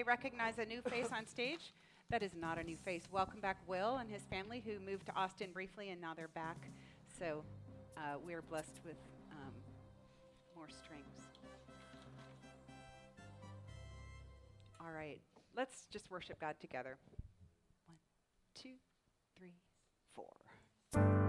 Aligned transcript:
may 0.00 0.04
recognize 0.04 0.56
a 0.58 0.64
new 0.64 0.80
face 0.80 1.08
on 1.14 1.26
stage. 1.26 1.74
That 2.08 2.22
is 2.22 2.30
not 2.34 2.58
a 2.58 2.64
new 2.64 2.76
face. 2.78 3.02
Welcome 3.12 3.40
back, 3.40 3.58
Will 3.66 3.98
and 3.98 4.08
his 4.08 4.22
family, 4.22 4.62
who 4.64 4.80
moved 4.80 5.04
to 5.06 5.14
Austin 5.14 5.50
briefly 5.52 5.90
and 5.90 6.00
now 6.00 6.14
they're 6.14 6.28
back. 6.28 6.56
So 7.18 7.44
uh, 7.98 8.16
we're 8.24 8.40
blessed 8.40 8.80
with 8.82 8.96
um, 9.30 9.52
more 10.56 10.68
strings. 10.68 11.04
All 14.80 14.90
right, 14.90 15.20
let's 15.54 15.86
just 15.90 16.10
worship 16.10 16.40
God 16.40 16.54
together. 16.60 16.96
One, 17.86 17.98
two, 18.54 18.76
three, 19.36 19.56
four. 20.14 21.19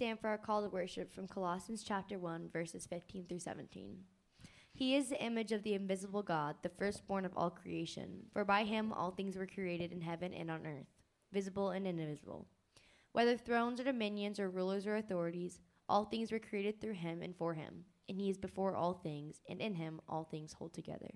Stand 0.00 0.18
for 0.18 0.28
our 0.28 0.38
call 0.38 0.62
to 0.62 0.68
worship 0.70 1.12
from 1.14 1.28
Colossians 1.28 1.84
chapter 1.86 2.18
1, 2.18 2.48
verses 2.50 2.86
15 2.86 3.26
through 3.26 3.38
17. 3.38 3.98
He 4.72 4.96
is 4.96 5.10
the 5.10 5.22
image 5.22 5.52
of 5.52 5.62
the 5.62 5.74
invisible 5.74 6.22
God, 6.22 6.56
the 6.62 6.70
firstborn 6.70 7.26
of 7.26 7.36
all 7.36 7.50
creation. 7.50 8.22
For 8.32 8.42
by 8.42 8.64
him 8.64 8.94
all 8.94 9.10
things 9.10 9.36
were 9.36 9.46
created 9.46 9.92
in 9.92 10.00
heaven 10.00 10.32
and 10.32 10.50
on 10.50 10.66
earth, 10.66 10.86
visible 11.34 11.68
and 11.68 11.86
invisible. 11.86 12.46
Whether 13.12 13.36
thrones 13.36 13.78
or 13.78 13.84
dominions 13.84 14.40
or 14.40 14.48
rulers 14.48 14.86
or 14.86 14.96
authorities, 14.96 15.60
all 15.86 16.06
things 16.06 16.32
were 16.32 16.38
created 16.38 16.80
through 16.80 16.94
him 16.94 17.20
and 17.20 17.36
for 17.36 17.52
him. 17.52 17.84
And 18.08 18.18
he 18.18 18.30
is 18.30 18.38
before 18.38 18.74
all 18.74 18.94
things, 18.94 19.42
and 19.50 19.60
in 19.60 19.74
him 19.74 20.00
all 20.08 20.24
things 20.24 20.54
hold 20.54 20.72
together. 20.72 21.10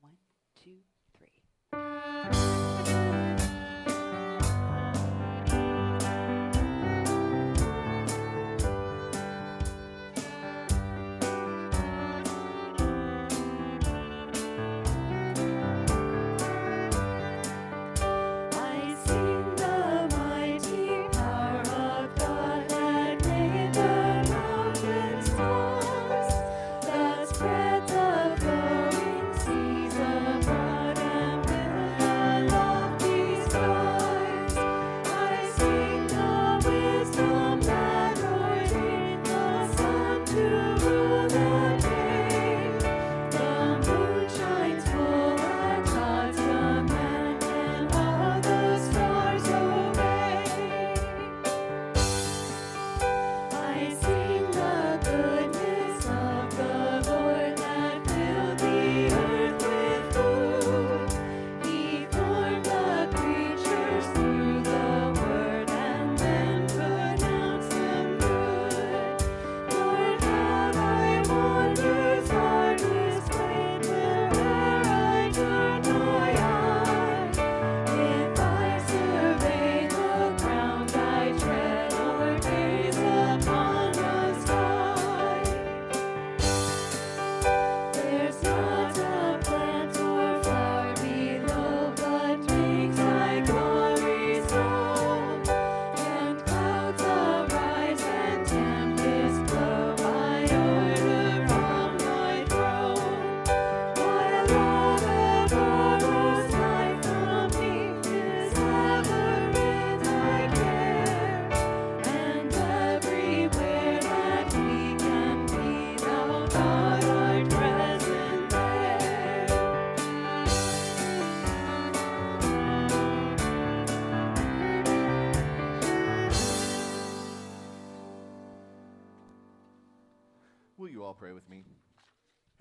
One, 0.00 0.14
two, 0.60 0.78
three. 1.16 2.53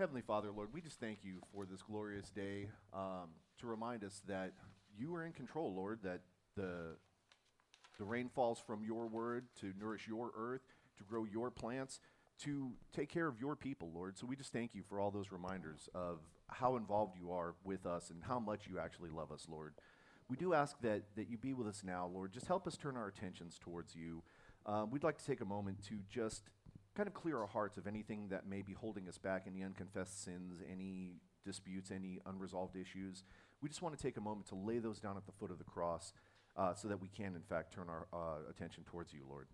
Heavenly 0.04 0.22
Father, 0.22 0.52
Lord, 0.52 0.68
we 0.74 0.82
just 0.82 1.00
thank 1.00 1.20
you 1.24 1.40
for 1.54 1.66
this 1.66 1.82
glorious 1.82 2.30
day 2.30 2.68
um, 2.94 3.30
to 3.58 3.68
remind 3.68 4.04
us 4.04 4.22
that 4.28 4.52
you 4.98 5.16
are 5.16 5.26
in 5.26 5.32
control, 5.32 5.74
Lord, 5.74 6.00
that 6.04 6.20
the, 6.58 6.98
the 7.98 8.04
rain 8.04 8.28
falls 8.28 8.60
from 8.60 8.84
your 8.84 9.08
word 9.08 9.46
to 9.62 9.72
nourish 9.80 10.06
your 10.06 10.32
earth, 10.38 10.64
to 10.98 11.06
grow 11.06 11.24
your 11.24 11.50
plants, 11.50 12.02
to 12.42 12.74
take 12.94 13.08
care 13.08 13.30
of 13.30 13.40
your 13.40 13.56
people, 13.56 13.92
Lord. 13.96 14.18
So 14.18 14.28
we 14.28 14.36
just 14.36 14.52
thank 14.52 14.76
you 14.76 14.84
for 14.84 15.00
all 15.00 15.10
those 15.10 15.32
reminders 15.32 15.88
of 15.96 16.20
how 16.50 16.76
involved 16.76 17.16
you 17.18 17.32
are 17.32 17.56
with 17.64 17.86
us 17.86 18.10
and 18.10 18.22
how 18.26 18.40
much 18.40 18.68
you 18.70 18.80
actually 18.80 19.10
love 19.10 19.32
us, 19.32 19.48
Lord. 19.50 19.74
We 20.28 20.36
do 20.36 20.54
ask 20.54 20.76
that, 20.82 21.04
that 21.16 21.30
you 21.30 21.38
be 21.38 21.54
with 21.54 21.68
us 21.68 21.82
now, 21.82 22.12
Lord. 22.14 22.34
Just 22.34 22.48
help 22.48 22.68
us 22.68 22.76
turn 22.76 22.98
our 22.98 23.08
attentions 23.08 23.58
towards 23.58 23.96
you. 23.96 24.22
Um, 24.66 24.92
we'd 24.92 25.06
like 25.06 25.18
to 25.20 25.26
take 25.26 25.40
a 25.40 25.46
moment 25.46 25.82
to 25.88 26.00
just 26.10 26.50
kind 26.96 27.08
of 27.08 27.14
clear 27.14 27.40
our 27.40 27.48
hearts 27.48 27.78
of 27.78 27.88
anything 27.88 28.28
that 28.30 28.48
may 28.48 28.62
be 28.62 28.74
holding 28.74 29.08
us 29.08 29.18
back, 29.18 29.46
any 29.48 29.64
unconfessed 29.64 30.24
sins, 30.24 30.62
any 30.72 31.16
disputes, 31.46 31.92
any 31.92 32.20
unresolved 32.26 32.76
issues. 32.76 33.24
We 33.62 33.70
just 33.70 33.82
want 33.82 33.98
to 33.98 34.02
take 34.02 34.18
a 34.18 34.22
moment 34.22 34.48
to 34.48 34.56
lay 34.56 34.80
those 34.80 35.00
down 35.00 35.18
at 35.18 35.26
the 35.26 35.32
foot 35.32 35.52
of 35.52 35.58
the 35.58 35.64
cross 35.64 36.14
uh, 36.56 36.74
so 36.74 36.88
that 36.88 37.02
we 37.02 37.08
can, 37.08 37.36
in 37.36 37.42
fact, 37.42 37.74
turn 37.74 37.88
our 37.90 38.08
uh, 38.14 38.50
attention 38.50 38.84
towards 38.84 39.14
you, 39.14 39.22
Lord. 39.28 39.48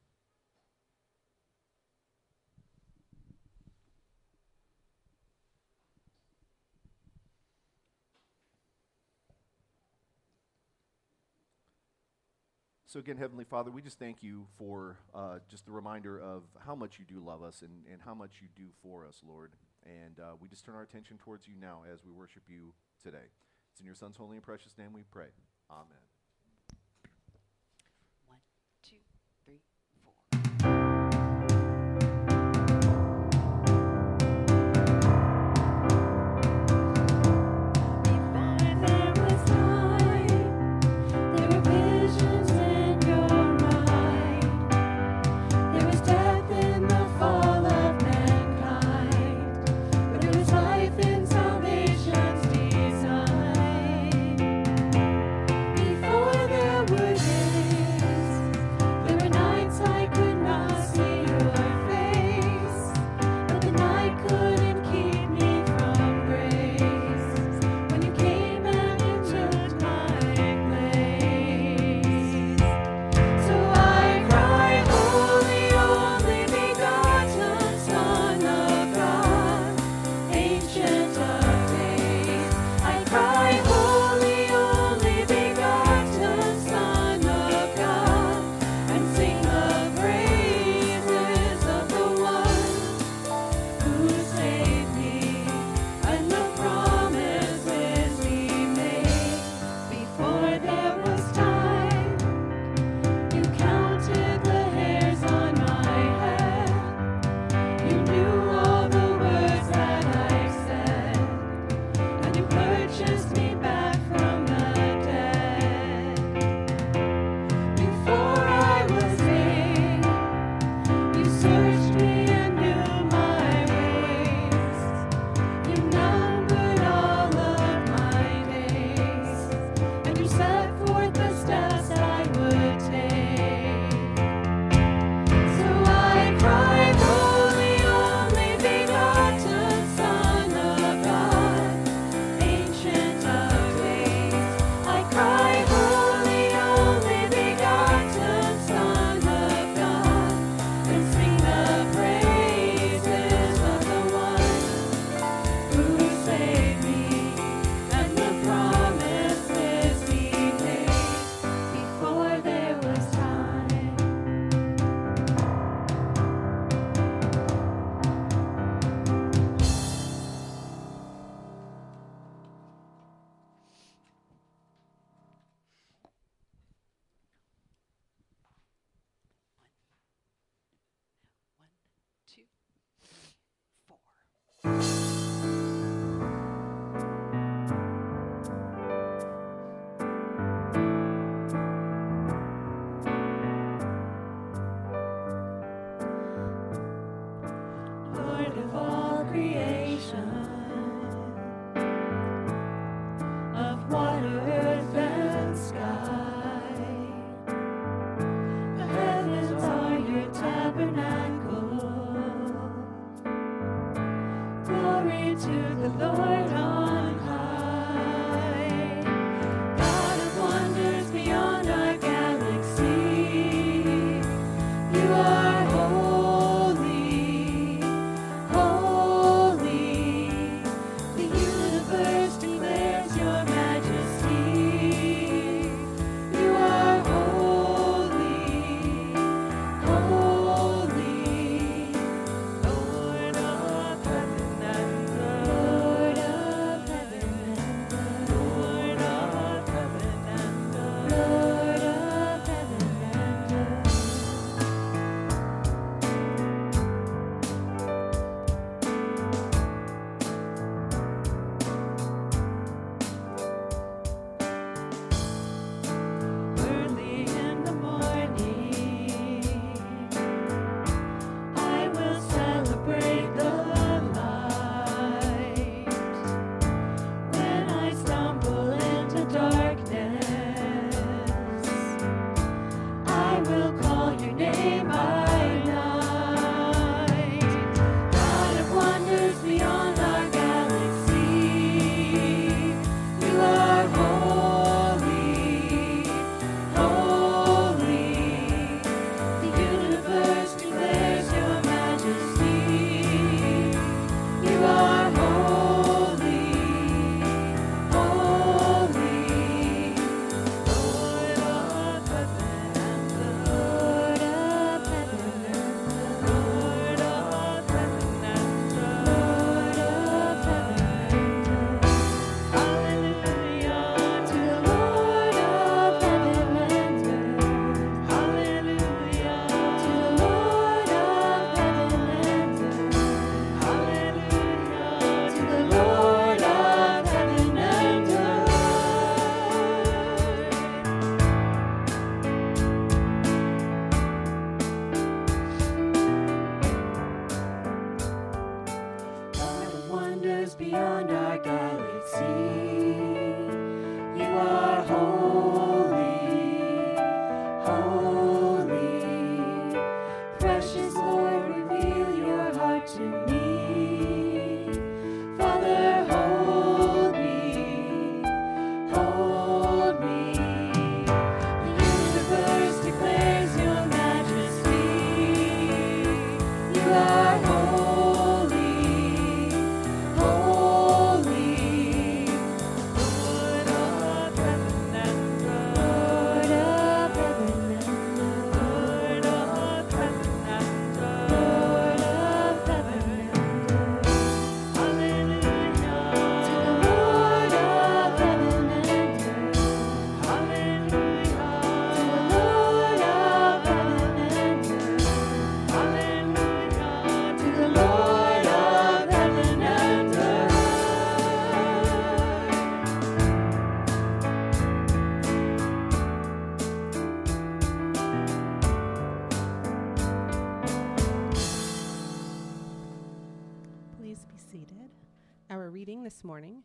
So, 12.90 13.00
again, 13.00 13.18
Heavenly 13.18 13.44
Father, 13.44 13.70
we 13.70 13.84
just 13.84 14.00
thank 14.00 14.24
you 14.24 14.48
for 14.58 14.98
uh, 15.14 15.38
just 15.48 15.64
the 15.64 15.72
reminder 15.72 16.20
of 16.20 16.42
how 16.66 16.74
much 16.74 16.98
you 16.98 17.06
do 17.06 17.24
love 17.24 17.44
us 17.44 17.62
and, 17.62 17.84
and 17.92 18.02
how 18.04 18.16
much 18.16 18.42
you 18.42 18.48
do 18.56 18.70
for 18.82 19.06
us, 19.06 19.22
Lord. 19.24 19.52
And 19.86 20.20
uh, 20.20 20.32
we 20.42 20.48
just 20.48 20.66
turn 20.66 20.74
our 20.74 20.82
attention 20.82 21.20
towards 21.20 21.48
you 21.48 21.54
now 21.62 21.84
as 21.94 22.04
we 22.04 22.12
worship 22.12 22.42
you 22.48 22.74
today. 23.04 23.30
It's 23.72 23.80
in 23.80 23.86
your 23.86 23.94
Son's 23.94 24.18
holy 24.18 24.38
and 24.38 24.44
precious 24.44 24.76
name 24.76 24.92
we 24.92 25.04
pray. 25.04 25.28
Amen. 25.70 26.09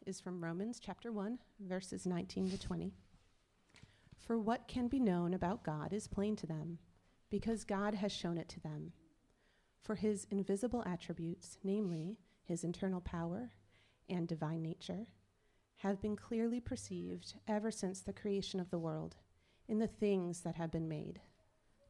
Is 0.06 0.20
from 0.20 0.42
Romans 0.42 0.78
chapter 0.78 1.12
1, 1.12 1.38
verses 1.60 2.06
19 2.06 2.50
to 2.50 2.58
20. 2.58 2.92
For 4.18 4.38
what 4.38 4.68
can 4.68 4.88
be 4.88 5.00
known 5.00 5.34
about 5.34 5.64
God 5.64 5.92
is 5.92 6.08
plain 6.08 6.36
to 6.36 6.46
them, 6.46 6.78
because 7.30 7.64
God 7.64 7.94
has 7.94 8.12
shown 8.12 8.38
it 8.38 8.48
to 8.50 8.60
them. 8.60 8.92
For 9.82 9.94
his 9.94 10.26
invisible 10.30 10.82
attributes, 10.86 11.58
namely 11.62 12.18
his 12.42 12.64
internal 12.64 13.00
power 13.00 13.52
and 14.08 14.26
divine 14.28 14.62
nature, 14.62 15.06
have 15.76 16.00
been 16.00 16.16
clearly 16.16 16.60
perceived 16.60 17.34
ever 17.48 17.70
since 17.70 18.00
the 18.00 18.12
creation 18.12 18.60
of 18.60 18.70
the 18.70 18.78
world 18.78 19.16
in 19.68 19.78
the 19.78 19.86
things 19.86 20.40
that 20.40 20.56
have 20.56 20.70
been 20.70 20.88
made. 20.88 21.20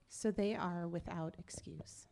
So 0.09 0.30
they 0.30 0.54
are 0.54 0.88
without 0.88 1.37
excuse. 1.38 2.09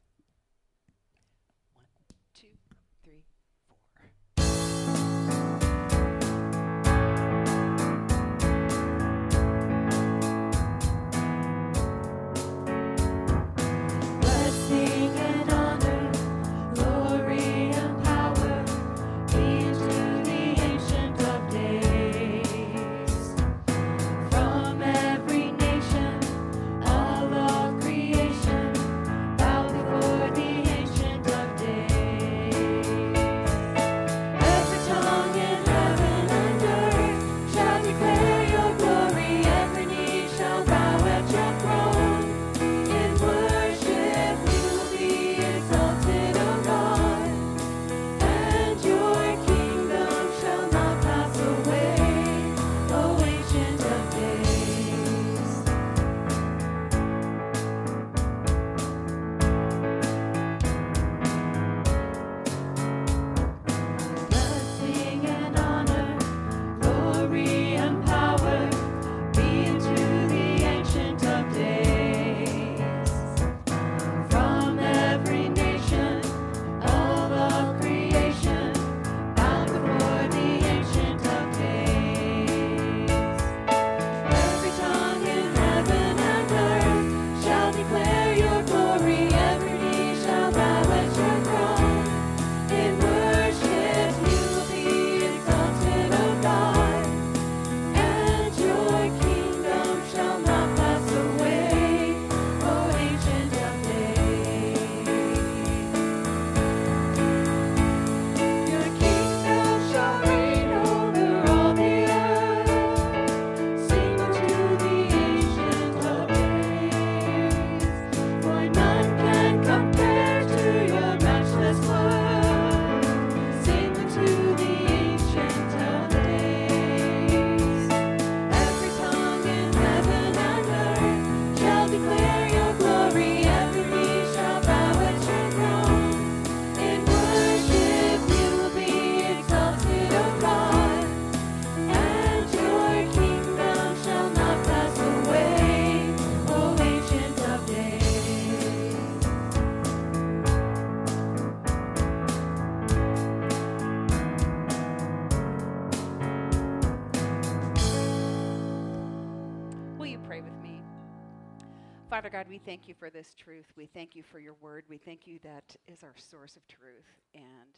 Thank 162.65 162.87
you 162.87 162.95
for 162.95 163.11
this 163.11 163.35
truth. 163.35 163.67
We 163.77 163.87
thank 163.87 164.15
you 164.15 164.23
for 164.23 164.39
your 164.39 164.55
word. 164.61 164.85
We 164.89 164.99
thank 164.99 165.27
you 165.27 165.39
that 165.43 165.75
is 165.89 166.03
our 166.03 166.15
source 166.17 166.57
of 166.57 166.67
truth. 166.69 167.11
And 167.35 167.75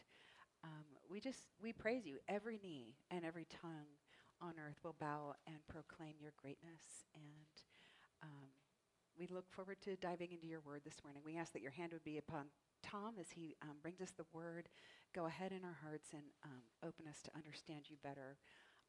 um, 0.62 0.84
we 1.10 1.20
just, 1.20 1.46
we 1.62 1.72
praise 1.72 2.04
you. 2.04 2.18
Every 2.28 2.58
knee 2.62 2.94
and 3.10 3.24
every 3.24 3.46
tongue 3.62 3.88
on 4.42 4.54
earth 4.58 4.76
will 4.84 4.96
bow 5.00 5.34
and 5.46 5.56
proclaim 5.68 6.14
your 6.20 6.32
greatness. 6.36 7.06
And 7.14 7.54
um, 8.22 8.48
we 9.18 9.26
look 9.30 9.48
forward 9.50 9.78
to 9.84 9.96
diving 9.96 10.32
into 10.32 10.46
your 10.46 10.60
word 10.60 10.82
this 10.84 11.00
morning. 11.02 11.22
We 11.24 11.36
ask 11.36 11.52
that 11.52 11.62
your 11.62 11.72
hand 11.72 11.92
would 11.92 12.04
be 12.04 12.18
upon 12.18 12.46
Tom 12.82 13.14
as 13.18 13.30
he 13.30 13.56
um, 13.62 13.76
brings 13.80 14.00
us 14.00 14.12
the 14.16 14.26
word. 14.32 14.68
Go 15.14 15.26
ahead 15.26 15.52
in 15.52 15.64
our 15.64 15.78
hearts 15.82 16.08
and 16.12 16.24
um, 16.44 16.62
open 16.82 17.06
us 17.08 17.22
to 17.22 17.30
understand 17.34 17.88
you 17.88 17.96
better 18.02 18.36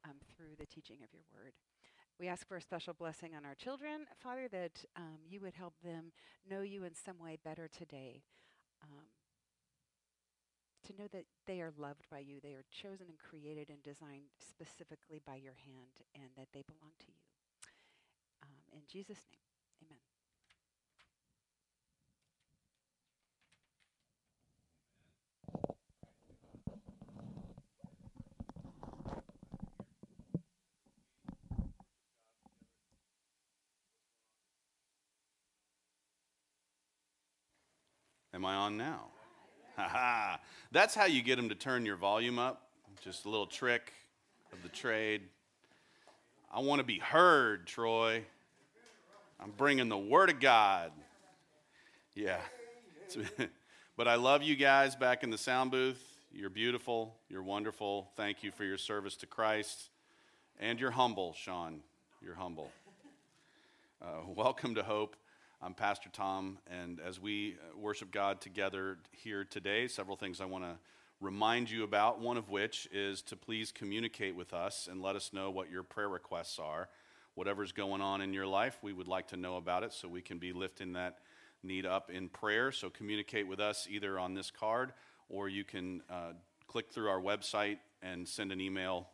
um, 0.04 0.16
through 0.36 0.56
the 0.58 0.66
teaching 0.66 0.98
of 1.02 1.08
your 1.12 1.24
word. 1.32 1.52
We 2.18 2.28
ask 2.28 2.48
for 2.48 2.56
a 2.56 2.62
special 2.62 2.94
blessing 2.94 3.34
on 3.36 3.44
our 3.44 3.54
children, 3.54 4.06
Father, 4.22 4.48
that 4.48 4.82
um, 4.96 5.18
you 5.28 5.40
would 5.40 5.52
help 5.52 5.74
them 5.84 6.12
know 6.48 6.62
you 6.62 6.84
in 6.84 6.94
some 6.94 7.18
way 7.18 7.36
better 7.44 7.68
today. 7.68 8.22
Um, 8.82 9.04
to 10.86 10.94
know 11.02 11.08
that 11.12 11.26
they 11.46 11.60
are 11.60 11.72
loved 11.76 12.06
by 12.10 12.20
you, 12.20 12.38
they 12.42 12.54
are 12.54 12.64
chosen 12.70 13.06
and 13.08 13.18
created 13.18 13.68
and 13.68 13.82
designed 13.82 14.30
specifically 14.40 15.20
by 15.26 15.34
your 15.36 15.56
hand, 15.66 16.06
and 16.14 16.30
that 16.38 16.48
they 16.54 16.62
belong 16.62 16.92
to 17.00 17.06
you. 17.08 17.20
Um, 18.44 18.62
in 18.72 18.80
Jesus' 18.88 19.26
name, 19.30 19.90
amen. 19.90 19.98
Am 38.35 38.35
I 38.46 38.54
on 38.54 38.76
now? 38.76 39.02
Ha 39.76 39.88
ha. 39.88 40.40
That's 40.72 40.94
how 40.94 41.04
you 41.04 41.22
get 41.22 41.36
them 41.36 41.50
to 41.50 41.54
turn 41.54 41.84
your 41.84 41.96
volume 41.96 42.38
up. 42.38 42.68
Just 43.02 43.26
a 43.26 43.28
little 43.28 43.46
trick 43.46 43.92
of 44.52 44.62
the 44.62 44.68
trade. 44.68 45.22
I 46.52 46.60
want 46.60 46.78
to 46.78 46.84
be 46.84 46.98
heard, 46.98 47.66
Troy. 47.66 48.24
I'm 49.38 49.50
bringing 49.50 49.88
the 49.88 49.98
Word 49.98 50.30
of 50.30 50.40
God. 50.40 50.92
Yeah. 52.14 52.40
but 53.96 54.08
I 54.08 54.14
love 54.14 54.42
you 54.42 54.56
guys 54.56 54.96
back 54.96 55.22
in 55.22 55.30
the 55.30 55.38
sound 55.38 55.70
booth. 55.70 56.02
You're 56.32 56.50
beautiful. 56.50 57.14
You're 57.28 57.42
wonderful. 57.42 58.08
Thank 58.16 58.42
you 58.42 58.50
for 58.50 58.64
your 58.64 58.78
service 58.78 59.16
to 59.16 59.26
Christ. 59.26 59.90
And 60.58 60.80
you're 60.80 60.90
humble, 60.90 61.34
Sean. 61.34 61.80
You're 62.22 62.34
humble. 62.34 62.70
Uh, 64.00 64.22
welcome 64.34 64.74
to 64.76 64.82
Hope. 64.82 65.16
I'm 65.62 65.72
Pastor 65.72 66.10
Tom, 66.12 66.58
and 66.70 67.00
as 67.00 67.18
we 67.18 67.54
uh, 67.54 67.78
worship 67.78 68.10
God 68.10 68.42
together 68.42 68.98
here 69.10 69.42
today, 69.42 69.88
several 69.88 70.14
things 70.14 70.42
I 70.42 70.44
want 70.44 70.64
to 70.64 70.76
remind 71.18 71.70
you 71.70 71.82
about. 71.82 72.20
One 72.20 72.36
of 72.36 72.50
which 72.50 72.86
is 72.92 73.22
to 73.22 73.36
please 73.36 73.72
communicate 73.72 74.36
with 74.36 74.52
us 74.52 74.86
and 74.88 75.00
let 75.00 75.16
us 75.16 75.32
know 75.32 75.50
what 75.50 75.70
your 75.70 75.82
prayer 75.82 76.10
requests 76.10 76.58
are. 76.58 76.90
Whatever's 77.36 77.72
going 77.72 78.02
on 78.02 78.20
in 78.20 78.34
your 78.34 78.46
life, 78.46 78.76
we 78.82 78.92
would 78.92 79.08
like 79.08 79.28
to 79.28 79.38
know 79.38 79.56
about 79.56 79.82
it 79.82 79.94
so 79.94 80.08
we 80.08 80.20
can 80.20 80.36
be 80.36 80.52
lifting 80.52 80.92
that 80.92 81.20
need 81.62 81.86
up 81.86 82.10
in 82.10 82.28
prayer. 82.28 82.70
So 82.70 82.90
communicate 82.90 83.48
with 83.48 83.58
us 83.58 83.88
either 83.90 84.18
on 84.18 84.34
this 84.34 84.50
card 84.50 84.92
or 85.30 85.48
you 85.48 85.64
can 85.64 86.02
uh, 86.10 86.32
click 86.66 86.90
through 86.90 87.08
our 87.08 87.20
website 87.20 87.78
and 88.02 88.28
send 88.28 88.52
an 88.52 88.60
email 88.60 89.08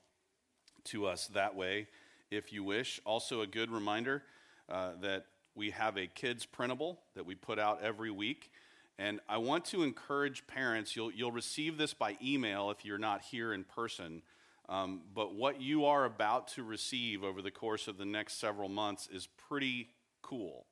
to 0.86 1.06
us 1.06 1.28
that 1.28 1.54
way 1.54 1.86
if 2.32 2.52
you 2.52 2.64
wish. 2.64 3.00
Also, 3.04 3.42
a 3.42 3.46
good 3.46 3.70
reminder 3.70 4.24
uh, 4.68 4.90
that 5.00 5.26
we 5.54 5.70
have 5.70 5.96
a 5.96 6.06
kids 6.06 6.46
printable 6.46 7.00
that 7.14 7.26
we 7.26 7.34
put 7.34 7.58
out 7.58 7.82
every 7.82 8.10
week. 8.10 8.50
And 8.98 9.20
I 9.28 9.38
want 9.38 9.64
to 9.66 9.82
encourage 9.82 10.46
parents, 10.46 10.94
you'll, 10.94 11.12
you'll 11.12 11.32
receive 11.32 11.78
this 11.78 11.94
by 11.94 12.16
email 12.22 12.70
if 12.70 12.84
you're 12.84 12.98
not 12.98 13.22
here 13.22 13.52
in 13.52 13.64
person. 13.64 14.22
Um, 14.68 15.02
but 15.14 15.34
what 15.34 15.60
you 15.60 15.86
are 15.86 16.04
about 16.04 16.48
to 16.48 16.62
receive 16.62 17.24
over 17.24 17.42
the 17.42 17.50
course 17.50 17.88
of 17.88 17.98
the 17.98 18.04
next 18.04 18.38
several 18.38 18.68
months 18.68 19.08
is 19.12 19.28
pretty 19.48 19.88
cool. 20.22 20.66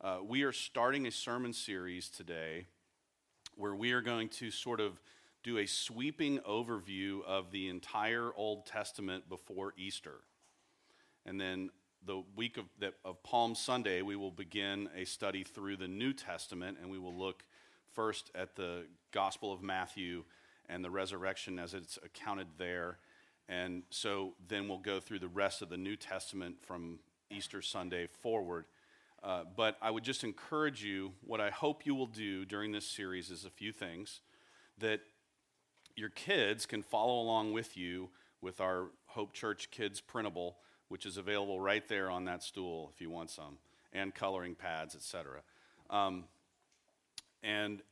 Uh, 0.00 0.18
we 0.26 0.42
are 0.42 0.52
starting 0.52 1.06
a 1.06 1.10
sermon 1.10 1.52
series 1.52 2.10
today 2.10 2.66
where 3.56 3.74
we 3.74 3.92
are 3.92 4.02
going 4.02 4.28
to 4.28 4.50
sort 4.50 4.80
of 4.80 5.00
do 5.42 5.58
a 5.58 5.66
sweeping 5.66 6.38
overview 6.40 7.22
of 7.24 7.50
the 7.50 7.68
entire 7.68 8.30
Old 8.36 8.66
Testament 8.66 9.28
before 9.28 9.72
Easter. 9.76 10.20
And 11.24 11.40
then 11.40 11.70
the 12.06 12.22
week 12.36 12.58
of, 12.58 12.66
of 13.04 13.22
Palm 13.22 13.54
Sunday, 13.54 14.02
we 14.02 14.16
will 14.16 14.30
begin 14.30 14.88
a 14.96 15.04
study 15.04 15.42
through 15.42 15.76
the 15.76 15.88
New 15.88 16.12
Testament, 16.12 16.78
and 16.80 16.90
we 16.90 16.98
will 16.98 17.14
look 17.14 17.44
first 17.92 18.30
at 18.34 18.56
the 18.56 18.86
Gospel 19.12 19.52
of 19.52 19.62
Matthew 19.62 20.24
and 20.68 20.84
the 20.84 20.90
resurrection 20.90 21.58
as 21.58 21.74
it's 21.74 21.98
accounted 22.04 22.48
there. 22.58 22.98
And 23.48 23.82
so 23.90 24.34
then 24.48 24.68
we'll 24.68 24.78
go 24.78 25.00
through 25.00 25.20
the 25.20 25.28
rest 25.28 25.62
of 25.62 25.68
the 25.68 25.76
New 25.76 25.96
Testament 25.96 26.56
from 26.62 26.98
Easter 27.30 27.62
Sunday 27.62 28.06
forward. 28.06 28.66
Uh, 29.22 29.44
but 29.56 29.76
I 29.80 29.90
would 29.90 30.04
just 30.04 30.24
encourage 30.24 30.84
you, 30.84 31.12
what 31.22 31.40
I 31.40 31.50
hope 31.50 31.86
you 31.86 31.94
will 31.94 32.06
do 32.06 32.44
during 32.44 32.72
this 32.72 32.86
series 32.86 33.30
is 33.30 33.44
a 33.44 33.50
few 33.50 33.72
things 33.72 34.20
that 34.78 35.00
your 35.96 36.10
kids 36.10 36.66
can 36.66 36.82
follow 36.82 37.20
along 37.20 37.52
with 37.52 37.76
you 37.76 38.10
with 38.40 38.60
our 38.60 38.88
Hope 39.06 39.32
Church 39.32 39.70
Kids 39.70 40.00
printable 40.00 40.56
which 40.94 41.06
is 41.06 41.16
available 41.16 41.58
right 41.58 41.88
there 41.88 42.08
on 42.08 42.24
that 42.24 42.40
stool 42.40 42.88
if 42.94 43.00
you 43.00 43.10
want 43.10 43.28
some, 43.28 43.58
and 43.92 44.14
coloring 44.14 44.54
pads, 44.54 44.94
etc. 44.94 45.40
Um, 45.90 46.22
and 47.42 47.82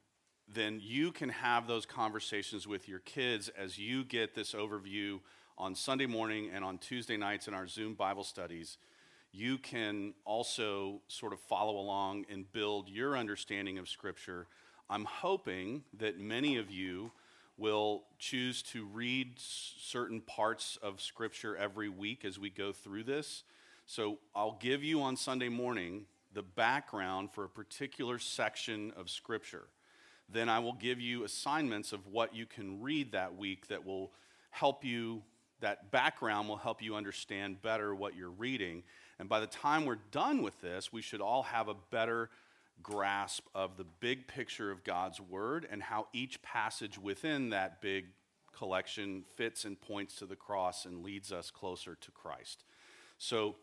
then 0.46 0.78
you 0.80 1.10
can 1.10 1.28
have 1.28 1.66
those 1.66 1.84
conversations 1.84 2.68
with 2.68 2.88
your 2.88 3.00
kids 3.00 3.50
as 3.58 3.76
you 3.76 4.04
get 4.04 4.36
this 4.36 4.52
overview 4.52 5.18
on 5.58 5.74
Sunday 5.74 6.06
morning 6.06 6.50
and 6.54 6.64
on 6.64 6.78
Tuesday 6.78 7.16
nights 7.16 7.48
in 7.48 7.54
our 7.54 7.66
Zoom 7.66 7.94
Bible 7.94 8.22
studies. 8.22 8.78
You 9.32 9.58
can 9.58 10.14
also 10.24 11.00
sort 11.08 11.32
of 11.32 11.40
follow 11.40 11.78
along 11.78 12.26
and 12.30 12.52
build 12.52 12.88
your 12.88 13.18
understanding 13.18 13.78
of 13.78 13.88
Scripture. 13.88 14.46
I'm 14.88 15.06
hoping 15.06 15.82
that 15.98 16.20
many 16.20 16.56
of 16.56 16.70
you 16.70 17.10
will 17.56 18.04
choose 18.18 18.62
to 18.62 18.84
read 18.86 19.34
certain 19.38 20.20
parts 20.20 20.78
of 20.82 21.00
Scripture 21.00 21.56
every 21.56 21.88
week 21.88 22.24
as 22.24 22.38
we 22.38 22.50
go 22.50 22.72
through 22.72 23.04
this. 23.04 23.44
So 23.86 24.18
I'll 24.34 24.58
give 24.60 24.82
you 24.82 25.02
on 25.02 25.16
Sunday 25.16 25.48
morning 25.48 26.06
the 26.32 26.42
background 26.42 27.30
for 27.32 27.44
a 27.44 27.48
particular 27.48 28.18
section 28.18 28.92
of 28.96 29.10
Scripture. 29.10 29.64
Then 30.28 30.48
I 30.48 30.60
will 30.60 30.72
give 30.72 31.00
you 31.00 31.24
assignments 31.24 31.92
of 31.92 32.06
what 32.06 32.34
you 32.34 32.46
can 32.46 32.80
read 32.80 33.12
that 33.12 33.36
week 33.36 33.68
that 33.68 33.84
will 33.84 34.12
help 34.50 34.84
you, 34.84 35.22
that 35.60 35.90
background 35.90 36.48
will 36.48 36.56
help 36.56 36.80
you 36.80 36.94
understand 36.94 37.60
better 37.60 37.94
what 37.94 38.16
you're 38.16 38.30
reading. 38.30 38.82
And 39.18 39.28
by 39.28 39.40
the 39.40 39.46
time 39.46 39.84
we're 39.84 39.98
done 40.10 40.42
with 40.42 40.58
this, 40.60 40.92
we 40.92 41.02
should 41.02 41.20
all 41.20 41.42
have 41.42 41.68
a 41.68 41.76
better 41.90 42.30
grasp 42.82 43.46
of 43.54 43.76
the 43.76 43.84
big 43.84 44.26
picture 44.26 44.70
of 44.70 44.84
God's 44.84 45.20
Word 45.20 45.66
and 45.70 45.82
how 45.82 46.08
each 46.12 46.42
passage 46.42 46.98
within 46.98 47.50
that 47.50 47.80
big 47.80 48.06
collection 48.52 49.24
fits 49.36 49.64
and 49.64 49.80
points 49.80 50.16
to 50.16 50.26
the 50.26 50.36
cross 50.36 50.84
and 50.84 51.02
leads 51.02 51.32
us 51.32 51.50
closer 51.50 51.96
to 52.00 52.10
Christ. 52.10 52.64
So 53.18 53.56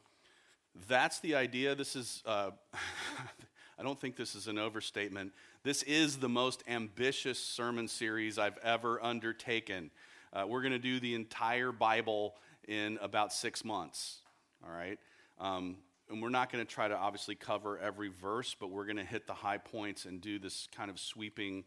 that's 0.88 1.19
the 1.19 1.36
idea. 1.36 1.75
This 1.75 1.95
is, 1.95 2.23
uh, 2.25 2.51
I 3.79 3.84
don't 3.84 3.99
think 3.99 4.15
this 4.15 4.36
is 4.36 4.47
an 4.47 4.58
overstatement. 4.58 5.34
This 5.63 5.84
is 5.84 6.17
the 6.17 6.29
most 6.29 6.63
ambitious 6.67 7.39
sermon 7.39 7.88
series 7.88 8.38
I've 8.38 8.58
ever 8.63 9.03
undertaken. 9.03 9.91
Uh, 10.32 10.45
we're 10.47 10.62
going 10.62 10.73
to 10.73 10.79
do 10.79 10.99
the 10.99 11.15
entire 11.15 11.71
Bible 11.71 12.36
in 12.67 12.99
about 13.01 13.34
six 13.34 13.65
months, 13.65 14.19
all 14.63 14.71
right? 14.71 14.99
Um, 15.39 15.77
and 16.09 16.21
we're 16.21 16.29
not 16.29 16.51
going 16.51 16.65
to 16.65 16.71
try 16.71 16.87
to 16.87 16.95
obviously 16.95 17.35
cover 17.35 17.77
every 17.77 18.09
verse, 18.09 18.55
but 18.59 18.71
we're 18.71 18.85
going 18.85 18.97
to 18.97 19.03
hit 19.03 19.27
the 19.27 19.33
high 19.33 19.57
points 19.57 20.05
and 20.05 20.21
do 20.21 20.39
this 20.39 20.67
kind 20.75 20.89
of 20.89 20.99
sweeping 20.99 21.63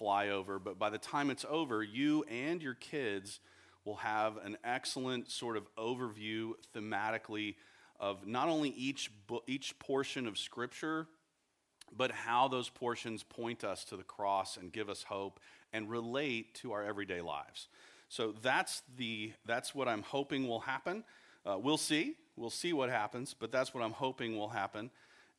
flyover. 0.00 0.62
But 0.62 0.78
by 0.78 0.90
the 0.90 0.98
time 0.98 1.30
it's 1.30 1.44
over, 1.48 1.82
you 1.82 2.24
and 2.24 2.62
your 2.62 2.74
kids 2.74 3.40
will 3.84 3.96
have 3.96 4.38
an 4.38 4.56
excellent 4.64 5.30
sort 5.30 5.56
of 5.56 5.66
overview 5.76 6.52
thematically 6.74 7.54
of 8.00 8.26
not 8.26 8.48
only 8.48 8.70
each, 8.70 9.10
each 9.46 9.78
portion 9.78 10.26
of 10.26 10.38
Scripture, 10.38 11.06
but 11.96 12.10
how 12.10 12.48
those 12.48 12.68
portions 12.68 13.22
point 13.22 13.62
us 13.62 13.84
to 13.84 13.96
the 13.96 14.02
cross 14.02 14.56
and 14.56 14.72
give 14.72 14.88
us 14.88 15.04
hope 15.04 15.38
and 15.72 15.88
relate 15.88 16.54
to 16.54 16.72
our 16.72 16.82
everyday 16.82 17.20
lives. 17.20 17.68
So 18.08 18.34
that's, 18.42 18.82
the, 18.96 19.32
that's 19.46 19.74
what 19.74 19.86
I'm 19.86 20.02
hoping 20.02 20.48
will 20.48 20.60
happen. 20.60 21.04
Uh, 21.46 21.58
we'll 21.58 21.76
see. 21.76 22.14
We'll 22.36 22.50
see 22.50 22.72
what 22.72 22.90
happens, 22.90 23.34
but 23.38 23.52
that's 23.52 23.72
what 23.72 23.82
I'm 23.82 23.92
hoping 23.92 24.36
will 24.36 24.48
happen. 24.48 24.90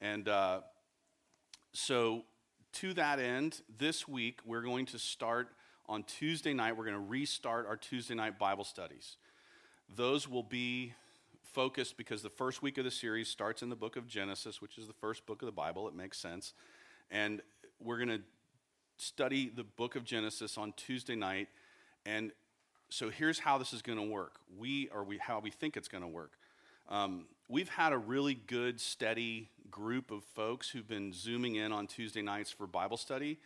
And 0.01 0.27
uh, 0.27 0.61
so, 1.73 2.23
to 2.73 2.93
that 2.93 3.19
end, 3.19 3.61
this 3.77 4.07
week 4.07 4.39
we're 4.45 4.61
going 4.61 4.85
to 4.87 4.99
start 4.99 5.49
on 5.87 6.03
Tuesday 6.03 6.53
night. 6.53 6.77
We're 6.77 6.85
going 6.85 6.95
to 6.95 7.09
restart 7.09 7.67
our 7.67 7.77
Tuesday 7.77 8.15
night 8.15 8.39
Bible 8.39 8.63
studies. 8.63 9.17
Those 9.93 10.27
will 10.27 10.43
be 10.43 10.93
focused 11.43 11.95
because 11.97 12.21
the 12.21 12.29
first 12.29 12.61
week 12.61 12.77
of 12.77 12.83
the 12.83 12.91
series 12.91 13.29
starts 13.29 13.61
in 13.61 13.69
the 13.69 13.75
book 13.75 13.95
of 13.95 14.07
Genesis, 14.07 14.61
which 14.61 14.77
is 14.77 14.87
the 14.87 14.93
first 14.93 15.25
book 15.25 15.41
of 15.41 15.45
the 15.45 15.51
Bible. 15.51 15.87
It 15.87 15.95
makes 15.95 16.17
sense. 16.17 16.53
And 17.11 17.41
we're 17.79 17.97
going 17.97 18.09
to 18.09 18.21
study 18.97 19.49
the 19.49 19.63
book 19.63 19.95
of 19.95 20.03
Genesis 20.03 20.57
on 20.57 20.73
Tuesday 20.75 21.15
night. 21.15 21.47
And 22.05 22.31
so 22.89 23.09
here's 23.09 23.39
how 23.39 23.57
this 23.57 23.73
is 23.73 23.81
going 23.81 23.97
to 23.97 24.05
work. 24.05 24.39
We, 24.57 24.89
or 24.89 25.03
we, 25.03 25.17
how 25.17 25.39
we 25.39 25.51
think 25.51 25.77
it's 25.77 25.87
going 25.87 26.03
to 26.03 26.09
work. 26.09 26.31
Um, 26.87 27.25
we've 27.49 27.69
had 27.69 27.93
a 27.93 27.97
really 27.97 28.35
good, 28.35 28.79
steady 28.79 29.49
group 29.71 30.11
of 30.11 30.23
folks 30.23 30.69
who've 30.69 30.87
been 30.87 31.11
zooming 31.13 31.55
in 31.55 31.71
on 31.71 31.87
Tuesday 31.87 32.21
nights 32.21 32.51
for 32.51 32.67
Bible 32.67 32.97
study. 32.97 33.39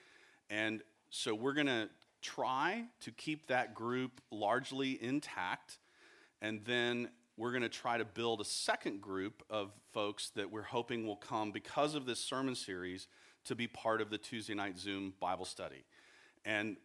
And 0.50 0.82
so 1.10 1.34
we're 1.34 1.54
going 1.54 1.68
to 1.68 1.90
try 2.22 2.84
to 3.02 3.12
keep 3.12 3.48
that 3.48 3.74
group 3.74 4.20
largely 4.30 5.02
intact. 5.02 5.78
And 6.42 6.62
then 6.66 7.10
we're 7.38 7.52
going 7.52 7.64
to 7.64 7.70
try 7.70 7.98
to 7.98 8.04
build 8.04 8.42
a 8.42 8.46
second 8.46 9.02
group 9.02 9.42
of 9.50 9.72
folks 9.94 10.32
that 10.32 10.52
we're 10.52 10.62
hoping 10.62 11.08
will 11.08 11.16
come 11.16 11.52
because 11.52 11.96
of 11.96 12.06
this 12.06 12.20
sermon 12.20 12.56
series 12.56 13.08
to 13.46 13.56
be 13.56 13.68
part 13.68 14.02
of 14.02 14.10
the 14.10 14.18
Tuesday 14.18 14.54
night 14.54 14.78
Zoom 14.78 15.14
Bible 15.22 15.46
study. 15.46 15.86
And 16.44 16.76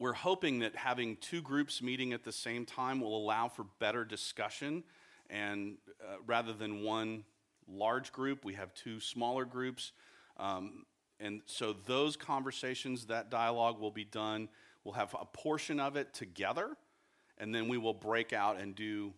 we're 0.00 0.12
hoping 0.12 0.58
that 0.58 0.74
having 0.74 1.16
two 1.18 1.40
groups 1.40 1.80
meeting 1.80 2.12
at 2.12 2.24
the 2.24 2.32
same 2.32 2.66
time 2.66 3.00
will 3.00 3.16
allow 3.16 3.46
for 3.46 3.64
better 3.78 4.04
discussion 4.04 4.82
and 5.32 5.78
uh, 6.00 6.16
rather 6.26 6.52
than 6.52 6.82
one 6.82 7.24
large 7.66 8.12
group, 8.12 8.44
we 8.44 8.54
have 8.54 8.72
two 8.74 9.00
smaller 9.00 9.44
groups. 9.44 9.92
Um, 10.36 10.84
and 11.18 11.40
so 11.46 11.74
those 11.86 12.16
conversations, 12.16 13.06
that 13.06 13.30
dialogue 13.30 13.80
will 13.80 13.90
be 13.90 14.04
done. 14.04 14.48
We'll 14.84 14.94
have 14.94 15.14
a 15.18 15.24
portion 15.24 15.80
of 15.80 15.96
it 15.96 16.12
together, 16.12 16.76
and 17.38 17.54
then 17.54 17.68
we 17.68 17.78
will 17.78 17.94
break 17.94 18.32
out 18.32 18.60
and 18.60 18.74
do 18.74 19.14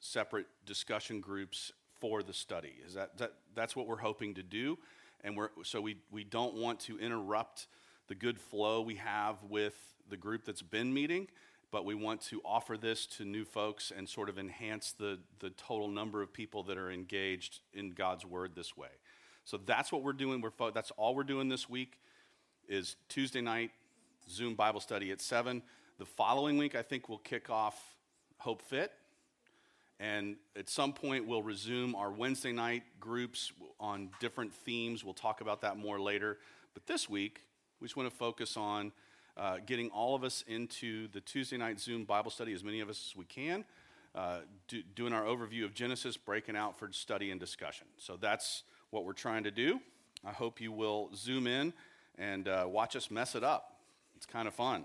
separate 0.00 0.46
discussion 0.66 1.20
groups 1.20 1.72
for 2.00 2.22
the 2.22 2.34
study. 2.34 2.74
Is 2.86 2.94
that, 2.94 3.16
that 3.18 3.32
that's 3.54 3.74
what 3.74 3.86
we're 3.86 3.96
hoping 3.96 4.34
to 4.34 4.42
do? 4.42 4.78
And 5.24 5.36
we're, 5.36 5.48
so 5.62 5.80
we, 5.80 5.96
we 6.10 6.24
don't 6.24 6.54
want 6.54 6.80
to 6.80 6.98
interrupt 6.98 7.68
the 8.08 8.14
good 8.14 8.38
flow 8.38 8.82
we 8.82 8.96
have 8.96 9.42
with 9.48 9.74
the 10.08 10.16
group 10.16 10.44
that's 10.44 10.62
been 10.62 10.92
meeting 10.92 11.28
but 11.70 11.84
we 11.84 11.94
want 11.94 12.20
to 12.22 12.40
offer 12.44 12.76
this 12.76 13.06
to 13.06 13.24
new 13.24 13.44
folks 13.44 13.92
and 13.96 14.08
sort 14.08 14.28
of 14.28 14.38
enhance 14.38 14.92
the, 14.92 15.18
the 15.40 15.50
total 15.50 15.88
number 15.88 16.22
of 16.22 16.32
people 16.32 16.62
that 16.64 16.78
are 16.78 16.90
engaged 16.90 17.60
in 17.74 17.90
God's 17.90 18.24
word 18.24 18.54
this 18.54 18.76
way. 18.76 18.88
So 19.44 19.58
that's 19.58 19.92
what 19.92 20.02
we're 20.02 20.12
doing. 20.12 20.40
We're 20.40 20.50
fo- 20.50 20.70
that's 20.70 20.90
all 20.96 21.14
we're 21.14 21.24
doing 21.24 21.48
this 21.48 21.68
week 21.68 21.98
is 22.68 22.96
Tuesday 23.08 23.40
night 23.40 23.70
Zoom 24.28 24.54
Bible 24.54 24.80
study 24.80 25.12
at 25.12 25.20
7. 25.20 25.62
The 25.98 26.04
following 26.04 26.58
week, 26.58 26.74
I 26.74 26.82
think 26.82 27.08
we'll 27.08 27.18
kick 27.18 27.48
off 27.48 27.80
Hope 28.38 28.60
Fit. 28.62 28.92
And 29.98 30.36
at 30.56 30.68
some 30.68 30.92
point, 30.92 31.26
we'll 31.26 31.42
resume 31.42 31.94
our 31.94 32.10
Wednesday 32.10 32.52
night 32.52 32.82
groups 33.00 33.52
on 33.80 34.10
different 34.20 34.52
themes. 34.52 35.04
We'll 35.04 35.14
talk 35.14 35.40
about 35.40 35.62
that 35.62 35.78
more 35.78 35.98
later. 35.98 36.38
But 36.74 36.86
this 36.86 37.08
week, 37.08 37.40
we 37.80 37.86
just 37.86 37.96
want 37.96 38.10
to 38.10 38.14
focus 38.14 38.56
on 38.56 38.92
uh, 39.36 39.58
getting 39.64 39.90
all 39.90 40.14
of 40.14 40.24
us 40.24 40.44
into 40.46 41.08
the 41.08 41.20
Tuesday 41.20 41.56
night 41.56 41.78
Zoom 41.78 42.04
Bible 42.04 42.30
study, 42.30 42.52
as 42.52 42.64
many 42.64 42.80
of 42.80 42.88
us 42.88 43.10
as 43.10 43.16
we 43.16 43.24
can, 43.24 43.64
uh, 44.14 44.38
do, 44.68 44.82
doing 44.94 45.12
our 45.12 45.24
overview 45.24 45.64
of 45.64 45.74
Genesis, 45.74 46.16
breaking 46.16 46.56
out 46.56 46.78
for 46.78 46.90
study 46.92 47.30
and 47.30 47.38
discussion. 47.38 47.86
So 47.98 48.16
that's 48.16 48.62
what 48.90 49.04
we're 49.04 49.12
trying 49.12 49.44
to 49.44 49.50
do. 49.50 49.80
I 50.24 50.32
hope 50.32 50.60
you 50.60 50.72
will 50.72 51.10
zoom 51.14 51.46
in 51.46 51.72
and 52.18 52.48
uh, 52.48 52.66
watch 52.68 52.96
us 52.96 53.10
mess 53.10 53.34
it 53.34 53.44
up. 53.44 53.76
It's 54.16 54.26
kind 54.26 54.48
of 54.48 54.54
fun. 54.54 54.84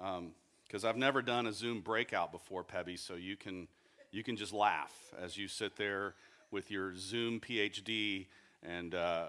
Um, 0.00 0.32
because 0.66 0.84
I've 0.84 0.96
never 0.96 1.22
done 1.22 1.46
a 1.46 1.52
Zoom 1.52 1.80
breakout 1.80 2.32
before, 2.32 2.64
Pebby, 2.64 2.96
so 2.96 3.14
you 3.14 3.36
can, 3.36 3.68
you 4.10 4.24
can 4.24 4.36
just 4.36 4.52
laugh 4.52 4.92
as 5.16 5.36
you 5.36 5.46
sit 5.46 5.76
there 5.76 6.14
with 6.50 6.72
your 6.72 6.96
Zoom 6.96 7.38
PhD 7.38 8.26
and 8.64 8.94
uh, 8.94 9.26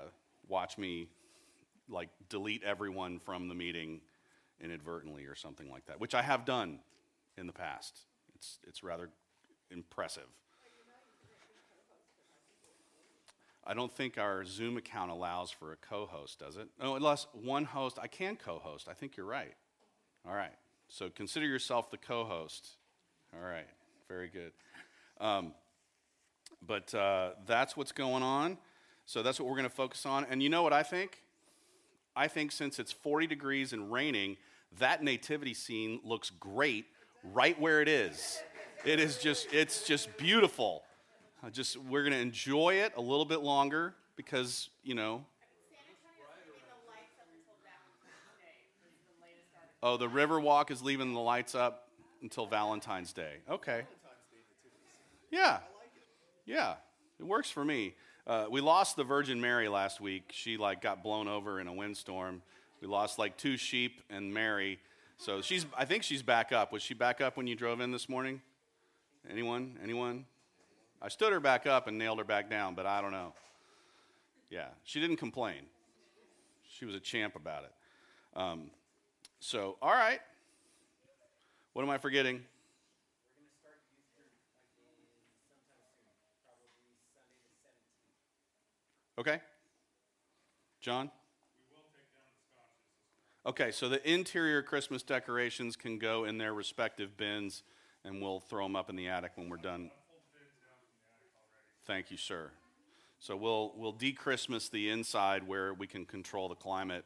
watch 0.47 0.79
me 0.79 1.07
like 1.89 2.09
delete 2.29 2.63
everyone 2.63 3.19
from 3.19 3.47
the 3.47 3.55
meeting 3.55 4.01
inadvertently 4.61 5.25
or 5.25 5.35
something 5.35 5.69
like 5.69 5.85
that, 5.85 5.99
which 5.99 6.15
I 6.15 6.21
have 6.21 6.45
done 6.45 6.79
in 7.37 7.47
the 7.47 7.53
past. 7.53 7.99
It's, 8.35 8.59
it's 8.67 8.83
rather 8.83 9.09
impressive. 9.71 10.27
I 13.65 13.73
don't 13.73 13.91
think 13.91 14.17
our 14.17 14.45
Zoom 14.45 14.77
account 14.77 15.11
allows 15.11 15.51
for 15.51 15.73
a 15.73 15.75
co 15.75 16.05
host, 16.05 16.39
does 16.39 16.55
it? 16.55 16.69
No, 16.81 16.95
unless 16.95 17.27
one 17.33 17.65
host, 17.65 17.99
I 18.01 18.07
can 18.07 18.37
co 18.37 18.59
host. 18.59 18.87
I 18.89 18.93
think 18.93 19.17
you're 19.17 19.25
right. 19.25 19.53
All 20.25 20.33
right. 20.33 20.55
So 20.87 21.09
consider 21.09 21.45
yourself 21.45 21.91
the 21.91 21.97
co 21.97 22.23
host. 22.23 22.77
All 23.33 23.45
right. 23.45 23.67
Very 24.07 24.29
good. 24.29 24.53
Um, 25.19 25.53
but 26.65 26.93
uh, 26.93 27.31
that's 27.45 27.75
what's 27.75 27.91
going 27.91 28.23
on. 28.23 28.57
So 29.05 29.21
that's 29.21 29.39
what 29.39 29.49
we're 29.49 29.55
going 29.55 29.69
to 29.69 29.75
focus 29.75 30.05
on. 30.05 30.25
And 30.29 30.41
you 30.41 30.49
know 30.49 30.63
what 30.63 30.73
I 30.73 30.83
think? 30.83 31.23
I 32.17 32.27
think 32.27 32.51
since 32.51 32.79
it's 32.79 32.91
40 32.91 33.27
degrees 33.27 33.73
and 33.73 33.91
raining, 33.91 34.37
that 34.79 35.03
nativity 35.03 35.53
scene 35.53 35.99
looks 36.03 36.31
great 36.31 36.87
right 37.23 37.59
where 37.61 37.79
it 37.79 37.87
is. 37.87 38.41
It 38.83 38.99
is 38.99 39.19
just, 39.19 39.53
it's 39.53 39.83
just 39.83 40.17
beautiful. 40.17 40.81
I 41.43 41.51
just, 41.51 41.77
we're 41.77 42.01
going 42.01 42.13
to 42.13 42.19
enjoy 42.19 42.75
it 42.75 42.93
a 42.97 43.01
little 43.01 43.23
bit 43.23 43.41
longer 43.41 43.93
because, 44.15 44.69
you 44.83 44.95
know. 44.95 45.25
Oh, 49.83 49.97
the 49.97 50.09
river 50.09 50.39
walk 50.39 50.71
is 50.71 50.81
leaving 50.81 51.13
the 51.13 51.19
lights 51.19 51.53
up 51.53 51.87
until 52.23 52.47
Valentine's 52.47 53.13
Day. 53.13 53.35
Okay. 53.47 53.83
Yeah. 55.29 55.59
Yeah. 56.47 56.73
It 57.19 57.23
works 57.23 57.51
for 57.51 57.63
me. 57.63 57.93
Uh, 58.27 58.45
we 58.51 58.59
lost 58.59 58.97
the 58.97 59.05
Virgin 59.05 59.39
Mary 59.39 59.69
last 59.69 60.01
week. 60.01 60.31
She 60.33 60.57
like 60.57 60.81
got 60.81 61.01
blown 61.01 61.29
over 61.29 61.61
in 61.61 61.67
a 61.67 61.73
windstorm. 61.73 62.41
We 62.81 62.87
lost 62.87 63.17
like 63.17 63.37
two 63.37 63.55
sheep 63.55 64.01
and 64.09 64.33
Mary. 64.33 64.79
So 65.17 65.41
she's 65.41 65.65
I 65.77 65.85
think 65.85 66.03
she's 66.03 66.21
back 66.21 66.51
up. 66.51 66.73
Was 66.73 66.83
she 66.83 66.93
back 66.93 67.21
up 67.21 67.37
when 67.37 67.47
you 67.47 67.55
drove 67.55 67.79
in 67.79 67.91
this 67.91 68.09
morning? 68.09 68.41
Anyone? 69.31 69.79
Anyone? 69.81 70.25
I 71.01 71.07
stood 71.07 71.31
her 71.31 71.39
back 71.39 71.65
up 71.65 71.87
and 71.87 71.97
nailed 71.97 72.17
her 72.17 72.25
back 72.25 72.49
down, 72.49 72.75
but 72.75 72.85
I 72.85 73.01
don't 73.01 73.11
know. 73.11 73.33
Yeah, 74.49 74.67
she 74.83 74.99
didn't 74.99 75.17
complain. 75.17 75.61
She 76.67 76.83
was 76.83 76.95
a 76.95 76.99
champ 76.99 77.37
about 77.37 77.63
it. 77.63 77.71
Um, 78.37 78.71
so, 79.39 79.77
all 79.81 79.91
right. 79.91 80.19
What 81.71 81.83
am 81.83 81.89
I 81.89 81.97
forgetting? 81.97 82.43
Okay. 89.19 89.39
John? 90.79 91.09
Okay, 93.45 93.71
so 93.71 93.89
the 93.89 94.05
interior 94.09 94.61
Christmas 94.61 95.03
decorations 95.03 95.75
can 95.75 95.97
go 95.97 96.25
in 96.25 96.37
their 96.37 96.53
respective 96.53 97.15
bins, 97.17 97.63
and 98.03 98.21
we'll 98.21 98.41
throw 98.41 98.65
them 98.65 98.75
up 98.75 98.89
in 98.89 98.95
the 98.95 99.07
attic 99.07 99.31
when 99.35 99.49
we're 99.49 99.57
done. 99.57 99.89
Thank 101.85 102.11
you, 102.11 102.17
sir. 102.17 102.51
So 103.19 103.35
we'll 103.35 103.73
we'll 103.75 103.93
de-Christmas 103.93 104.69
the 104.69 104.89
inside 104.89 105.47
where 105.47 105.73
we 105.73 105.87
can 105.87 106.05
control 106.05 106.49
the 106.49 106.55
climate, 106.55 107.05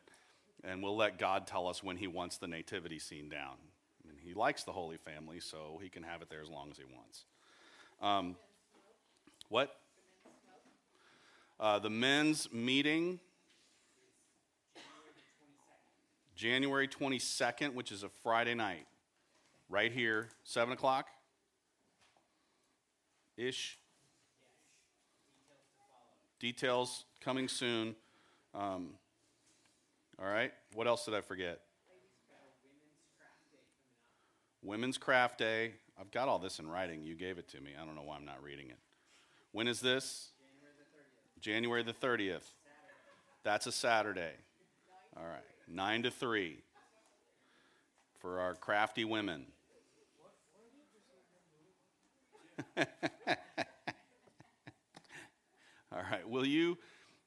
and 0.64 0.82
we'll 0.84 0.98
let 0.98 1.18
God 1.18 1.48
tell 1.48 1.68
us 1.68 1.84
when 1.84 1.96
He 1.96 2.08
wants 2.08 2.38
the 2.38 2.48
nativity 2.48 3.00
scene 3.00 3.30
down. 3.30 3.56
I 4.04 4.10
mean, 4.10 4.18
He 4.22 4.34
likes 4.34 4.64
the 4.64 4.74
Holy 4.74 4.98
Family, 4.98 5.40
so 5.40 5.80
He 5.82 5.90
can 5.90 6.04
have 6.04 6.22
it 6.22 6.30
there 6.30 6.42
as 6.42 6.50
long 6.50 6.70
as 6.72 6.78
He 6.78 6.84
wants. 6.84 7.26
Um, 8.02 8.36
what? 9.48 9.76
Uh, 11.62 11.78
the 11.78 11.92
men's 11.92 12.52
meeting, 12.52 13.20
January 16.36 16.88
22nd, 16.88 17.76
which 17.76 17.92
is 17.92 18.02
a 18.02 18.10
Friday 18.24 18.56
night, 18.56 18.88
right 19.70 19.92
here, 19.92 20.30
7 20.44 20.74
o'clock 20.74 21.06
ish. 23.38 23.78
Details 26.40 27.06
coming 27.24 27.48
soon. 27.48 27.96
Um, 28.56 28.96
all 30.20 30.28
right. 30.28 30.52
What 30.74 30.88
else 30.88 31.06
did 31.06 31.14
I 31.14 31.22
forget? 31.22 31.62
Women's 34.64 34.98
Craft 34.98 35.38
Day. 35.38 35.74
I've 36.00 36.10
got 36.10 36.28
all 36.28 36.40
this 36.40 36.58
in 36.58 36.68
writing. 36.68 37.04
You 37.04 37.14
gave 37.14 37.38
it 37.38 37.48
to 37.50 37.62
me. 37.62 37.74
I 37.80 37.86
don't 37.86 37.96
know 37.96 38.02
why 38.02 38.16
I'm 38.16 38.26
not 38.26 38.42
reading 38.42 38.70
it. 38.70 38.80
When 39.52 39.68
is 39.68 39.80
this? 39.80 40.31
January 41.42 41.82
the 41.82 41.94
30th. 41.94 42.46
That's 43.44 43.66
a 43.66 43.72
Saturday. 43.72 44.34
All 45.18 45.26
right. 45.26 45.42
9 45.68 46.04
to 46.04 46.12
3 46.12 46.60
for 48.20 48.40
our 48.40 48.54
crafty 48.54 49.04
women. 49.04 49.48
All 52.78 52.86
right. 56.12 56.30
Will 56.30 56.46
you 56.46 56.78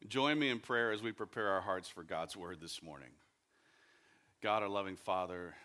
join 0.07 0.39
me 0.39 0.49
in 0.49 0.61
prayer 0.61 0.93
as 0.93 1.03
we 1.03 1.11
prepare 1.11 1.49
our 1.49 1.61
hearts 1.61 1.89
for 1.89 2.05
God's 2.05 2.37
word 2.37 2.61
this 2.61 2.81
morning? 2.83 3.11
God, 4.41 4.63
our 4.63 4.69
loving 4.69 4.97
Father, 4.97 5.57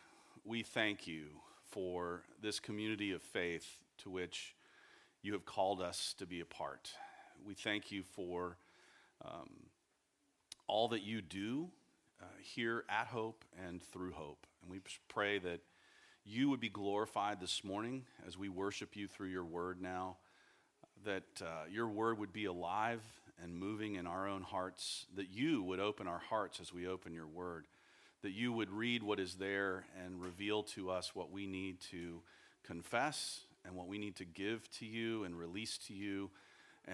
we 0.44 0.64
thank 0.64 1.06
you 1.06 1.26
for 1.70 2.24
this 2.42 2.60
community 2.60 3.12
of 3.12 3.22
faith 3.22 3.78
to 4.00 4.10
which 4.10 4.56
you 5.22 5.34
have 5.34 5.46
called 5.46 5.82
us 5.82 6.16
to 6.18 6.26
be 6.26 6.40
a 6.40 6.46
part. 6.46 6.92
We 7.46 7.54
thank 7.54 7.92
you 7.92 8.04
for 8.04 8.58
um, 9.24 9.50
all 10.68 10.90
that 10.90 11.02
you 11.02 11.22
do 11.22 11.70
uh, 12.22 12.26
here 12.42 12.84
at 12.90 13.08
Hope 13.08 13.44
and 13.68 13.82
through 13.82 14.12
Hope. 14.12 14.46
And 14.62 14.72
we 14.72 14.82
pray 15.08 15.40
that 15.40 15.62
you 16.26 16.50
would 16.50 16.60
be 16.60 16.70
glorified 16.70 17.40
this 17.40 17.64
morning 17.64 18.04
as 18.28 18.38
we 18.38 18.50
worship 18.50 18.96
you 18.96 19.08
through 19.08 19.30
your 19.30 19.46
word 19.46 19.82
now, 19.82 20.18
that 21.06 21.24
uh, 21.42 21.66
your 21.72 21.88
word 21.88 22.20
would 22.20 22.34
be 22.34 22.46
alive 22.46 23.02
and 23.42 23.56
moving 23.58 23.96
in 23.96 24.06
our 24.06 24.28
own 24.28 24.44
hearts, 24.44 25.06
that 25.16 25.30
you 25.30 25.64
would 25.64 25.80
open 25.80 26.08
our 26.08 26.22
hearts 26.30 26.60
as 26.60 26.74
we 26.74 26.88
open 26.88 27.14
your 27.14 27.28
word, 27.28 27.68
that 28.22 28.32
you 28.32 28.52
would 28.52 28.70
read 28.70 29.02
what 29.02 29.20
is 29.20 29.36
there 29.36 29.86
and 30.06 30.22
reveal 30.22 30.62
to 30.64 30.92
us 30.92 31.16
what 31.16 31.32
we 31.32 31.48
need 31.48 31.80
to 31.92 32.22
confess 32.64 33.42
and 33.66 33.76
what 33.76 33.88
we 33.88 33.98
need 33.98 34.16
to 34.18 34.26
give 34.26 34.70
to 34.72 34.86
you 34.86 35.24
and 35.24 35.38
release 35.38 35.78
to 35.78 35.94
you 35.94 36.30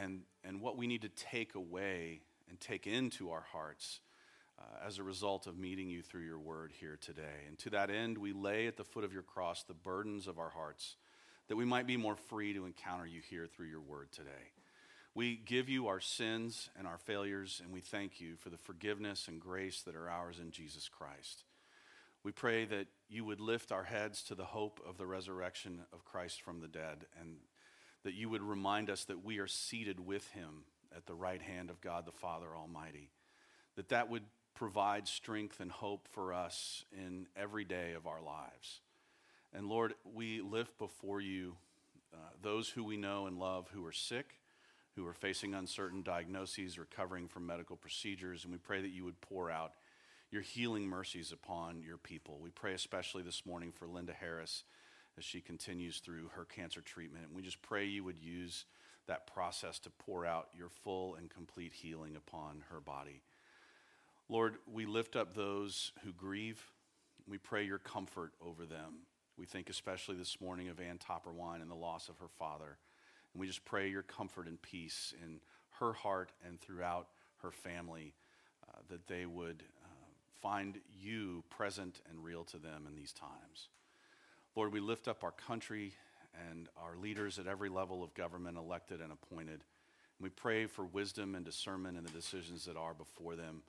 and, 0.02 0.22
and 0.44 0.62
what 0.62 0.78
we 0.78 0.88
need 0.88 1.02
to 1.02 1.10
take 1.10 1.56
away 1.56 2.22
and 2.50 2.60
take 2.60 2.88
into 2.88 3.32
our 3.32 3.46
hearts 3.52 4.00
uh, 4.60 4.86
as 4.88 5.00
a 5.00 5.04
result 5.04 5.48
of 5.48 5.58
meeting 5.58 5.90
you 5.90 6.02
through 6.02 6.24
your 6.24 6.40
word 6.40 6.72
here 6.80 6.98
today. 7.00 7.44
And 7.48 7.58
to 7.60 7.70
that 7.72 7.90
end, 7.90 8.18
we 8.18 8.34
lay 8.34 8.68
at 8.68 8.78
the 8.78 8.84
foot 8.84 9.04
of 9.04 9.14
your 9.14 9.24
cross 9.24 9.64
the 9.64 9.74
burdens 9.74 10.28
of 10.28 10.40
our 10.40 10.50
hearts 10.50 10.96
that 11.48 11.56
we 11.56 11.66
might 11.66 11.88
be 11.88 11.98
more 11.98 12.16
free 12.16 12.54
to 12.54 12.66
encounter 12.66 13.06
you 13.06 13.22
here 13.30 13.48
through 13.48 13.68
your 13.68 13.82
word 13.82 14.12
today. 14.12 14.52
We 15.14 15.38
give 15.38 15.70
you 15.70 15.88
our 15.88 16.02
sins 16.02 16.70
and 16.78 16.88
our 16.88 16.98
failures, 16.98 17.62
and 17.64 17.72
we 17.72 17.82
thank 17.82 18.20
you 18.20 18.36
for 18.36 18.50
the 18.50 18.58
forgiveness 18.58 19.28
and 19.28 19.40
grace 19.40 19.82
that 19.84 19.96
are 19.96 20.10
ours 20.10 20.40
in 20.40 20.52
Jesus 20.52 20.90
Christ. 20.90 21.44
We 22.24 22.32
pray 22.32 22.66
that 22.66 22.88
you 23.08 23.24
would 23.24 23.40
lift 23.40 23.72
our 23.72 23.84
heads 23.84 24.24
to 24.24 24.36
the 24.36 24.46
hope 24.46 24.82
of 24.88 24.98
the 24.98 25.06
resurrection 25.06 25.82
of 25.94 26.04
Christ 26.04 26.42
from 26.42 26.60
the 26.60 26.68
dead, 26.68 27.06
and 27.20 27.38
that 28.06 28.14
you 28.14 28.30
would 28.30 28.44
remind 28.44 28.92
us 28.92 29.04
that 29.06 29.26
we 29.26 29.40
are 29.40 29.48
seated 29.48 30.00
with 30.00 30.30
him 30.30 30.64
at 30.96 31.08
the 31.08 31.16
right 31.16 31.42
hand 31.42 31.72
of 31.72 31.82
God 31.82 32.06
the 32.06 32.12
Father 32.12 32.56
Almighty. 32.56 33.10
That 33.76 33.90
that 33.90 34.10
would 34.10 34.24
provide 34.54 35.08
strength 35.08 35.60
and 35.60 35.72
hope 35.72 36.08
for 36.12 36.32
us 36.32 36.86
in 36.96 37.26
every 37.36 37.66
day 37.66 37.94
of 37.94 38.06
our 38.06 38.22
lives. 38.22 38.82
And 39.54 39.68
Lord, 39.68 39.96
we 40.14 40.40
lift 40.40 40.78
before 40.78 41.20
you 41.20 41.56
uh, 42.14 42.18
those 42.44 42.70
who 42.70 42.84
we 42.84 42.96
know 42.96 43.26
and 43.26 43.40
love 43.40 43.70
who 43.74 43.84
are 43.86 43.92
sick, 43.92 44.36
who 44.96 45.06
are 45.08 45.14
facing 45.14 45.56
uncertain 45.56 46.04
diagnoses, 46.04 46.78
recovering 46.78 47.28
from 47.28 47.48
medical 47.48 47.76
procedures, 47.76 48.44
and 48.44 48.54
we 48.54 48.60
pray 48.60 48.82
that 48.82 48.92
you 48.92 49.04
would 49.04 49.20
pour 49.20 49.50
out 49.50 49.74
your 50.30 50.44
healing 50.44 50.88
mercies 50.88 51.32
upon 51.32 51.82
your 51.82 51.98
people. 51.98 52.38
We 52.40 52.52
pray 52.52 52.74
especially 52.74 53.24
this 53.24 53.48
morning 53.48 53.72
for 53.72 53.88
Linda 53.88 54.14
Harris 54.14 54.64
as 55.18 55.24
she 55.24 55.42
continues 55.42 56.00
through 56.00 56.30
her 56.36 56.46
cancer 56.46 56.82
treatment. 56.82 57.26
And 57.28 57.36
we 57.36 57.42
just 57.42 57.62
pray 57.62 57.86
you 57.86 58.04
would 58.04 58.20
use 58.20 58.66
that 59.08 59.28
process 59.28 59.80
to 59.80 59.90
pour 59.90 60.26
out 60.26 60.50
your 60.58 60.70
full 60.70 61.16
and 61.16 61.30
complete 61.30 61.74
healing 61.74 62.16
upon 62.16 62.64
her 62.72 62.80
body. 62.80 63.22
Lord, 64.30 64.56
we 64.72 64.86
lift 64.86 65.16
up 65.16 65.34
those 65.34 65.92
who 66.04 66.12
grieve. 66.12 66.64
We 67.28 67.38
pray 67.38 67.64
your 67.64 67.78
comfort 67.78 68.34
over 68.44 68.66
them. 68.66 69.06
We 69.38 69.46
think 69.46 69.70
especially 69.70 70.16
this 70.16 70.42
morning 70.42 70.70
of 70.70 70.80
Ann 70.80 70.98
Topperwine 70.98 71.62
and 71.62 71.70
the 71.70 71.76
loss 71.76 72.10
of 72.10 72.18
her 72.20 72.30
father. 72.40 72.78
And 73.34 73.42
we 73.42 73.48
just 73.48 73.66
pray 73.66 73.90
your 73.90 74.02
comfort 74.02 74.48
and 74.48 74.62
peace 74.62 75.14
in 75.24 75.40
her 75.80 75.94
heart 75.94 76.32
and 76.46 76.60
throughout 76.60 77.08
her 77.42 77.52
family, 77.52 78.14
uh, 78.68 78.80
that 78.90 79.08
they 79.08 79.26
would 79.26 79.62
uh, 79.84 79.88
find 80.42 80.80
you 81.00 81.44
present 81.50 82.02
and 82.10 82.24
real 82.24 82.44
to 82.46 82.58
them 82.58 82.86
in 82.88 82.96
these 82.96 83.12
times. 83.12 83.70
Lord, 84.56 84.72
we 84.72 84.80
lift 84.80 85.10
up 85.10 85.26
our 85.26 85.34
country 85.34 85.94
and 86.50 86.70
our 86.82 86.96
leaders 86.96 87.40
at 87.40 87.48
every 87.48 87.68
level 87.68 88.04
of 88.04 88.14
government, 88.14 88.58
elected 88.58 89.02
and 89.02 89.12
appointed. 89.12 89.66
We 90.18 90.30
pray 90.30 90.66
for 90.66 90.86
wisdom 90.86 91.36
and 91.36 91.44
discernment 91.44 91.98
in 91.98 92.06
the 92.06 92.10
decisions 92.12 92.64
that 92.64 92.78
are 92.78 92.94
before 92.94 93.36
them. 93.36 93.64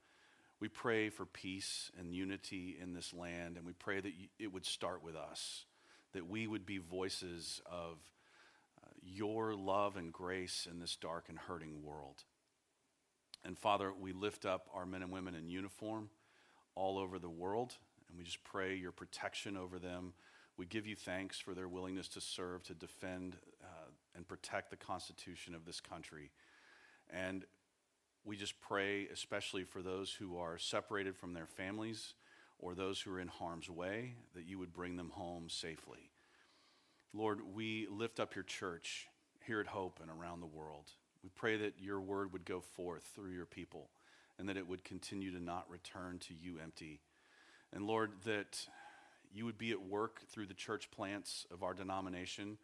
We 0.60 0.68
pray 0.68 1.10
for 1.10 1.26
peace 1.26 1.90
and 1.98 2.14
unity 2.14 2.76
in 2.80 2.94
this 2.94 3.12
land, 3.12 3.56
and 3.56 3.66
we 3.66 3.72
pray 3.72 4.00
that 4.00 4.12
it 4.38 4.52
would 4.52 4.64
start 4.64 5.02
with 5.02 5.16
us, 5.16 5.64
that 6.12 6.28
we 6.28 6.46
would 6.46 6.64
be 6.64 6.78
voices 6.78 7.60
of 7.66 7.98
uh, 8.80 8.90
your 9.02 9.56
love 9.56 9.96
and 9.96 10.12
grace 10.12 10.68
in 10.70 10.78
this 10.78 10.94
dark 10.94 11.28
and 11.28 11.36
hurting 11.36 11.82
world. 11.82 12.22
And 13.44 13.58
Father, 13.58 13.92
we 14.00 14.12
lift 14.12 14.46
up 14.46 14.68
our 14.72 14.86
men 14.86 15.02
and 15.02 15.10
women 15.10 15.34
in 15.34 15.50
uniform 15.50 16.10
all 16.76 16.96
over 16.96 17.18
the 17.18 17.28
world, 17.28 17.74
and 18.08 18.16
we 18.16 18.22
just 18.22 18.44
pray 18.44 18.76
your 18.76 18.92
protection 18.92 19.56
over 19.56 19.80
them. 19.80 20.12
We 20.56 20.66
give 20.66 20.86
you 20.86 20.96
thanks 20.96 21.38
for 21.38 21.54
their 21.54 21.68
willingness 21.68 22.08
to 22.08 22.20
serve, 22.20 22.62
to 22.64 22.74
defend, 22.74 23.36
uh, 23.62 23.90
and 24.14 24.26
protect 24.26 24.70
the 24.70 24.76
Constitution 24.76 25.54
of 25.54 25.64
this 25.64 25.80
country. 25.80 26.30
And 27.10 27.44
we 28.24 28.36
just 28.36 28.60
pray, 28.60 29.06
especially 29.12 29.64
for 29.64 29.82
those 29.82 30.12
who 30.12 30.38
are 30.38 30.58
separated 30.58 31.16
from 31.16 31.34
their 31.34 31.46
families 31.46 32.14
or 32.58 32.74
those 32.74 33.00
who 33.00 33.12
are 33.12 33.20
in 33.20 33.28
harm's 33.28 33.68
way, 33.68 34.14
that 34.34 34.46
you 34.46 34.58
would 34.58 34.72
bring 34.72 34.96
them 34.96 35.10
home 35.10 35.48
safely. 35.48 36.10
Lord, 37.12 37.40
we 37.54 37.86
lift 37.90 38.18
up 38.18 38.34
your 38.34 38.44
church 38.44 39.06
here 39.46 39.60
at 39.60 39.66
Hope 39.66 40.00
and 40.02 40.10
around 40.10 40.40
the 40.40 40.46
world. 40.46 40.90
We 41.22 41.30
pray 41.34 41.56
that 41.58 41.74
your 41.80 42.00
word 42.00 42.32
would 42.32 42.44
go 42.44 42.60
forth 42.60 43.04
through 43.14 43.32
your 43.32 43.46
people 43.46 43.90
and 44.38 44.48
that 44.48 44.56
it 44.56 44.66
would 44.66 44.84
continue 44.84 45.32
to 45.32 45.42
not 45.42 45.68
return 45.70 46.18
to 46.20 46.34
you 46.34 46.58
empty. 46.62 47.00
And 47.72 47.86
Lord, 47.86 48.12
that 48.24 48.66
you 49.32 49.44
would 49.44 49.58
be 49.58 49.70
at 49.70 49.82
work 49.82 50.22
through 50.28 50.46
the 50.46 50.54
church 50.54 50.90
plants 50.90 51.46
of 51.50 51.62
our 51.62 51.74
denomination 51.74 52.58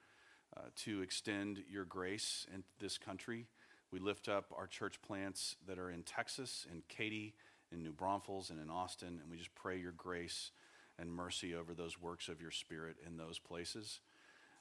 uh, 0.57 0.62
to 0.77 1.03
extend 1.03 1.62
your 1.70 1.85
grace 1.85 2.46
in 2.55 2.62
this 2.79 2.98
country. 2.98 3.46
We 3.90 3.98
lift 3.98 4.29
up 4.29 4.53
our 4.57 4.66
church 4.66 5.01
plants 5.03 5.57
that 5.66 5.79
are 5.79 5.90
in 5.90 6.03
Texas, 6.03 6.66
in 6.70 6.83
Katy, 6.88 7.35
in 7.70 7.83
New 7.83 7.92
Braunfels, 7.92 8.51
and 8.51 8.61
in 8.61 8.70
Austin, 8.70 9.18
and 9.20 9.31
we 9.31 9.37
just 9.37 9.55
pray 9.55 9.79
your 9.79 9.92
grace 9.92 10.51
and 10.98 11.11
mercy 11.11 11.55
over 11.55 11.75
those 11.75 12.01
works 12.01 12.29
of 12.29 12.40
your 12.40 12.51
Spirit 12.51 12.96
in 13.07 13.16
those 13.16 13.38
places. 13.38 14.01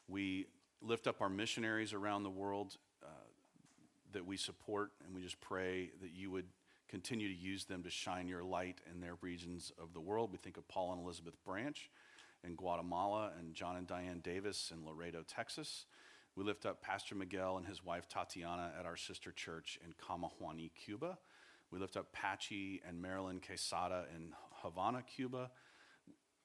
We 0.07 0.47
lift 0.81 1.07
up 1.07 1.21
our 1.21 1.29
missionaries 1.29 1.93
around 1.93 2.23
the 2.23 2.29
world 2.29 2.77
uh, 3.03 3.07
that 4.13 4.25
we 4.25 4.37
support, 4.37 4.91
and 5.05 5.15
we 5.15 5.21
just 5.21 5.39
pray 5.39 5.91
that 6.01 6.11
you 6.13 6.31
would 6.31 6.47
continue 6.91 7.29
to 7.29 7.33
use 7.33 7.63
them 7.63 7.81
to 7.83 7.89
shine 7.89 8.27
your 8.27 8.43
light 8.43 8.81
in 8.93 8.99
their 8.99 9.15
regions 9.21 9.71
of 9.81 9.93
the 9.93 10.01
world. 10.01 10.29
We 10.31 10.37
think 10.37 10.57
of 10.57 10.67
Paul 10.67 10.91
and 10.91 11.01
Elizabeth 11.01 11.41
Branch 11.45 11.89
in 12.43 12.55
Guatemala, 12.55 13.31
and 13.39 13.53
John 13.53 13.77
and 13.77 13.87
Diane 13.87 14.19
Davis 14.21 14.71
in 14.75 14.85
Laredo, 14.85 15.23
Texas. 15.25 15.85
We 16.35 16.43
lift 16.43 16.65
up 16.65 16.81
Pastor 16.81 17.15
Miguel 17.15 17.57
and 17.57 17.65
his 17.65 17.83
wife 17.83 18.07
Tatiana 18.09 18.71
at 18.77 18.85
our 18.85 18.97
sister 18.97 19.31
church 19.31 19.79
in 19.85 19.93
Camajuani, 19.93 20.71
Cuba. 20.73 21.17
We 21.71 21.79
lift 21.79 21.95
up 21.95 22.11
Patchy 22.11 22.81
and 22.87 23.01
Marilyn 23.01 23.41
Quesada 23.45 24.05
in 24.15 24.33
Havana, 24.61 25.03
Cuba. 25.03 25.51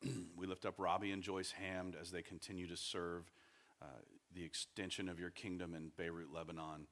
we 0.37 0.47
lift 0.47 0.67
up 0.67 0.75
Robbie 0.79 1.13
and 1.13 1.23
Joyce 1.23 1.55
Hamd 1.61 2.01
as 2.01 2.11
they 2.11 2.23
continue 2.23 2.69
to 2.69 2.77
serve 2.77 3.31
uh, 3.83 3.87
the 4.35 4.45
extension 4.45 5.09
of 5.09 5.19
your 5.19 5.31
kingdom 5.31 5.75
in 5.75 5.91
Beirut, 5.97 6.33
Lebanon. 6.33 6.87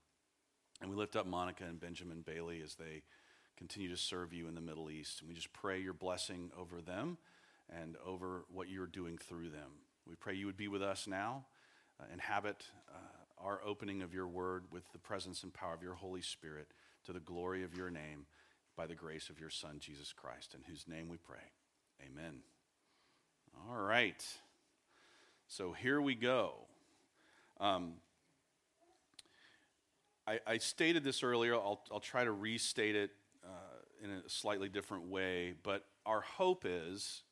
And 0.81 0.90
we 0.90 0.97
lift 0.97 1.14
up 1.14 1.27
Monica 1.27 1.64
and 1.64 1.79
Benjamin 1.79 2.23
Bailey 2.27 2.62
as 2.64 2.75
they 2.75 3.03
continue 3.57 3.88
to 3.88 3.97
serve 3.97 4.33
you 4.33 4.49
in 4.49 4.55
the 4.55 4.61
Middle 4.61 4.90
East. 4.90 5.21
And 5.21 5.29
we 5.29 5.35
just 5.35 5.53
pray 5.53 5.81
your 5.81 5.93
blessing 5.93 6.51
over 6.59 6.81
them 6.81 7.19
and 7.69 7.97
over 8.07 8.45
what 8.53 8.69
you're 8.69 8.87
doing 8.87 9.19
through 9.19 9.51
them. 9.51 9.71
We 10.07 10.14
pray 10.17 10.35
you 10.35 10.47
would 10.47 10.57
be 10.57 10.69
with 10.69 10.83
us 10.83 11.07
now, 11.07 11.47
uh, 12.01 12.05
inhabit 12.12 12.64
uh, 12.90 13.45
our 13.45 13.61
opening 13.64 14.03
of 14.03 14.12
your 14.12 14.27
word 14.27 14.64
with 14.71 14.90
the 14.93 14.99
presence 14.99 15.43
and 15.43 15.53
power 15.53 15.75
of 15.75 15.83
your 15.83 15.95
Holy 15.95 16.23
Spirit 16.23 16.69
to 17.07 17.12
the 17.12 17.21
glory 17.21 17.64
of 17.64 17.75
your 17.75 17.90
name 17.90 18.27
by 18.77 18.87
the 18.87 18.95
grace 18.95 19.31
of 19.31 19.38
your 19.38 19.51
Son, 19.51 19.77
Jesus 19.79 20.12
Christ, 20.12 20.55
in 20.55 20.61
whose 20.69 20.87
name 20.88 21.09
we 21.09 21.17
pray. 21.17 21.37
Amen. 22.05 22.40
All 23.69 23.81
right. 23.81 24.23
So 25.47 25.73
here 25.73 26.01
we 26.01 26.14
go. 26.14 26.55
Um, 27.61 27.95
I, 30.27 30.40
I, 30.47 30.59
stated 30.59 31.05
this 31.05 31.23
earlier. 31.23 31.55
I'll, 31.55 31.81
I'll, 31.93 32.01
try 32.01 32.25
to 32.25 32.33
restate 32.33 32.97
it 32.97 33.11
in 34.05 34.11
a 34.11 34.29
slightly 34.29 34.69
different 34.69 35.09
way. 35.09 35.55
But 35.62 35.87
our 36.05 36.21
hope 36.21 36.64
is 36.69 37.23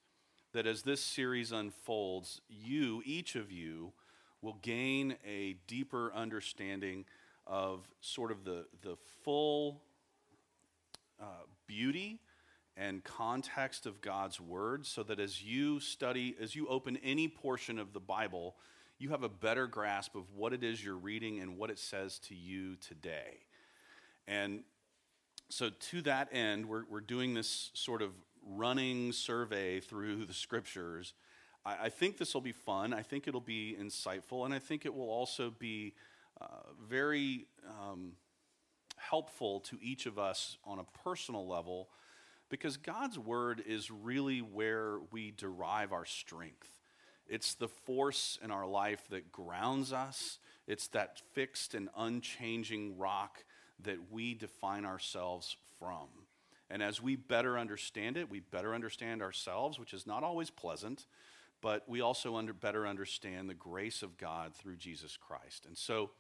that 0.53 0.67
as 0.67 0.83
this 0.83 1.01
series 1.01 1.53
unfolds, 1.53 2.41
you, 2.49 3.03
each 3.05 3.37
of 3.37 3.53
you, 3.53 3.93
will 4.41 4.59
gain 4.63 5.17
a 5.25 5.57
deeper 5.67 6.13
understanding 6.15 7.05
of 7.47 7.87
sort 8.01 8.33
of 8.33 8.45
the, 8.45 8.65
the 8.81 8.97
full 9.23 9.83
uh, 11.21 11.45
beauty 11.67 12.19
and 12.77 13.05
context 13.05 13.87
of 13.87 14.01
God's 14.01 14.41
Word, 14.41 14.87
so 14.87 15.03
that 15.03 15.21
as 15.21 15.43
you 15.43 15.79
study, 15.79 16.35
as 16.41 16.57
you 16.57 16.67
open 16.69 16.97
any 17.05 17.29
portion 17.29 17.79
of 17.79 17.93
the 17.93 18.01
Bible, 18.01 18.57
you 18.99 19.11
have 19.11 19.23
a 19.23 19.29
better 19.29 19.67
grasp 19.67 20.15
of 20.15 20.25
what 20.35 20.53
it 20.53 20.65
is 20.65 20.83
you're 20.83 20.97
reading 20.97 21.41
and 21.41 21.59
what 21.59 21.71
it 21.71 21.79
says 21.79 22.19
to 22.21 22.35
you 22.35 22.77
today. 22.77 23.41
And 24.27 24.63
so, 25.53 25.69
to 25.69 26.01
that 26.03 26.31
end, 26.33 26.65
we're, 26.65 26.85
we're 26.89 27.01
doing 27.01 27.35
this 27.35 27.73
sort 27.75 28.01
of 28.01 28.13
running 28.43 29.13
survey 29.13 29.81
through 29.81 30.25
the 30.25 30.33
scriptures. 30.33 31.13
I, 31.63 31.77
I 31.83 31.89
think 31.91 32.17
this 32.17 32.33
will 32.33 32.41
be 32.41 32.53
fun. 32.53 32.95
I 32.95 33.03
think 33.03 33.29
it'll 33.29 33.39
be 33.39 33.77
insightful. 33.79 34.47
And 34.47 34.55
I 34.55 34.59
think 34.59 34.87
it 34.87 34.95
will 34.95 35.11
also 35.11 35.53
be 35.59 35.93
uh, 36.41 36.47
very 36.89 37.45
um, 37.69 38.13
helpful 38.97 39.61
to 39.61 39.77
each 39.83 40.07
of 40.07 40.19
us 40.19 40.57
on 40.65 40.79
a 40.79 40.85
personal 41.05 41.47
level 41.47 41.91
because 42.49 42.79
God's 42.79 43.19
word 43.19 43.63
is 43.67 43.91
really 43.91 44.39
where 44.39 45.01
we 45.11 45.33
derive 45.33 45.93
our 45.93 46.07
strength. 46.07 46.79
It's 47.29 47.53
the 47.53 47.69
force 47.69 48.39
in 48.43 48.51
our 48.51 48.67
life 48.67 49.03
that 49.11 49.31
grounds 49.31 49.93
us. 49.93 50.39
It's 50.67 50.87
that 50.89 51.21
fixed 51.35 51.75
and 51.75 51.91
unchanging 51.95 52.97
rock 52.97 53.45
that 53.81 54.11
we 54.11 54.35
define 54.35 54.85
ourselves 54.85 55.57
from. 55.79 56.09
And 56.71 56.83
as 56.83 57.03
we 57.03 57.17
better 57.17 57.59
understand 57.59 58.17
it, 58.17 58.31
we 58.31 58.41
better 58.41 58.75
understand 58.75 59.23
ourselves, 59.23 59.79
which 59.79 59.93
is 59.93 60.07
not 60.07 60.23
always 60.23 60.51
pleasant, 60.51 61.07
but 61.61 61.89
we 61.89 62.01
also 62.01 62.37
under, 62.37 62.53
better 62.53 62.87
understand 62.87 63.49
the 63.49 63.55
grace 63.55 64.03
of 64.03 64.17
God 64.17 64.55
through 64.55 64.77
Jesus 64.77 65.17
Christ. 65.17 65.67
And 65.67 65.77
so 65.77 66.11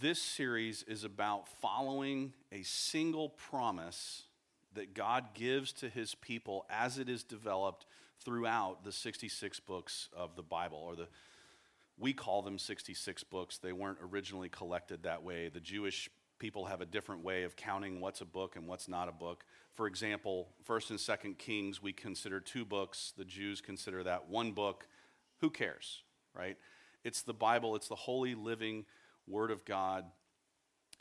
this 0.00 0.20
series 0.20 0.82
is 0.82 1.04
about 1.04 1.48
following 1.60 2.32
a 2.52 2.62
single 2.62 3.30
promise 3.30 4.24
that 4.74 4.92
God 4.92 5.34
gives 5.34 5.72
to 5.74 5.88
his 5.88 6.14
people 6.14 6.66
as 6.68 6.98
it 6.98 7.08
is 7.08 7.22
developed 7.22 7.86
throughout 8.20 8.84
the 8.84 8.92
66 8.92 9.60
books 9.60 10.08
of 10.16 10.36
the 10.36 10.42
Bible, 10.42 10.78
or 10.78 10.96
the 10.96 11.08
we 12.00 12.12
call 12.12 12.42
them 12.42 12.58
66 12.58 13.24
books. 13.24 13.58
They 13.58 13.72
weren't 13.72 13.98
originally 14.00 14.48
collected 14.48 15.02
that 15.02 15.22
way. 15.22 15.48
The 15.48 15.60
Jewish 15.60 16.08
people 16.38 16.66
have 16.66 16.80
a 16.80 16.86
different 16.86 17.22
way 17.22 17.42
of 17.42 17.56
counting 17.56 18.00
what's 18.00 18.20
a 18.20 18.24
book 18.24 18.56
and 18.56 18.66
what's 18.66 18.88
not 18.88 19.08
a 19.08 19.12
book. 19.12 19.44
For 19.72 19.86
example, 19.86 20.48
1st 20.68 20.90
and 20.90 20.98
2nd 20.98 21.38
Kings 21.38 21.82
we 21.82 21.92
consider 21.92 22.40
two 22.40 22.64
books. 22.64 23.12
The 23.16 23.24
Jews 23.24 23.60
consider 23.60 24.02
that 24.04 24.28
one 24.28 24.52
book. 24.52 24.86
Who 25.40 25.50
cares, 25.50 26.02
right? 26.34 26.56
It's 27.04 27.22
the 27.22 27.34
Bible, 27.34 27.76
it's 27.76 27.88
the 27.88 27.94
holy 27.94 28.34
living 28.34 28.84
word 29.26 29.50
of 29.50 29.64
God 29.64 30.04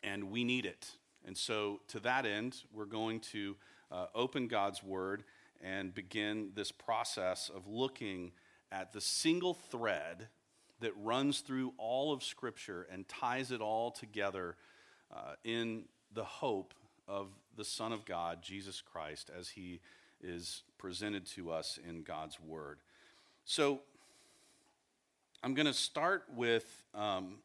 and 0.04 0.26
we 0.26 0.44
need 0.44 0.66
it. 0.66 0.92
And 1.26 1.38
so 1.38 1.82
to 1.90 2.00
that 2.02 2.26
end, 2.26 2.64
we're 2.72 2.86
going 2.86 3.20
to 3.32 3.56
uh, 3.92 4.08
open 4.14 4.48
God's 4.48 4.84
word 4.84 5.24
and 5.62 5.94
begin 5.94 6.52
this 6.54 6.72
process 6.72 7.50
of 7.54 7.68
looking 7.68 8.32
at 8.72 8.94
the 8.94 9.02
single 9.02 9.54
thread 9.54 10.28
that 10.80 10.94
runs 10.98 11.40
through 11.40 11.74
all 11.78 12.14
of 12.14 12.24
Scripture 12.24 12.88
and 12.92 13.08
ties 13.08 13.52
it 13.52 13.62
all 13.62 13.92
together 13.92 14.56
uh, 15.14 15.34
in 15.44 15.84
the 16.14 16.24
hope 16.24 16.74
of 17.08 17.28
the 17.56 17.66
Son 17.66 17.92
of 17.92 18.06
God, 18.06 18.42
Jesus 18.42 18.82
Christ, 18.82 19.32
as 19.38 19.50
he 19.50 19.80
is 20.22 20.64
presented 20.78 21.26
to 21.28 21.52
us 21.52 21.80
in 21.88 22.04
God's 22.04 22.40
Word. 22.40 22.80
So 23.46 23.82
I'm 25.44 25.54
going 25.54 25.68
to 25.68 25.74
start 25.74 26.26
with 26.36 26.84
um, 26.94 27.36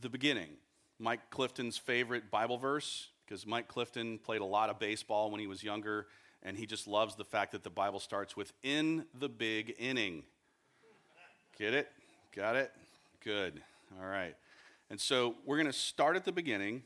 the 0.00 0.08
beginning. 0.08 0.50
Mike 0.98 1.30
Clifton's 1.30 1.76
favorite 1.76 2.30
Bible 2.30 2.58
verse, 2.58 3.08
because 3.24 3.46
Mike 3.46 3.66
Clifton 3.66 4.18
played 4.18 4.40
a 4.40 4.44
lot 4.44 4.70
of 4.70 4.78
baseball 4.78 5.30
when 5.30 5.40
he 5.40 5.46
was 5.46 5.62
younger 5.62 6.06
and 6.42 6.56
he 6.56 6.66
just 6.66 6.86
loves 6.86 7.14
the 7.14 7.24
fact 7.24 7.52
that 7.52 7.62
the 7.62 7.70
Bible 7.70 8.00
starts 8.00 8.36
with 8.36 8.52
in 8.62 9.04
the 9.18 9.28
big 9.28 9.74
inning. 9.78 10.24
Get 11.58 11.74
it? 11.74 11.88
Got 12.34 12.56
it? 12.56 12.72
Good. 13.24 13.62
All 14.00 14.08
right. 14.08 14.34
And 14.92 15.00
so 15.00 15.36
we're 15.46 15.56
going 15.56 15.72
to 15.72 15.72
start 15.72 16.16
at 16.16 16.26
the 16.26 16.32
beginning 16.32 16.82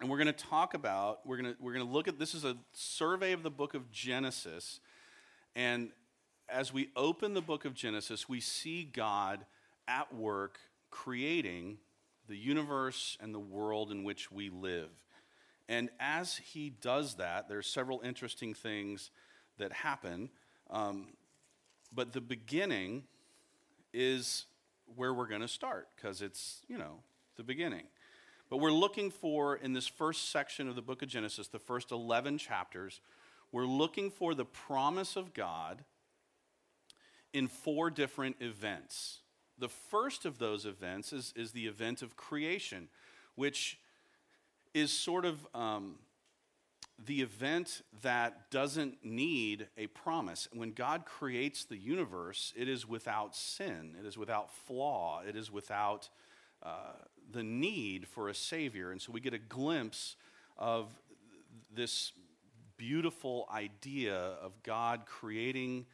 and 0.00 0.08
we're 0.08 0.16
going 0.16 0.28
to 0.28 0.32
talk 0.32 0.74
about 0.74 1.26
we're 1.26 1.38
going 1.38 1.52
to 1.52 1.60
we're 1.60 1.72
going 1.72 1.84
to 1.84 1.92
look 1.92 2.06
at 2.06 2.20
this 2.20 2.36
is 2.36 2.44
a 2.44 2.56
survey 2.72 3.32
of 3.32 3.42
the 3.42 3.50
book 3.50 3.74
of 3.74 3.90
Genesis 3.90 4.78
and 5.56 5.90
as 6.48 6.72
we 6.72 6.90
open 6.94 7.34
the 7.34 7.40
book 7.40 7.64
of 7.64 7.74
Genesis, 7.74 8.28
we 8.28 8.38
see 8.38 8.84
God 8.84 9.44
at 9.88 10.14
work 10.14 10.60
creating 10.90 11.78
the 12.28 12.36
universe 12.36 13.18
and 13.20 13.34
the 13.34 13.40
world 13.40 13.90
in 13.90 14.04
which 14.04 14.30
we 14.30 14.48
live. 14.48 14.90
And 15.68 15.90
as 15.98 16.36
he 16.36 16.70
does 16.70 17.14
that, 17.16 17.48
there's 17.48 17.66
several 17.66 18.00
interesting 18.02 18.54
things 18.54 19.10
that 19.58 19.72
happen. 19.72 20.30
Um, 20.70 21.08
but 21.92 22.12
the 22.12 22.20
beginning 22.20 23.02
is 23.92 24.46
where 24.96 25.12
we're 25.14 25.26
going 25.26 25.40
to 25.40 25.48
start 25.48 25.88
because 25.96 26.22
it's, 26.22 26.62
you 26.68 26.78
know, 26.78 27.00
the 27.36 27.42
beginning. 27.42 27.84
But 28.48 28.58
we're 28.58 28.72
looking 28.72 29.10
for, 29.10 29.56
in 29.56 29.72
this 29.72 29.86
first 29.86 30.30
section 30.30 30.68
of 30.68 30.74
the 30.74 30.82
book 30.82 31.02
of 31.02 31.08
Genesis, 31.08 31.46
the 31.48 31.58
first 31.58 31.92
11 31.92 32.38
chapters, 32.38 33.00
we're 33.52 33.66
looking 33.66 34.10
for 34.10 34.34
the 34.34 34.44
promise 34.44 35.16
of 35.16 35.34
God 35.34 35.84
in 37.32 37.46
four 37.46 37.90
different 37.90 38.36
events. 38.40 39.20
The 39.58 39.68
first 39.68 40.24
of 40.24 40.38
those 40.38 40.66
events 40.66 41.12
is, 41.12 41.32
is 41.36 41.52
the 41.52 41.66
event 41.66 42.02
of 42.02 42.16
creation, 42.16 42.88
which 43.34 43.78
is 44.74 44.90
sort 44.90 45.24
of 45.24 45.46
um, 45.54 45.96
the 47.06 47.22
event 47.22 47.82
that 48.02 48.50
doesn't 48.50 49.04
need 49.04 49.68
a 49.76 49.86
promise. 49.88 50.48
When 50.52 50.72
God 50.72 51.04
creates 51.06 51.64
the 51.64 51.76
universe, 51.76 52.52
it 52.56 52.68
is 52.68 52.86
without 52.86 53.34
sin, 53.34 53.96
it 53.98 54.06
is 54.06 54.18
without 54.18 54.52
flaw, 54.52 55.22
it 55.26 55.36
is 55.36 55.50
without 55.50 56.08
uh, 56.62 56.92
the 57.30 57.42
need 57.42 58.06
for 58.06 58.28
a 58.28 58.34
Savior. 58.34 58.90
And 58.90 59.00
so 59.00 59.12
we 59.12 59.20
get 59.20 59.34
a 59.34 59.38
glimpse 59.38 60.16
of 60.58 60.92
this 61.72 62.12
beautiful 62.76 63.48
idea 63.52 64.16
of 64.16 64.62
God 64.62 65.02
creating 65.06 65.86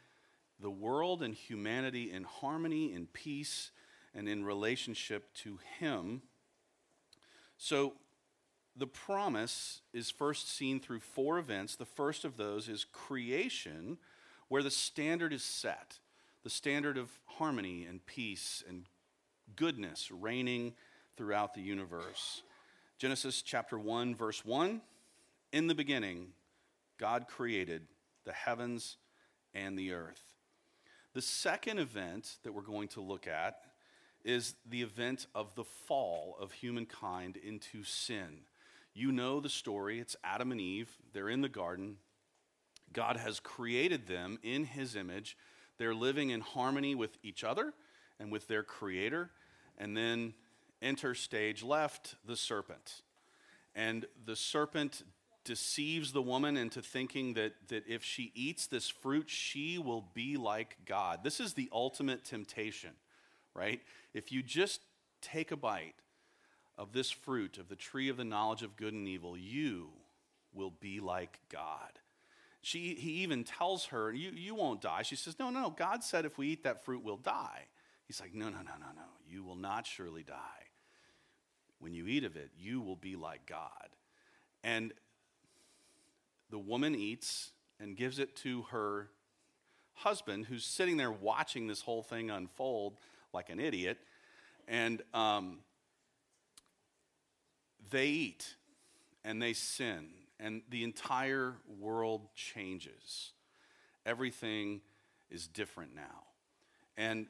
the 0.59 0.69
world 0.69 1.21
and 1.21 1.33
humanity 1.33 2.11
in 2.11 2.23
harmony, 2.23 2.93
in 2.93 3.07
peace, 3.07 3.71
and 4.13 4.27
in 4.27 4.43
relationship 4.43 5.33
to 5.35 5.59
Him. 5.79 6.21
So 7.57 7.93
the 8.77 8.87
promise 8.87 9.81
is 9.93 10.11
first 10.11 10.49
seen 10.55 10.79
through 10.79 10.99
four 10.99 11.39
events. 11.39 11.75
The 11.75 11.85
first 11.85 12.25
of 12.25 12.37
those 12.37 12.69
is 12.69 12.85
creation, 12.85 13.97
where 14.47 14.63
the 14.63 14.71
standard 14.71 15.33
is 15.33 15.43
set 15.43 15.99
the 16.47 16.51
standard 16.51 16.97
of 16.97 17.11
harmony 17.25 17.83
and 17.83 18.05
peace 18.05 18.63
and 18.69 18.85
goodness 19.57 20.09
reigning 20.09 20.73
throughout 21.17 21.53
the 21.53 21.61
universe. 21.61 22.41
Genesis 22.97 23.41
chapter 23.41 23.77
1, 23.77 24.15
verse 24.15 24.45
1 24.45 24.79
In 25.51 25.67
the 25.67 25.75
beginning, 25.75 26.27
God 26.97 27.27
created 27.27 27.81
the 28.23 28.31
heavens 28.31 28.95
and 29.53 29.77
the 29.77 29.91
earth. 29.91 30.23
The 31.13 31.21
second 31.21 31.79
event 31.79 32.37
that 32.43 32.53
we're 32.53 32.61
going 32.61 32.87
to 32.89 33.01
look 33.01 33.27
at 33.27 33.59
is 34.23 34.55
the 34.69 34.83
event 34.83 35.27
of 35.35 35.53
the 35.55 35.65
fall 35.65 36.37
of 36.39 36.53
humankind 36.53 37.35
into 37.35 37.83
sin. 37.83 38.39
You 38.97 39.11
know 39.11 39.39
the 39.39 39.47
story. 39.47 39.99
It's 39.99 40.15
Adam 40.23 40.51
and 40.51 40.59
Eve. 40.59 40.89
They're 41.13 41.29
in 41.29 41.41
the 41.41 41.49
garden. 41.49 41.97
God 42.93 43.17
has 43.17 43.39
created 43.39 44.07
them 44.07 44.39
in 44.41 44.63
his 44.63 44.95
image. 44.95 45.37
They're 45.77 45.93
living 45.93 46.31
in 46.31 46.41
harmony 46.41 46.95
with 46.95 47.15
each 47.21 47.43
other 47.43 47.75
and 48.19 48.31
with 48.31 48.47
their 48.47 48.63
creator. 48.63 49.29
And 49.77 49.95
then 49.95 50.33
enter 50.81 51.13
stage 51.13 51.61
left 51.61 52.15
the 52.25 52.35
serpent. 52.35 53.03
And 53.75 54.07
the 54.25 54.35
serpent 54.35 55.03
deceives 55.43 56.11
the 56.11 56.23
woman 56.23 56.57
into 56.57 56.81
thinking 56.81 57.35
that, 57.35 57.53
that 57.67 57.83
if 57.87 58.03
she 58.03 58.31
eats 58.33 58.65
this 58.65 58.89
fruit, 58.89 59.29
she 59.29 59.77
will 59.77 60.05
be 60.15 60.37
like 60.37 60.75
God. 60.87 61.23
This 61.23 61.39
is 61.39 61.53
the 61.53 61.69
ultimate 61.71 62.25
temptation, 62.25 62.93
right? 63.53 63.79
If 64.15 64.31
you 64.31 64.41
just 64.41 64.81
take 65.21 65.51
a 65.51 65.55
bite 65.55 65.93
of 66.77 66.93
this 66.93 67.09
fruit, 67.09 67.57
of 67.57 67.69
the 67.69 67.75
tree 67.75 68.09
of 68.09 68.17
the 68.17 68.23
knowledge 68.23 68.61
of 68.61 68.77
good 68.77 68.93
and 68.93 69.07
evil, 69.07 69.37
you 69.37 69.89
will 70.53 70.71
be 70.71 70.99
like 70.99 71.39
God. 71.49 71.99
She, 72.61 72.95
he 72.95 73.23
even 73.23 73.43
tells 73.43 73.85
her, 73.85 74.11
you, 74.11 74.31
you 74.31 74.55
won't 74.55 74.81
die. 74.81 75.03
She 75.03 75.15
says, 75.15 75.37
No, 75.39 75.49
no, 75.49 75.61
no. 75.61 75.69
God 75.69 76.03
said 76.03 76.25
if 76.25 76.37
we 76.37 76.47
eat 76.47 76.63
that 76.63 76.83
fruit, 76.83 77.03
we'll 77.03 77.17
die. 77.17 77.65
He's 78.05 78.19
like, 78.19 78.33
No, 78.33 78.45
no, 78.45 78.57
no, 78.57 78.73
no, 78.79 78.87
no. 78.95 79.03
You 79.29 79.43
will 79.43 79.55
not 79.55 79.85
surely 79.85 80.23
die. 80.23 80.35
When 81.79 81.93
you 81.93 82.07
eat 82.07 82.23
of 82.23 82.35
it, 82.35 82.49
you 82.57 82.81
will 82.81 82.95
be 82.95 83.15
like 83.15 83.45
God. 83.45 83.89
And 84.63 84.93
the 86.49 86.59
woman 86.59 86.95
eats 86.95 87.51
and 87.79 87.95
gives 87.95 88.19
it 88.19 88.35
to 88.37 88.63
her 88.71 89.09
husband, 89.93 90.45
who's 90.45 90.65
sitting 90.65 90.97
there 90.97 91.11
watching 91.11 91.67
this 91.67 91.81
whole 91.81 92.03
thing 92.03 92.29
unfold 92.29 92.97
like 93.33 93.49
an 93.49 93.59
idiot. 93.59 93.97
And 94.67 95.01
um, 95.13 95.59
they 97.89 98.07
eat 98.07 98.55
and 99.23 99.41
they 99.41 99.53
sin, 99.53 100.07
and 100.39 100.61
the 100.69 100.83
entire 100.83 101.55
world 101.79 102.27
changes. 102.35 103.31
Everything 104.05 104.81
is 105.29 105.47
different 105.47 105.93
now. 105.95 106.23
And 106.95 107.27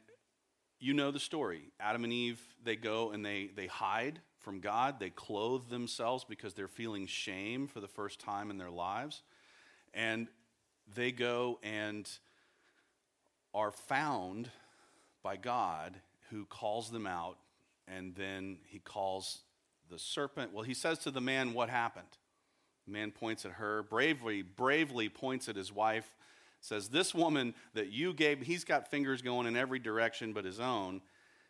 you 0.80 0.94
know 0.94 1.12
the 1.12 1.20
story. 1.20 1.72
Adam 1.80 2.04
and 2.04 2.14
Eve, 2.14 2.40
they 2.64 2.76
go 2.76 3.12
and 3.12 3.26
they, 3.26 3.50
they 3.56 3.68
hide 3.68 4.20
from 4.40 4.60
God. 4.60 5.00
They 5.00 5.10
clothe 5.10 5.70
themselves 5.70 6.24
because 6.24 6.54
they're 6.54 6.68
feeling 6.68 7.08
shame 7.08 7.68
for 7.68 7.80
the 7.80 7.88
first 7.88 8.20
time 8.20 8.52
in 8.52 8.58
their 8.58 8.70
lives. 8.70 9.24
And 9.94 10.28
they 10.96 11.12
go 11.12 11.60
and 11.64 12.08
are 13.54 13.72
found 13.72 14.50
by 15.24 15.36
God 15.36 16.00
who 16.30 16.46
calls 16.46 16.92
them 16.92 17.08
out. 17.08 17.38
And 17.88 18.14
then 18.16 18.60
he 18.68 18.80
calls 18.80 19.40
the 19.90 20.00
serpent. 20.00 20.54
Well, 20.54 20.64
he 20.64 20.74
says 20.74 21.00
to 21.00 21.12
the 21.12 21.22
man, 21.22 21.54
What 21.54 21.70
happened? 21.70 22.08
The 22.86 22.94
man 22.94 23.12
points 23.12 23.46
at 23.46 23.54
her, 23.54 23.84
bravely, 23.84 24.42
bravely 24.42 25.10
points 25.10 25.50
at 25.50 25.56
his 25.56 25.72
wife, 25.72 26.16
says, 26.62 26.90
This 26.90 27.14
woman 27.14 27.54
that 27.74 27.92
you 27.92 28.14
gave, 28.14 28.42
he's 28.42 28.64
got 28.64 28.90
fingers 28.90 29.22
going 29.22 29.48
in 29.48 29.56
every 29.58 29.80
direction 29.80 30.34
but 30.34 30.46
his 30.46 30.60
own. 30.60 31.02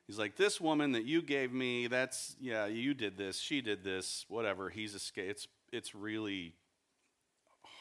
He's 0.06 0.18
like, 0.18 0.36
This 0.36 0.60
woman 0.60 0.94
that 0.94 1.06
you 1.06 1.22
gave 1.22 1.54
me, 1.54 1.88
that's, 1.88 2.36
yeah, 2.40 2.66
you 2.66 2.94
did 2.94 3.18
this, 3.18 3.40
she 3.40 3.62
did 3.62 3.84
this, 3.84 4.26
whatever. 4.28 4.70
He's 4.70 4.96
escaped. 4.96 5.30
It's, 5.30 5.48
it's 5.72 5.96
really 5.96 6.54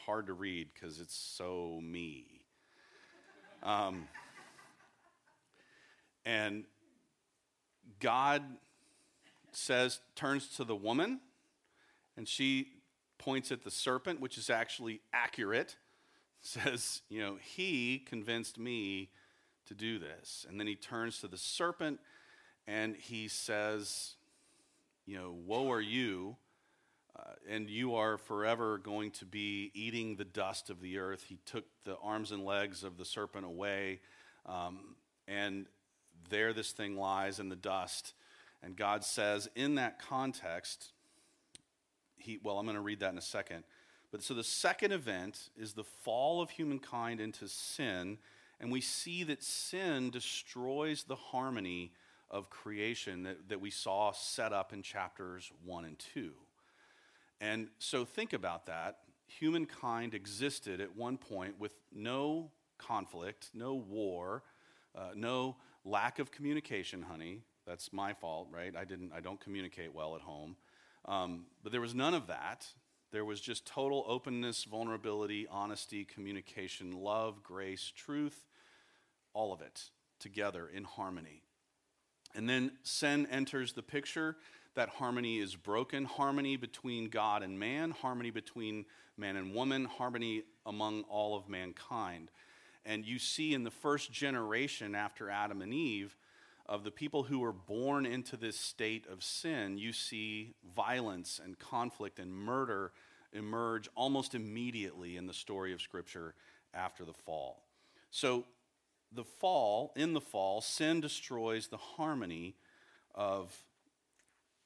hard 0.05 0.27
to 0.27 0.33
read 0.33 0.69
because 0.73 0.99
it's 0.99 1.15
so 1.15 1.79
me. 1.83 2.25
Um, 3.63 4.07
and 6.25 6.65
God 7.99 8.43
says, 9.51 9.99
turns 10.15 10.47
to 10.57 10.63
the 10.63 10.75
woman, 10.75 11.19
and 12.15 12.27
she 12.27 12.69
points 13.17 13.51
at 13.51 13.63
the 13.63 13.71
serpent, 13.71 14.19
which 14.19 14.37
is 14.37 14.49
actually 14.49 15.01
accurate. 15.13 15.77
Says, 16.39 17.01
you 17.09 17.19
know, 17.19 17.37
he 17.41 17.97
convinced 17.97 18.59
me 18.59 19.09
to 19.65 19.73
do 19.73 19.97
this. 19.97 20.45
And 20.47 20.59
then 20.59 20.67
he 20.67 20.75
turns 20.75 21.19
to 21.21 21.27
the 21.27 21.37
serpent 21.37 21.99
and 22.67 22.95
he 22.95 23.27
says, 23.27 24.15
you 25.05 25.17
know, 25.17 25.33
woe 25.45 25.71
are 25.71 25.81
you, 25.81 26.35
uh, 27.17 27.21
and 27.49 27.69
you 27.69 27.95
are 27.95 28.17
forever 28.17 28.77
going 28.77 29.11
to 29.11 29.25
be 29.25 29.71
eating 29.73 30.17
the 30.17 30.25
dust 30.25 30.69
of 30.69 30.81
the 30.81 30.97
earth. 30.97 31.23
He 31.27 31.39
took 31.45 31.63
the 31.85 31.95
arms 32.03 32.31
and 32.31 32.43
legs 32.43 32.83
of 32.83 32.97
the 32.97 33.05
serpent 33.05 33.45
away, 33.45 34.01
um, 34.45 34.95
and 35.27 35.65
there 36.29 36.51
this 36.51 36.71
thing 36.71 36.97
lies 36.97 37.39
in 37.39 37.47
the 37.47 37.55
dust. 37.55 38.13
And 38.63 38.75
God 38.75 39.03
says, 39.03 39.47
in 39.55 39.75
that 39.75 39.99
context, 39.99 40.91
he, 42.17 42.39
well, 42.43 42.59
I'm 42.59 42.65
going 42.65 42.75
to 42.75 42.81
read 42.81 42.99
that 43.01 43.11
in 43.11 43.17
a 43.17 43.21
second. 43.21 43.63
But 44.11 44.23
so 44.23 44.33
the 44.33 44.43
second 44.43 44.91
event 44.91 45.49
is 45.57 45.73
the 45.73 45.83
fall 45.83 46.41
of 46.41 46.49
humankind 46.49 47.19
into 47.19 47.47
sin, 47.47 48.17
and 48.59 48.71
we 48.71 48.81
see 48.81 49.23
that 49.23 49.43
sin 49.43 50.09
destroys 50.09 51.03
the 51.03 51.15
harmony 51.15 51.91
of 52.29 52.49
creation 52.49 53.23
that, 53.23 53.49
that 53.49 53.61
we 53.61 53.69
saw 53.69 54.11
set 54.11 54.53
up 54.53 54.73
in 54.73 54.81
chapters 54.81 55.51
1 55.65 55.85
and 55.85 55.99
2. 56.13 56.31
And 57.39 57.67
so 57.79 58.05
think 58.05 58.33
about 58.33 58.65
that. 58.65 58.99
Humankind 59.27 60.13
existed 60.13 60.81
at 60.81 60.95
one 60.95 61.17
point 61.17 61.59
with 61.59 61.73
no 61.93 62.51
conflict, 62.77 63.49
no 63.53 63.75
war, 63.75 64.43
uh, 64.95 65.09
no 65.15 65.57
lack 65.85 66.19
of 66.19 66.31
communication, 66.31 67.01
honey. 67.01 67.41
That's 67.67 67.91
my 67.91 68.13
fault, 68.13 68.47
right? 68.51 68.73
I 68.75 68.85
didn't. 68.85 69.11
I 69.13 69.19
don't 69.19 69.39
communicate 69.39 69.93
well 69.93 70.15
at 70.15 70.21
home. 70.21 70.55
Um, 71.05 71.45
but 71.63 71.71
there 71.71 71.81
was 71.81 71.93
none 71.93 72.13
of 72.13 72.27
that. 72.27 72.65
There 73.11 73.25
was 73.25 73.39
just 73.39 73.65
total 73.65 74.05
openness, 74.07 74.63
vulnerability, 74.63 75.47
honesty, 75.49 76.05
communication, 76.05 76.91
love, 76.91 77.43
grace, 77.43 77.91
truth, 77.95 78.47
all 79.33 79.53
of 79.53 79.61
it 79.61 79.89
together 80.19 80.67
in 80.73 80.83
harmony. 80.83 81.43
And 82.35 82.49
then 82.49 82.71
sin 82.83 83.27
enters 83.31 83.73
the 83.73 83.83
picture. 83.83 84.37
That 84.75 84.89
harmony 84.89 85.39
is 85.39 85.55
broken 85.55 86.05
harmony 86.05 86.55
between 86.55 87.09
God 87.09 87.41
and 87.41 87.57
man, 87.57 87.91
harmony 87.91 88.29
between 88.29 88.85
man 89.17 89.35
and 89.35 89.53
woman, 89.53 89.85
harmony 89.85 90.43
among 90.65 91.03
all 91.03 91.35
of 91.35 91.49
mankind. 91.49 92.29
And 92.85 93.03
you 93.03 93.17
see 93.17 93.53
in 93.53 93.63
the 93.63 93.71
first 93.71 94.11
generation 94.11 94.93
after 94.93 95.29
Adam 95.29 95.61
and 95.61 95.73
Eve, 95.73 96.15
of 96.67 96.83
the 96.83 96.91
people 96.91 97.23
who 97.23 97.39
were 97.39 97.53
born 97.53 98.05
into 98.05 98.35
this 98.35 98.59
state 98.59 99.05
of 99.09 99.23
sin, 99.23 99.77
you 99.77 99.93
see 99.93 100.53
violence 100.75 101.39
and 101.43 101.57
conflict 101.57 102.19
and 102.19 102.33
murder 102.33 102.91
emerge 103.31 103.89
almost 103.95 104.35
immediately 104.35 105.15
in 105.15 105.27
the 105.27 105.33
story 105.33 105.73
of 105.73 105.81
Scripture 105.81 106.33
after 106.73 107.05
the 107.05 107.13
fall. 107.13 107.63
So, 108.11 108.45
the 109.13 109.23
fall, 109.23 109.93
in 109.95 110.13
the 110.13 110.21
fall, 110.21 110.59
sin 110.59 110.99
destroys 110.99 111.67
the 111.67 111.77
harmony 111.77 112.55
of 113.15 113.55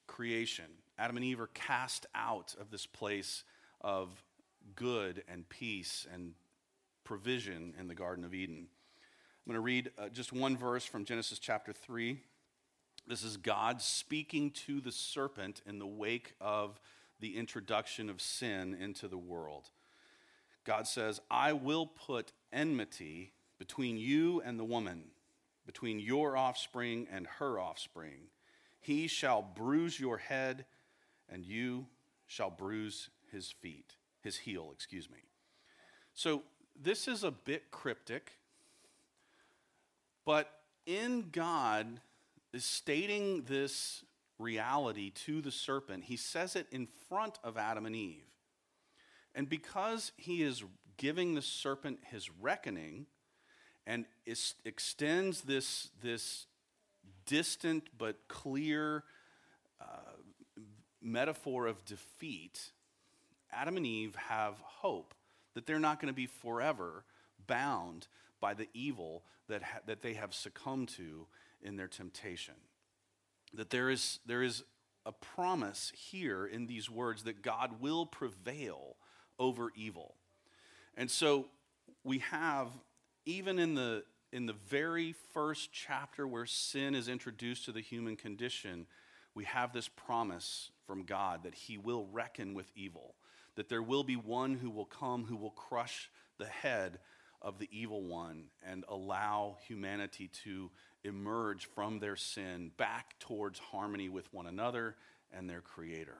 creation. 0.07 0.65
Adam 0.97 1.17
and 1.17 1.25
Eve 1.25 1.39
are 1.39 1.47
cast 1.47 2.07
out 2.15 2.55
of 2.59 2.71
this 2.71 2.87
place 2.87 3.43
of 3.81 4.23
good 4.75 5.23
and 5.27 5.47
peace 5.47 6.07
and 6.11 6.33
provision 7.03 7.73
in 7.79 7.87
the 7.87 7.95
Garden 7.95 8.25
of 8.25 8.33
Eden. 8.33 8.67
I'm 9.45 9.53
going 9.53 9.55
to 9.55 9.65
read 9.65 9.91
uh, 9.97 10.09
just 10.09 10.31
one 10.31 10.55
verse 10.55 10.85
from 10.85 11.03
Genesis 11.03 11.39
chapter 11.39 11.73
3. 11.73 12.19
This 13.07 13.23
is 13.23 13.37
God 13.37 13.81
speaking 13.81 14.51
to 14.67 14.79
the 14.79 14.91
serpent 14.91 15.63
in 15.65 15.79
the 15.79 15.87
wake 15.87 16.35
of 16.39 16.79
the 17.19 17.35
introduction 17.35 18.07
of 18.07 18.21
sin 18.21 18.77
into 18.79 19.07
the 19.07 19.17
world. 19.17 19.69
God 20.63 20.85
says, 20.85 21.21
I 21.31 21.53
will 21.53 21.87
put 21.87 22.33
enmity 22.53 23.33
between 23.57 23.97
you 23.97 24.41
and 24.41 24.59
the 24.59 24.63
woman, 24.63 25.05
between 25.65 25.99
your 25.99 26.37
offspring 26.37 27.07
and 27.11 27.25
her 27.39 27.59
offspring. 27.59 28.27
He 28.79 29.07
shall 29.07 29.41
bruise 29.41 29.99
your 29.99 30.17
head, 30.17 30.65
and 31.27 31.43
you 31.43 31.87
shall 32.27 32.51
bruise 32.51 33.09
his 33.31 33.49
feet, 33.49 33.95
his 34.21 34.37
heel, 34.37 34.69
excuse 34.71 35.09
me. 35.09 35.23
So 36.13 36.43
this 36.79 37.07
is 37.07 37.23
a 37.23 37.31
bit 37.31 37.71
cryptic, 37.71 38.33
but 40.25 40.51
in 40.85 41.29
God 41.31 42.01
is 42.53 42.65
stating 42.65 43.43
this 43.43 44.03
reality 44.39 45.11
to 45.11 45.41
the 45.41 45.51
serpent. 45.51 46.05
He 46.05 46.17
says 46.17 46.55
it 46.55 46.67
in 46.71 46.87
front 47.09 47.39
of 47.43 47.57
Adam 47.57 47.85
and 47.85 47.95
Eve. 47.95 48.25
And 49.33 49.47
because 49.47 50.11
he 50.17 50.43
is 50.43 50.63
giving 50.97 51.35
the 51.35 51.41
serpent 51.41 51.99
his 52.11 52.29
reckoning 52.29 53.05
and 53.87 54.05
is, 54.25 54.55
extends 54.65 55.41
this, 55.41 55.89
this 56.01 56.47
distant 57.25 57.89
but 57.97 58.27
clear 58.27 59.03
uh, 59.79 59.85
metaphor 61.01 61.67
of 61.67 61.83
defeat, 61.85 62.71
Adam 63.51 63.77
and 63.77 63.85
Eve 63.85 64.15
have 64.15 64.55
hope 64.59 65.13
that 65.53 65.65
they're 65.65 65.79
not 65.79 65.99
going 65.99 66.11
to 66.11 66.15
be 66.15 66.27
forever 66.27 67.03
bound 67.47 68.07
by 68.41 68.53
the 68.53 68.67
evil 68.73 69.23
that, 69.47 69.63
ha- 69.63 69.79
that 69.85 70.01
they 70.01 70.15
have 70.15 70.33
succumbed 70.33 70.89
to 70.89 71.27
in 71.61 71.77
their 71.77 71.87
temptation. 71.87 72.55
That 73.53 73.69
there 73.69 73.89
is, 73.89 74.19
there 74.25 74.43
is 74.43 74.63
a 75.05 75.11
promise 75.11 75.91
here 75.95 76.45
in 76.45 76.67
these 76.67 76.89
words 76.89 77.23
that 77.23 77.41
God 77.41 77.79
will 77.79 78.05
prevail 78.05 78.97
over 79.39 79.71
evil. 79.75 80.15
And 80.95 81.09
so 81.09 81.47
we 82.03 82.19
have, 82.19 82.69
even 83.25 83.59
in 83.59 83.75
the, 83.75 84.03
in 84.31 84.45
the 84.45 84.55
very 84.67 85.13
first 85.33 85.71
chapter 85.71 86.27
where 86.27 86.45
sin 86.45 86.95
is 86.95 87.07
introduced 87.07 87.65
to 87.65 87.71
the 87.71 87.81
human 87.81 88.15
condition, 88.15 88.85
we 89.33 89.45
have 89.45 89.73
this 89.73 89.87
promise 89.87 90.71
from 90.85 91.03
God 91.03 91.43
that 91.43 91.55
He 91.55 91.77
will 91.77 92.07
reckon 92.11 92.53
with 92.53 92.71
evil, 92.75 93.15
that 93.55 93.69
there 93.69 93.83
will 93.83 94.03
be 94.03 94.15
one 94.15 94.55
who 94.55 94.69
will 94.69 94.85
come 94.85 95.25
who 95.25 95.35
will 95.35 95.51
crush 95.51 96.09
the 96.37 96.45
head 96.45 96.99
of 97.41 97.59
the 97.59 97.69
evil 97.71 98.03
one 98.03 98.45
and 98.65 98.85
allow 98.87 99.57
humanity 99.67 100.29
to 100.43 100.69
emerge 101.03 101.65
from 101.65 101.99
their 101.99 102.15
sin 102.15 102.71
back 102.77 103.15
towards 103.19 103.59
harmony 103.59 104.09
with 104.09 104.31
one 104.33 104.45
another 104.45 104.95
and 105.33 105.49
their 105.49 105.61
creator. 105.61 106.17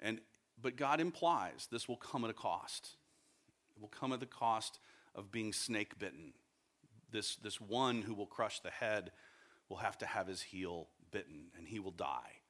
And 0.00 0.20
but 0.62 0.76
God 0.76 1.00
implies 1.00 1.68
this 1.70 1.88
will 1.88 1.96
come 1.96 2.24
at 2.24 2.30
a 2.30 2.34
cost. 2.34 2.96
It 3.76 3.80
will 3.80 3.88
come 3.88 4.12
at 4.12 4.20
the 4.20 4.26
cost 4.26 4.78
of 5.14 5.32
being 5.32 5.52
snake 5.52 5.98
bitten. 5.98 6.32
This, 7.10 7.36
this 7.36 7.60
one 7.60 8.02
who 8.02 8.14
will 8.14 8.26
crush 8.26 8.60
the 8.60 8.70
head 8.70 9.10
will 9.68 9.78
have 9.78 9.98
to 9.98 10.06
have 10.06 10.26
his 10.26 10.42
heel 10.42 10.88
bitten 11.10 11.46
and 11.56 11.66
he 11.66 11.78
will 11.78 11.90
die. 11.92 12.40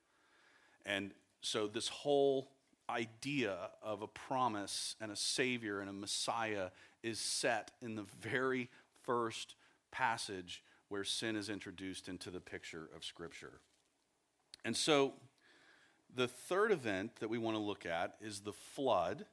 And 0.84 1.12
so, 1.40 1.66
this 1.66 1.88
whole 1.88 2.50
idea 2.90 3.56
of 3.82 4.02
a 4.02 4.06
promise 4.06 4.96
and 5.00 5.10
a 5.10 5.16
savior 5.16 5.80
and 5.80 5.88
a 5.88 5.92
messiah 5.92 6.68
is 7.02 7.18
set 7.18 7.70
in 7.80 7.94
the 7.94 8.04
very 8.20 8.68
first 9.02 9.54
passage 9.90 10.62
where 10.88 11.04
sin 11.04 11.36
is 11.36 11.48
introduced 11.48 12.08
into 12.08 12.30
the 12.30 12.40
picture 12.40 12.88
of 12.94 13.04
Scripture. 13.04 13.60
And 14.64 14.76
so, 14.76 15.14
the 16.14 16.26
third 16.26 16.72
event 16.72 17.12
that 17.20 17.30
we 17.30 17.38
want 17.38 17.56
to 17.56 17.62
look 17.62 17.86
at 17.86 18.16
is 18.20 18.40
the 18.40 18.52
flood. 18.52 19.24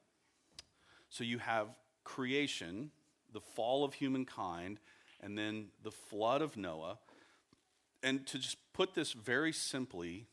So, 1.10 1.24
you 1.24 1.38
have 1.38 1.66
creation, 2.04 2.92
the 3.32 3.40
fall 3.40 3.84
of 3.84 3.94
humankind, 3.94 4.78
and 5.20 5.36
then 5.36 5.66
the 5.82 5.90
flood 5.90 6.42
of 6.42 6.56
Noah. 6.56 6.98
And 8.02 8.24
to 8.28 8.38
just 8.38 8.56
put 8.72 8.94
this 8.94 9.12
very 9.12 9.52
simply, 9.52 10.26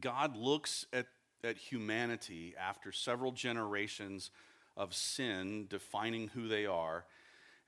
God 0.00 0.36
looks 0.36 0.86
at, 0.92 1.06
at 1.44 1.56
humanity 1.56 2.54
after 2.58 2.92
several 2.92 3.32
generations 3.32 4.30
of 4.76 4.94
sin 4.94 5.66
defining 5.68 6.28
who 6.28 6.48
they 6.48 6.66
are, 6.66 7.04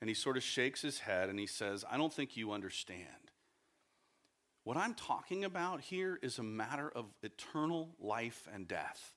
and 0.00 0.08
he 0.08 0.14
sort 0.14 0.36
of 0.36 0.42
shakes 0.42 0.82
his 0.82 1.00
head 1.00 1.28
and 1.28 1.38
he 1.38 1.46
says, 1.46 1.84
I 1.90 1.96
don't 1.96 2.12
think 2.12 2.36
you 2.36 2.52
understand. 2.52 3.30
What 4.64 4.76
I'm 4.76 4.94
talking 4.94 5.44
about 5.44 5.80
here 5.80 6.18
is 6.22 6.38
a 6.38 6.42
matter 6.42 6.90
of 6.94 7.06
eternal 7.22 7.94
life 8.00 8.48
and 8.52 8.66
death. 8.66 9.14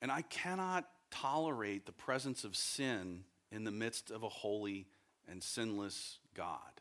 And 0.00 0.10
I 0.12 0.22
cannot 0.22 0.88
tolerate 1.10 1.84
the 1.84 1.92
presence 1.92 2.44
of 2.44 2.56
sin 2.56 3.24
in 3.50 3.64
the 3.64 3.72
midst 3.72 4.10
of 4.10 4.22
a 4.22 4.28
holy 4.28 4.86
and 5.28 5.42
sinless 5.42 6.18
God. 6.34 6.80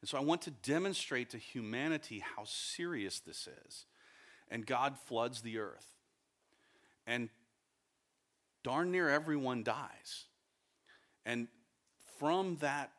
And 0.00 0.08
so 0.08 0.18
I 0.18 0.22
want 0.22 0.42
to 0.42 0.50
demonstrate 0.50 1.30
to 1.30 1.38
humanity 1.38 2.22
how 2.36 2.44
serious 2.44 3.20
this 3.20 3.48
is. 3.66 3.86
And 4.50 4.66
God 4.66 4.96
floods 5.06 5.40
the 5.40 5.58
earth. 5.58 5.86
And 7.06 7.28
darn 8.62 8.90
near 8.90 9.08
everyone 9.08 9.62
dies. 9.62 10.24
And 11.24 11.48
from 12.18 12.56
that 12.60 12.92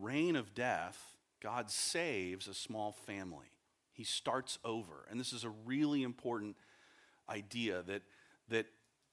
reign 0.00 0.36
of 0.36 0.54
death, 0.54 0.98
God 1.42 1.70
saves 1.70 2.48
a 2.48 2.54
small 2.54 2.92
family. 2.92 3.52
He 3.92 4.04
starts 4.04 4.58
over. 4.64 5.06
And 5.10 5.20
this 5.20 5.32
is 5.32 5.44
a 5.44 5.50
really 5.50 6.02
important 6.02 6.56
idea 7.28 7.82
that, 7.82 8.02
that 8.48 8.66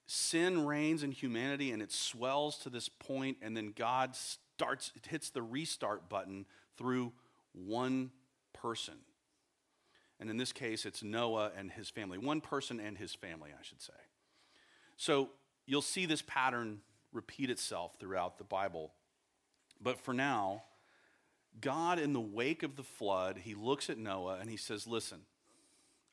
sin 0.08 0.66
reigns 0.66 1.04
in 1.04 1.12
humanity 1.12 1.72
and 1.72 1.82
it 1.82 1.91
swells 1.91 2.58
to 2.60 2.70
this 2.70 2.89
point, 2.89 3.38
and 3.41 3.56
then 3.56 3.74
God 3.76 4.16
starts, 4.16 4.91
it 4.95 5.06
hits 5.06 5.30
the 5.30 5.41
restart 5.41 6.10
button 6.10 6.45
through 6.78 7.14
one 7.54 8.12
person. 8.54 8.95
And 10.22 10.30
in 10.30 10.38
this 10.38 10.53
case, 10.53 10.86
it's 10.86 11.01
Noah 11.01 11.51
and 11.57 11.72
his 11.72 11.89
family. 11.89 12.19
One 12.19 12.41
person 12.41 12.80
and 12.80 12.95
his 12.95 13.15
family, 13.15 13.49
I 13.51 13.63
should 13.63 13.82
say. 13.82 13.93
So 14.95 15.30
you'll 15.65 15.82
see 15.82 16.05
this 16.05 16.22
pattern 16.22 16.82
repeat 17.11 17.49
itself 17.49 17.95
throughout 17.99 18.38
the 18.38 18.43
Bible. 18.43 18.93
But 19.82 19.99
for 19.99 20.13
now, 20.13 20.61
God, 21.59 21.97
in 21.97 22.13
the 22.13 22.22
wake 22.22 22.61
of 22.61 22.76
the 22.76 22.84
flood, 22.84 23.39
he 23.43 23.55
looks 23.55 23.89
at 23.89 23.97
Noah 23.97 24.38
and 24.39 24.47
he 24.47 24.57
says, 24.57 24.86
Listen, 24.86 25.22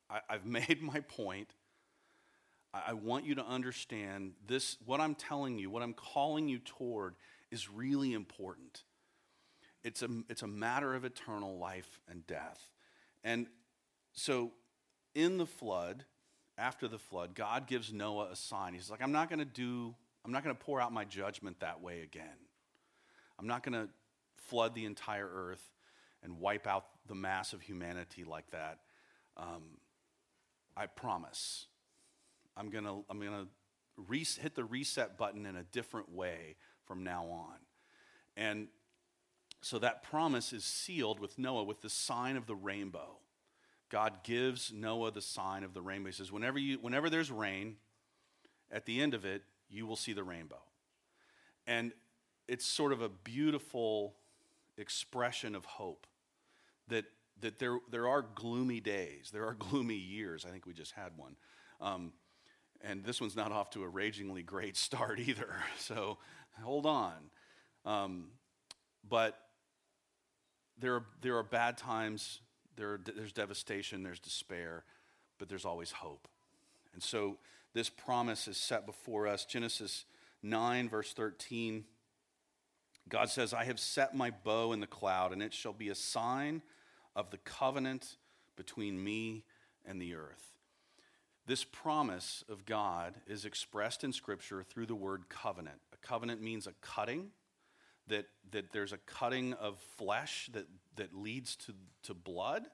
I, 0.08 0.20
have 0.30 0.46
made 0.46 0.80
my 0.80 1.00
point. 1.00 1.50
I, 2.72 2.94
want 2.94 3.24
you 3.24 3.34
to 3.34 3.44
understand 3.44 4.32
this, 4.46 4.76
what 4.84 5.00
I'm 5.00 5.14
telling 5.14 5.58
you, 5.58 5.70
what 5.70 5.82
I'm 5.82 5.94
calling 5.94 6.48
you 6.48 6.58
toward, 6.58 7.14
is 7.50 7.68
really 7.70 8.12
important. 8.12 8.84
It's 9.82 10.02
a, 10.02 10.08
it's 10.28 10.42
a 10.42 10.46
matter 10.46 10.94
of 10.94 11.04
eternal 11.04 11.58
life 11.58 12.00
and 12.10 12.26
death. 12.26 12.70
And 13.24 13.46
so, 14.18 14.52
in 15.14 15.38
the 15.38 15.46
flood, 15.46 16.04
after 16.56 16.88
the 16.88 16.98
flood, 16.98 17.34
God 17.34 17.66
gives 17.66 17.92
Noah 17.92 18.30
a 18.32 18.36
sign. 18.36 18.74
He's 18.74 18.90
like, 18.90 19.00
I'm 19.00 19.12
not 19.12 19.28
going 19.28 19.38
to 19.38 19.44
do, 19.44 19.94
I'm 20.24 20.32
not 20.32 20.42
going 20.42 20.54
to 20.54 20.60
pour 20.60 20.80
out 20.80 20.92
my 20.92 21.04
judgment 21.04 21.60
that 21.60 21.80
way 21.80 22.02
again. 22.02 22.36
I'm 23.38 23.46
not 23.46 23.62
going 23.62 23.74
to 23.74 23.88
flood 24.36 24.74
the 24.74 24.84
entire 24.86 25.28
earth 25.32 25.62
and 26.24 26.40
wipe 26.40 26.66
out 26.66 26.86
the 27.06 27.14
mass 27.14 27.52
of 27.52 27.62
humanity 27.62 28.24
like 28.24 28.50
that. 28.50 28.80
Um, 29.36 29.78
I 30.76 30.86
promise. 30.86 31.66
I'm 32.56 32.70
going 32.70 32.84
to 32.84 33.04
I'm 33.08 33.20
gonna 33.20 33.46
res- 34.08 34.36
hit 34.36 34.56
the 34.56 34.64
reset 34.64 35.16
button 35.16 35.46
in 35.46 35.54
a 35.54 35.62
different 35.62 36.12
way 36.12 36.56
from 36.86 37.04
now 37.04 37.26
on. 37.26 37.54
And 38.36 38.66
so 39.60 39.78
that 39.78 40.02
promise 40.02 40.52
is 40.52 40.64
sealed 40.64 41.20
with 41.20 41.38
Noah 41.38 41.62
with 41.62 41.82
the 41.82 41.90
sign 41.90 42.36
of 42.36 42.46
the 42.46 42.56
rainbow. 42.56 43.18
God 43.88 44.22
gives 44.22 44.72
Noah 44.72 45.10
the 45.10 45.22
sign 45.22 45.64
of 45.64 45.74
the 45.74 45.80
rainbow. 45.80 46.08
He 46.08 46.12
says, 46.12 46.30
whenever, 46.30 46.58
you, 46.58 46.78
whenever 46.80 47.08
there's 47.08 47.30
rain, 47.30 47.76
at 48.70 48.84
the 48.84 49.00
end 49.00 49.14
of 49.14 49.24
it, 49.24 49.42
you 49.70 49.86
will 49.86 49.96
see 49.96 50.12
the 50.12 50.22
rainbow. 50.22 50.60
And 51.66 51.92
it's 52.46 52.66
sort 52.66 52.92
of 52.92 53.02
a 53.02 53.08
beautiful 53.08 54.14
expression 54.76 55.54
of 55.54 55.64
hope 55.64 56.06
that, 56.88 57.04
that 57.40 57.58
there, 57.58 57.78
there 57.90 58.08
are 58.08 58.22
gloomy 58.34 58.80
days, 58.80 59.30
there 59.32 59.46
are 59.46 59.54
gloomy 59.54 59.94
years. 59.94 60.44
I 60.46 60.50
think 60.50 60.66
we 60.66 60.72
just 60.72 60.92
had 60.92 61.12
one. 61.16 61.36
Um, 61.80 62.12
and 62.80 63.04
this 63.04 63.20
one's 63.20 63.36
not 63.36 63.52
off 63.52 63.70
to 63.70 63.82
a 63.82 63.88
ragingly 63.88 64.42
great 64.42 64.76
start 64.86 65.20
either. 65.20 65.48
So 65.78 66.18
hold 66.62 66.86
on. 66.86 67.14
Um, 67.84 68.28
but 69.08 69.38
there 70.78 70.96
are, 70.96 71.04
there 71.22 71.36
are 71.36 71.42
bad 71.42 71.78
times, 71.78 72.40
there 72.78 72.98
there's 73.04 73.32
devastation, 73.32 74.02
there's 74.02 74.20
despair, 74.20 74.84
but 75.38 75.48
there's 75.48 75.66
always 75.66 75.90
hope. 75.90 76.28
And 76.94 77.02
so 77.02 77.36
this 77.74 77.90
promise 77.90 78.48
is 78.48 78.56
set 78.56 78.86
before 78.86 79.26
us. 79.26 79.44
Genesis 79.44 80.04
9, 80.42 80.88
verse 80.88 81.12
13. 81.12 81.84
God 83.08 83.30
says, 83.30 83.52
I 83.52 83.64
have 83.64 83.80
set 83.80 84.14
my 84.14 84.30
bow 84.30 84.72
in 84.72 84.80
the 84.80 84.86
cloud, 84.86 85.32
and 85.32 85.42
it 85.42 85.54
shall 85.54 85.72
be 85.72 85.88
a 85.88 85.94
sign 85.94 86.62
of 87.16 87.30
the 87.30 87.38
covenant 87.38 88.16
between 88.56 89.02
me 89.02 89.44
and 89.86 90.00
the 90.00 90.14
earth. 90.14 90.54
This 91.46 91.64
promise 91.64 92.44
of 92.50 92.66
God 92.66 93.14
is 93.26 93.46
expressed 93.46 94.04
in 94.04 94.12
Scripture 94.12 94.62
through 94.62 94.86
the 94.86 94.94
word 94.94 95.30
covenant. 95.30 95.78
A 95.94 96.06
covenant 96.06 96.42
means 96.42 96.66
a 96.66 96.74
cutting, 96.82 97.30
that, 98.08 98.26
that 98.50 98.72
there's 98.72 98.92
a 98.92 98.98
cutting 98.98 99.52
of 99.54 99.78
flesh 99.96 100.50
that, 100.52 100.66
that 100.96 101.14
leads 101.14 101.56
to, 101.56 101.74
to 102.04 102.14
blood. 102.14 102.66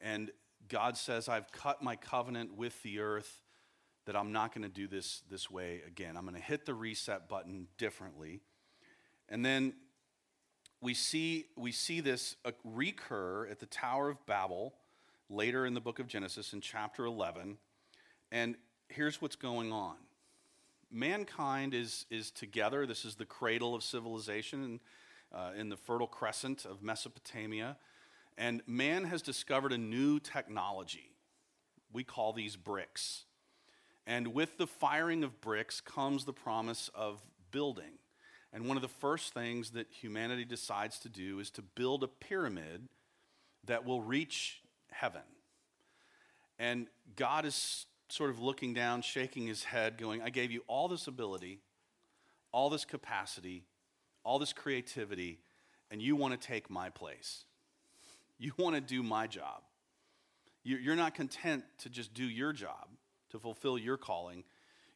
And 0.00 0.30
God 0.68 0.96
says, 0.96 1.28
I've 1.28 1.50
cut 1.52 1.82
my 1.82 1.96
covenant 1.96 2.56
with 2.56 2.82
the 2.82 3.00
earth, 3.00 3.42
that 4.06 4.16
I'm 4.16 4.32
not 4.32 4.54
going 4.54 4.62
to 4.62 4.68
do 4.68 4.88
this 4.88 5.22
this 5.30 5.50
way 5.50 5.82
again. 5.86 6.16
I'm 6.16 6.24
going 6.24 6.34
to 6.34 6.42
hit 6.42 6.66
the 6.66 6.74
reset 6.74 7.28
button 7.28 7.68
differently. 7.78 8.40
And 9.28 9.44
then 9.44 9.74
we 10.80 10.94
see, 10.94 11.46
we 11.56 11.72
see 11.72 12.00
this 12.00 12.36
uh, 12.44 12.52
recur 12.64 13.46
at 13.46 13.60
the 13.60 13.66
Tower 13.66 14.08
of 14.08 14.24
Babel 14.26 14.74
later 15.28 15.66
in 15.66 15.74
the 15.74 15.80
book 15.80 15.98
of 15.98 16.06
Genesis 16.06 16.52
in 16.52 16.60
chapter 16.60 17.04
11. 17.04 17.58
And 18.32 18.56
here's 18.88 19.20
what's 19.20 19.36
going 19.36 19.72
on 19.72 19.96
mankind 20.90 21.74
is, 21.74 22.06
is 22.10 22.30
together. 22.30 22.86
This 22.86 23.04
is 23.04 23.14
the 23.14 23.24
cradle 23.24 23.74
of 23.74 23.82
civilization 23.82 24.80
uh, 25.32 25.52
in 25.56 25.68
the 25.68 25.76
Fertile 25.76 26.06
Crescent 26.06 26.64
of 26.64 26.82
Mesopotamia. 26.82 27.76
And 28.36 28.62
man 28.66 29.04
has 29.04 29.22
discovered 29.22 29.72
a 29.72 29.78
new 29.78 30.18
technology. 30.18 31.12
We 31.92 32.04
call 32.04 32.32
these 32.32 32.56
bricks. 32.56 33.24
And 34.06 34.28
with 34.28 34.58
the 34.58 34.66
firing 34.66 35.22
of 35.22 35.40
bricks 35.40 35.80
comes 35.80 36.24
the 36.24 36.32
promise 36.32 36.90
of 36.94 37.20
building. 37.50 37.98
And 38.52 38.66
one 38.66 38.76
of 38.76 38.82
the 38.82 38.88
first 38.88 39.34
things 39.34 39.70
that 39.70 39.86
humanity 39.90 40.44
decides 40.44 40.98
to 41.00 41.08
do 41.08 41.38
is 41.38 41.50
to 41.50 41.62
build 41.62 42.02
a 42.02 42.08
pyramid 42.08 42.88
that 43.64 43.84
will 43.84 44.00
reach 44.00 44.62
heaven. 44.90 45.22
And 46.58 46.88
God 47.14 47.44
is 47.44 47.86
sort 48.12 48.30
of 48.30 48.40
looking 48.40 48.74
down, 48.74 49.02
shaking 49.02 49.46
his 49.46 49.64
head, 49.64 49.98
going, 49.98 50.22
I 50.22 50.30
gave 50.30 50.50
you 50.50 50.62
all 50.66 50.88
this 50.88 51.06
ability, 51.06 51.60
all 52.52 52.70
this 52.70 52.84
capacity, 52.84 53.64
all 54.24 54.38
this 54.38 54.52
creativity, 54.52 55.38
and 55.90 56.00
you 56.02 56.16
want 56.16 56.38
to 56.38 56.46
take 56.46 56.70
my 56.70 56.90
place. 56.90 57.44
You 58.38 58.52
want 58.56 58.74
to 58.74 58.80
do 58.80 59.02
my 59.02 59.26
job. 59.26 59.62
You're 60.62 60.96
not 60.96 61.14
content 61.14 61.64
to 61.78 61.88
just 61.88 62.12
do 62.12 62.24
your 62.24 62.52
job, 62.52 62.88
to 63.30 63.38
fulfill 63.38 63.78
your 63.78 63.96
calling. 63.96 64.44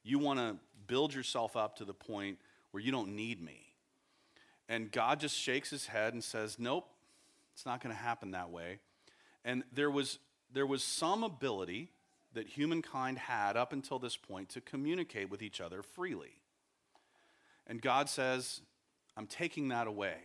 You 0.03 0.19
want 0.19 0.39
to 0.39 0.57
build 0.87 1.15
yourself 1.15 1.57
up 1.57 1.77
to 1.77 1.85
the 1.87 1.95
point 1.95 2.39
where 2.71 2.83
you 2.83 2.93
don't 2.93 3.17
need 3.17 3.43
me. 3.43 3.61
And 4.69 4.91
God 4.91 5.21
just 5.21 5.37
shakes 5.37 5.71
his 5.71 5.87
head 5.87 6.13
and 6.13 6.23
says, 6.23 6.59
Nope, 6.59 6.89
it's 7.55 7.65
not 7.65 7.83
going 7.83 7.95
to 7.95 8.01
happen 8.01 8.33
that 8.33 8.51
way. 8.51 8.79
And 9.45 9.63
there 9.73 9.91
was, 9.91 10.19
there 10.53 10.67
was 10.67 10.83
some 10.83 11.23
ability 11.23 11.91
that 12.35 12.49
humankind 12.49 13.19
had 13.19 13.57
up 13.57 13.73
until 13.73 13.99
this 13.99 14.17
point 14.17 14.49
to 14.51 14.61
communicate 14.61 15.31
with 15.31 15.43
each 15.43 15.61
other 15.61 15.83
freely. 15.83 16.41
And 17.67 17.81
God 17.81 18.09
says, 18.09 18.61
I'm 19.17 19.27
taking 19.27 19.69
that 19.69 19.87
away. 19.87 20.17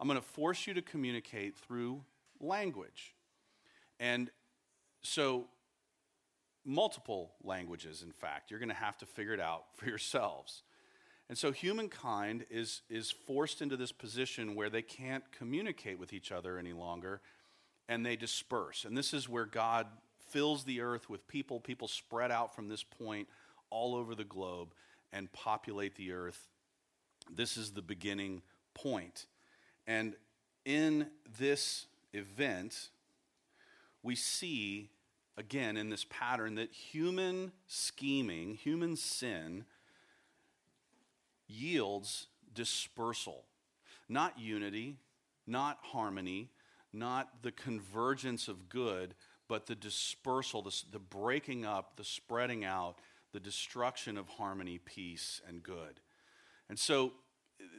I'm 0.00 0.08
going 0.08 0.20
to 0.20 0.26
force 0.26 0.66
you 0.66 0.74
to 0.74 0.82
communicate 0.82 1.56
through 1.56 2.02
language. 2.40 3.14
And 4.00 4.30
so, 5.02 5.46
multiple 6.64 7.32
languages, 7.42 8.02
in 8.02 8.12
fact. 8.12 8.50
You're 8.50 8.60
going 8.60 8.68
to 8.68 8.74
have 8.74 8.96
to 8.98 9.06
figure 9.06 9.34
it 9.34 9.40
out 9.40 9.64
for 9.74 9.86
yourselves. 9.86 10.62
And 11.28 11.36
so, 11.36 11.52
humankind 11.52 12.46
is, 12.50 12.82
is 12.88 13.10
forced 13.10 13.62
into 13.62 13.76
this 13.76 13.92
position 13.92 14.54
where 14.54 14.70
they 14.70 14.82
can't 14.82 15.24
communicate 15.30 15.98
with 15.98 16.12
each 16.12 16.32
other 16.32 16.58
any 16.58 16.72
longer 16.72 17.20
and 17.88 18.06
they 18.06 18.16
disperse. 18.16 18.84
And 18.84 18.96
this 18.96 19.12
is 19.12 19.28
where 19.28 19.44
God 19.44 19.86
fills 20.32 20.64
the 20.64 20.80
earth 20.80 21.08
with 21.08 21.28
people. 21.28 21.60
People 21.60 21.86
spread 21.86 22.32
out 22.32 22.56
from 22.56 22.68
this 22.68 22.82
point 22.82 23.28
all 23.70 23.94
over 23.94 24.14
the 24.14 24.24
globe 24.24 24.74
and 25.12 25.30
populate 25.32 25.94
the 25.94 26.12
earth. 26.12 26.48
This 27.30 27.56
is 27.56 27.72
the 27.72 27.82
beginning 27.82 28.42
point. 28.74 29.26
And 29.86 30.16
in 30.64 31.08
this 31.38 31.86
event, 32.12 32.88
we 34.02 34.16
see, 34.16 34.90
again, 35.36 35.76
in 35.76 35.90
this 35.90 36.06
pattern, 36.08 36.56
that 36.56 36.72
human 36.72 37.52
scheming, 37.66 38.54
human 38.54 38.96
sin, 38.96 39.64
yields 41.46 42.26
dispersal, 42.54 43.44
not 44.08 44.38
unity, 44.38 44.96
not 45.46 45.78
harmony, 45.82 46.48
not 46.92 47.42
the 47.42 47.52
convergence 47.52 48.48
of 48.48 48.68
good, 48.68 49.14
but 49.48 49.66
the 49.66 49.74
dispersal, 49.74 50.62
the, 50.62 50.82
the 50.92 50.98
breaking 50.98 51.64
up, 51.64 51.96
the 51.96 52.04
spreading 52.04 52.64
out, 52.64 52.96
the 53.32 53.40
destruction 53.40 54.16
of 54.16 54.28
harmony, 54.28 54.78
peace, 54.78 55.40
and 55.48 55.62
good. 55.62 56.00
And 56.68 56.78
so 56.78 57.12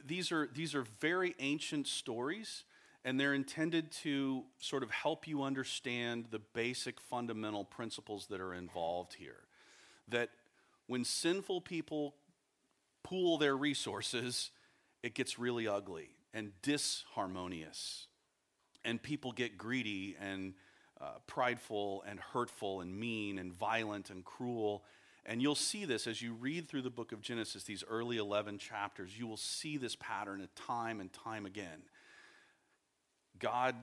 these 0.06 0.32
are, 0.32 0.48
these 0.52 0.74
are 0.74 0.84
very 1.00 1.34
ancient 1.38 1.86
stories, 1.86 2.64
and 3.04 3.18
they're 3.18 3.34
intended 3.34 3.90
to 3.90 4.44
sort 4.58 4.82
of 4.82 4.90
help 4.90 5.26
you 5.26 5.42
understand 5.42 6.26
the 6.30 6.38
basic 6.38 7.00
fundamental 7.00 7.64
principles 7.64 8.26
that 8.28 8.40
are 8.40 8.54
involved 8.54 9.14
here. 9.14 9.40
That 10.08 10.30
when 10.86 11.04
sinful 11.04 11.62
people 11.62 12.14
pool 13.02 13.38
their 13.38 13.56
resources, 13.56 14.50
it 15.02 15.14
gets 15.14 15.38
really 15.38 15.68
ugly 15.68 16.10
and 16.32 16.52
disharmonious. 16.62 18.06
And 18.84 19.02
people 19.02 19.32
get 19.32 19.56
greedy 19.56 20.16
and 20.20 20.54
uh, 21.04 21.18
prideful 21.26 22.02
and 22.08 22.18
hurtful 22.18 22.80
and 22.80 22.98
mean 22.98 23.38
and 23.38 23.52
violent 23.52 24.08
and 24.08 24.24
cruel. 24.24 24.82
And 25.26 25.42
you'll 25.42 25.54
see 25.54 25.84
this 25.84 26.06
as 26.06 26.22
you 26.22 26.32
read 26.32 26.68
through 26.68 26.82
the 26.82 26.90
book 26.90 27.12
of 27.12 27.20
Genesis, 27.20 27.64
these 27.64 27.84
early 27.88 28.16
11 28.16 28.58
chapters, 28.58 29.18
you 29.18 29.26
will 29.26 29.36
see 29.36 29.76
this 29.76 29.96
pattern 29.96 30.46
time 30.54 31.00
and 31.00 31.12
time 31.12 31.44
again. 31.44 31.82
God 33.38 33.74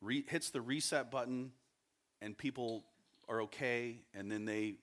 re- 0.00 0.24
hits 0.26 0.50
the 0.50 0.60
reset 0.60 1.10
button, 1.10 1.52
and 2.22 2.36
people 2.36 2.84
are 3.28 3.42
okay, 3.42 4.00
and 4.14 4.30
then 4.30 4.44
they 4.44 4.76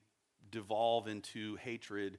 devolve 0.50 1.08
into 1.08 1.56
hatred, 1.56 2.18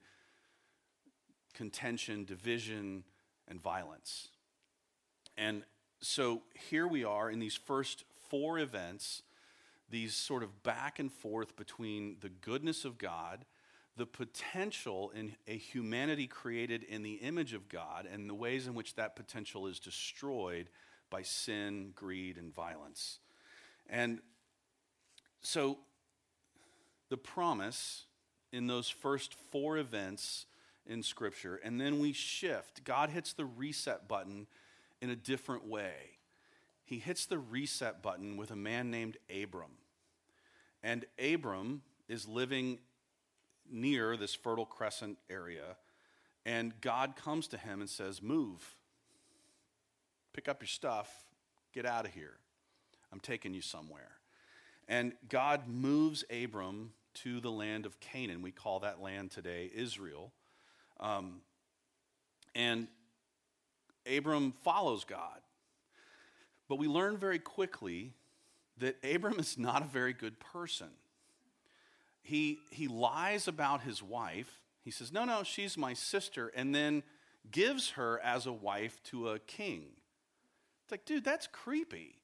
contention, 1.53 2.25
division, 2.25 3.03
and 3.47 3.61
violence. 3.61 4.29
And 5.37 5.63
so 6.01 6.41
here 6.69 6.87
we 6.87 7.03
are 7.05 7.29
in 7.29 7.39
these 7.39 7.55
first 7.55 8.03
four 8.33 8.57
events, 8.57 9.21
these 9.91 10.15
sort 10.15 10.41
of 10.41 10.63
back 10.63 10.97
and 10.97 11.11
forth 11.11 11.55
between 11.55 12.17
the 12.21 12.29
goodness 12.29 12.83
of 12.83 12.97
God, 12.97 13.45
the 13.95 14.07
potential 14.07 15.11
in 15.15 15.35
a 15.47 15.55
humanity 15.55 16.25
created 16.25 16.81
in 16.81 17.03
the 17.03 17.13
image 17.13 17.53
of 17.53 17.69
God, 17.69 18.07
and 18.11 18.27
the 18.27 18.33
ways 18.33 18.65
in 18.65 18.73
which 18.73 18.95
that 18.95 19.15
potential 19.15 19.67
is 19.67 19.79
destroyed 19.79 20.69
by 21.11 21.21
sin, 21.21 21.91
greed, 21.93 22.39
and 22.39 22.51
violence. 22.51 23.19
And 23.87 24.19
so 25.41 25.77
the 27.09 27.17
promise 27.17 28.05
in 28.51 28.65
those 28.65 28.89
first 28.89 29.35
four 29.51 29.77
events 29.77 30.47
in 30.87 31.03
Scripture, 31.03 31.61
and 31.63 31.79
then 31.79 31.99
we 31.99 32.13
shift. 32.13 32.83
God 32.83 33.11
hits 33.11 33.33
the 33.33 33.45
reset 33.45 34.07
button 34.07 34.47
in 35.01 35.11
a 35.11 35.15
different 35.15 35.67
way 35.67 36.13
he 36.85 36.99
hits 36.99 37.25
the 37.25 37.37
reset 37.37 38.01
button 38.01 38.37
with 38.37 38.51
a 38.51 38.55
man 38.55 38.91
named 38.91 39.17
Abram. 39.29 39.71
And 40.81 41.05
Abram 41.17 41.81
is 42.09 42.27
living 42.27 42.79
near 43.71 44.17
this 44.17 44.35
Fertile 44.35 44.65
Crescent 44.65 45.17
area. 45.29 45.77
And 46.45 46.73
God 46.81 47.15
comes 47.15 47.47
to 47.49 47.57
him 47.57 47.79
and 47.79 47.89
says, 47.89 48.21
Move, 48.21 48.75
pick 50.33 50.49
up 50.49 50.61
your 50.61 50.67
stuff, 50.67 51.09
get 51.73 51.85
out 51.85 52.05
of 52.05 52.13
here. 52.13 52.37
I'm 53.11 53.19
taking 53.19 53.53
you 53.53 53.61
somewhere. 53.61 54.11
And 54.87 55.13
God 55.29 55.67
moves 55.67 56.25
Abram 56.29 56.91
to 57.15 57.39
the 57.39 57.51
land 57.51 57.85
of 57.85 57.99
Canaan. 57.99 58.41
We 58.41 58.51
call 58.51 58.79
that 58.81 59.01
land 59.01 59.31
today 59.31 59.71
Israel. 59.73 60.33
Um, 60.99 61.41
And 62.55 62.87
Abram 64.05 64.53
follows 64.63 65.05
God. 65.05 65.42
But 66.73 66.79
we 66.79 66.87
learn 66.87 67.17
very 67.17 67.37
quickly 67.37 68.13
that 68.79 68.95
Abram 69.03 69.39
is 69.39 69.59
not 69.59 69.83
a 69.83 69.85
very 69.85 70.11
good 70.11 70.39
person. 70.39 70.89
He, 72.23 72.57
he 72.71 72.87
lies 72.87 73.47
about 73.47 73.81
his 73.81 74.01
wife. 74.01 74.59
He 74.83 74.89
says, 74.89 75.13
No, 75.13 75.23
no, 75.23 75.43
she's 75.43 75.77
my 75.77 75.93
sister, 75.93 76.51
and 76.55 76.73
then 76.73 77.03
gives 77.51 77.91
her 77.91 78.19
as 78.23 78.47
a 78.47 78.51
wife 78.51 79.03
to 79.11 79.29
a 79.29 79.37
king. 79.37 79.83
It's 80.81 80.91
like, 80.91 81.05
dude, 81.05 81.23
that's 81.23 81.45
creepy. 81.45 82.15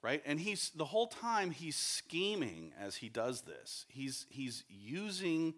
Right? 0.00 0.22
And 0.24 0.38
he's 0.38 0.70
the 0.70 0.84
whole 0.84 1.08
time 1.08 1.50
he's 1.50 1.74
scheming 1.74 2.72
as 2.80 2.94
he 2.94 3.08
does 3.08 3.40
this. 3.40 3.84
He's 3.88 4.26
he's 4.30 4.62
using 4.68 5.54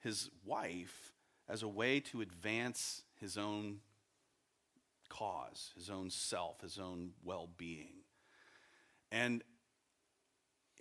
his 0.00 0.30
wife 0.46 1.12
as 1.46 1.62
a 1.62 1.68
way 1.68 2.00
to 2.00 2.22
advance 2.22 3.02
his 3.20 3.36
own 3.36 3.80
cause, 5.08 5.72
his 5.76 5.90
own 5.90 6.10
self, 6.10 6.60
his 6.60 6.78
own 6.78 7.10
well 7.22 7.48
being. 7.56 8.02
And 9.10 9.42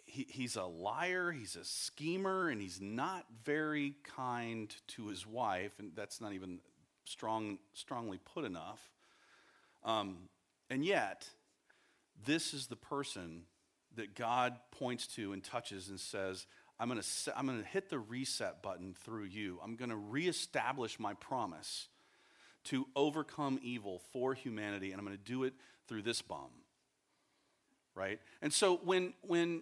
he, 0.06 0.26
he's 0.30 0.56
a 0.56 0.64
liar, 0.64 1.32
he's 1.32 1.56
a 1.56 1.66
schemer, 1.66 2.50
and 2.50 2.62
he's 2.62 2.82
not 2.82 3.26
very 3.44 3.96
kind 4.16 4.76
to 4.90 5.08
his 5.08 5.26
wife, 5.26 5.74
and 5.80 5.92
that's 5.96 6.22
not 6.22 6.34
even 6.34 6.60
strong, 7.06 7.60
strongly 7.74 8.20
put 8.34 8.46
enough. 8.46 8.80
Um, 9.84 10.30
and 10.70 10.86
yet, 10.86 11.30
this 12.26 12.54
is 12.54 12.68
the 12.68 12.76
person 12.76 13.44
that 13.96 14.16
God 14.16 14.56
points 14.72 15.08
to 15.16 15.34
and 15.34 15.44
touches 15.44 15.90
and 15.90 16.00
says, 16.00 16.48
I'm 16.80 16.90
going 16.90 17.02
to 17.02 17.38
I'm 17.38 17.46
going 17.46 17.62
to 17.62 17.68
hit 17.68 17.90
the 17.90 18.00
reset 18.00 18.64
button 18.64 18.96
through 19.06 19.26
you. 19.26 19.60
I'm 19.64 19.76
going 19.76 19.90
to 19.90 19.96
reestablish 19.96 21.00
my 21.00 21.14
promise 21.14 21.88
to 22.66 22.88
overcome 22.96 23.60
evil 23.62 24.02
for 24.12 24.34
humanity 24.34 24.92
and 24.92 25.00
I'm 25.00 25.06
going 25.06 25.18
to 25.18 25.24
do 25.24 25.44
it 25.44 25.54
through 25.88 26.04
this 26.04 26.22
bomb. 26.22 26.52
Right? 27.96 28.20
And 28.42 28.52
so 28.52 28.78
when 28.84 29.14
when 29.22 29.62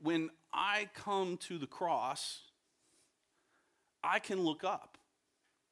when 0.00 0.30
I 0.52 0.88
come 0.94 1.36
to 1.48 1.58
the 1.58 1.66
cross, 1.66 2.40
I 4.02 4.18
can 4.18 4.40
look 4.40 4.64
up 4.64 4.98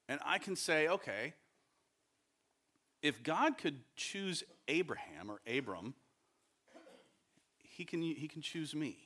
and 0.08 0.20
I 0.24 0.38
can 0.38 0.56
say, 0.56 0.88
okay, 0.88 1.34
if 3.02 3.22
God 3.22 3.58
could 3.58 3.78
choose 3.94 4.42
Abraham 4.68 5.30
or 5.30 5.40
Abram, 5.46 5.94
he 7.62 7.84
can, 7.84 8.02
he 8.02 8.28
can 8.28 8.42
choose 8.42 8.74
me. 8.74 8.96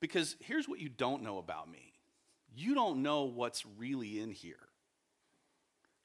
Because 0.00 0.36
here's 0.40 0.68
what 0.68 0.80
you 0.80 0.88
don't 0.88 1.22
know 1.22 1.38
about 1.38 1.70
me 1.70 1.92
you 2.56 2.74
don't 2.74 3.02
know 3.02 3.24
what's 3.24 3.64
really 3.78 4.20
in 4.20 4.30
here, 4.30 4.68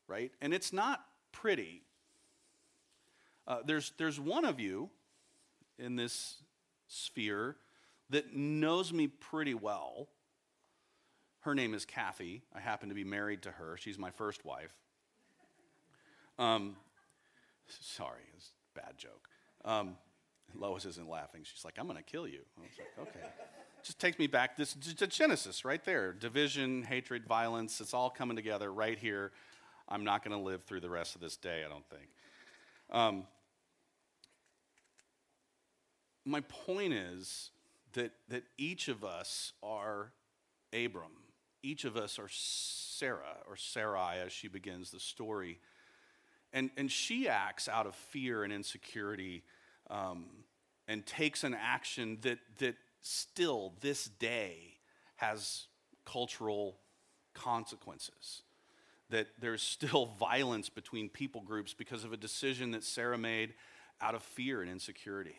right? 0.10 0.32
And 0.42 0.54
it's 0.54 0.74
not 0.74 1.06
pretty. 1.32 1.84
Uh, 3.48 3.60
there's, 3.66 3.94
there's 3.98 4.20
one 4.20 4.46
of 4.46 4.60
you 4.60 4.90
in 5.78 5.96
this 5.96 6.38
sphere 6.88 7.56
that 8.10 8.36
knows 8.36 8.92
me 8.92 9.08
pretty 9.08 9.54
well. 9.54 10.10
Her 11.42 11.56
name 11.56 11.74
is 11.74 11.86
Kathy. 11.86 12.42
I 12.54 12.60
happen 12.60 12.90
to 12.90 12.96
be 12.96 13.04
married 13.04 13.44
to 13.44 13.52
her. 13.52 13.78
She's 13.78 13.98
my 13.98 14.12
first 14.12 14.44
wife. 14.44 14.74
Um, 16.38 16.76
sorry, 17.68 18.22
it's 18.36 18.52
a 18.76 18.82
bad 18.82 18.98
joke. 18.98 19.30
Um, 19.64 19.96
Lois 20.56 20.86
isn't 20.86 21.08
laughing. 21.08 21.42
She's 21.44 21.64
like, 21.64 21.76
I'm 21.78 21.86
going 21.86 21.98
to 21.98 22.04
kill 22.04 22.28
you. 22.28 22.40
I 22.58 22.62
was 22.62 22.70
like, 22.78 23.08
okay. 23.08 23.26
Just 23.84 24.00
takes 24.00 24.20
me 24.20 24.28
back 24.28 24.58
this 24.58 24.74
to 24.74 25.08
Genesis 25.08 25.64
right 25.64 25.84
there. 25.86 26.12
Division, 26.12 26.84
hatred, 26.84 27.26
violence, 27.26 27.80
it's 27.80 27.94
all 27.94 28.10
coming 28.10 28.36
together 28.36 28.74
right 28.74 28.98
here. 28.98 29.32
I'm 29.90 30.04
not 30.04 30.24
going 30.24 30.38
to 30.38 30.44
live 30.44 30.64
through 30.64 30.82
the 30.82 30.90
rest 30.90 31.16
of 31.16 31.22
this 31.22 31.36
day, 31.36 31.64
I 31.66 31.70
don't 31.70 31.88
think. 31.90 32.10
Um, 32.92 33.24
my 36.26 36.42
point 36.42 36.94
is 36.94 37.50
that, 37.94 38.12
that 38.30 38.44
each 38.58 38.88
of 38.88 39.04
us 39.04 39.54
are 39.64 40.12
Abram. 40.74 41.12
Each 41.64 41.86
of 41.86 41.98
us 41.98 42.20
are 42.20 42.30
Sarah, 42.30 43.38
or 43.48 43.56
Sarai, 43.56 44.20
as 44.24 44.32
she 44.32 44.48
begins 44.48 44.92
the 44.92 45.00
story. 45.00 45.60
And, 46.54 46.70
and 46.78 46.92
she 46.92 47.28
acts 47.28 47.68
out 47.68 47.88
of 47.88 47.96
fear 47.96 48.44
and 48.44 48.54
insecurity 48.54 49.44
um, 49.90 50.28
and 50.88 51.06
takes 51.06 51.44
an 51.44 51.56
action 51.60 52.20
that, 52.22 52.40
that 52.60 52.76
still, 53.02 53.74
this 53.82 54.06
day, 54.06 54.76
has 55.16 55.66
cultural 56.06 56.78
consequences. 57.34 58.44
That 59.10 59.28
there's 59.40 59.62
still 59.62 60.06
violence 60.20 60.70
between 60.70 61.10
people 61.10 61.42
groups 61.42 61.74
because 61.74 62.04
of 62.04 62.14
a 62.14 62.18
decision 62.18 62.72
that 62.72 62.84
Sarah 62.84 63.18
made 63.18 63.54
out 64.02 64.16
of 64.16 64.24
fear 64.24 64.62
and 64.62 64.70
insecurity. 64.70 65.36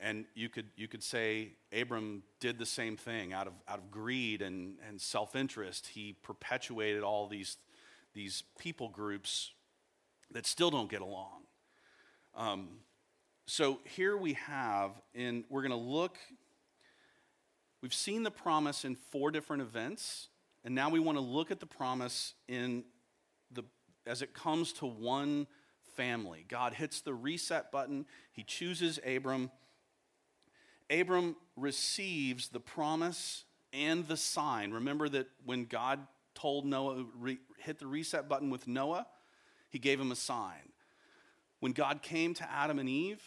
And 0.00 0.26
you 0.34 0.48
could, 0.48 0.66
you 0.76 0.86
could 0.86 1.02
say 1.02 1.52
Abram 1.76 2.22
did 2.38 2.58
the 2.58 2.66
same 2.66 2.96
thing 2.96 3.32
out 3.32 3.48
of, 3.48 3.52
out 3.66 3.78
of 3.78 3.90
greed 3.90 4.42
and, 4.42 4.76
and 4.88 5.00
self 5.00 5.34
interest. 5.34 5.88
He 5.88 6.14
perpetuated 6.22 7.02
all 7.02 7.26
these, 7.26 7.56
these 8.14 8.44
people 8.58 8.88
groups 8.88 9.50
that 10.30 10.46
still 10.46 10.70
don't 10.70 10.90
get 10.90 11.00
along. 11.00 11.42
Um, 12.36 12.68
so 13.46 13.80
here 13.96 14.16
we 14.16 14.34
have, 14.34 14.92
and 15.14 15.44
we're 15.48 15.62
going 15.62 15.70
to 15.70 15.76
look. 15.76 16.16
We've 17.82 17.94
seen 17.94 18.22
the 18.22 18.30
promise 18.30 18.84
in 18.84 18.94
four 18.94 19.30
different 19.30 19.62
events, 19.62 20.28
and 20.64 20.74
now 20.74 20.90
we 20.90 21.00
want 21.00 21.16
to 21.16 21.22
look 21.22 21.50
at 21.50 21.60
the 21.60 21.66
promise 21.66 22.34
in 22.48 22.84
the 23.52 23.64
as 24.06 24.22
it 24.22 24.34
comes 24.34 24.72
to 24.74 24.86
one 24.86 25.46
family. 25.96 26.44
God 26.48 26.74
hits 26.74 27.00
the 27.00 27.14
reset 27.14 27.70
button. 27.70 28.06
He 28.32 28.42
chooses 28.42 28.98
Abram 29.06 29.50
Abram 30.90 31.36
receives 31.56 32.48
the 32.48 32.60
promise 32.60 33.44
and 33.72 34.06
the 34.08 34.16
sign. 34.16 34.72
Remember 34.72 35.08
that 35.08 35.28
when 35.44 35.64
God 35.64 36.00
told 36.34 36.64
Noah, 36.64 37.04
re, 37.18 37.38
hit 37.58 37.78
the 37.78 37.86
reset 37.86 38.28
button 38.28 38.50
with 38.50 38.66
Noah, 38.66 39.06
he 39.68 39.78
gave 39.78 40.00
him 40.00 40.10
a 40.12 40.16
sign. 40.16 40.72
When 41.60 41.72
God 41.72 42.02
came 42.02 42.34
to 42.34 42.50
Adam 42.50 42.78
and 42.78 42.88
Eve 42.88 43.22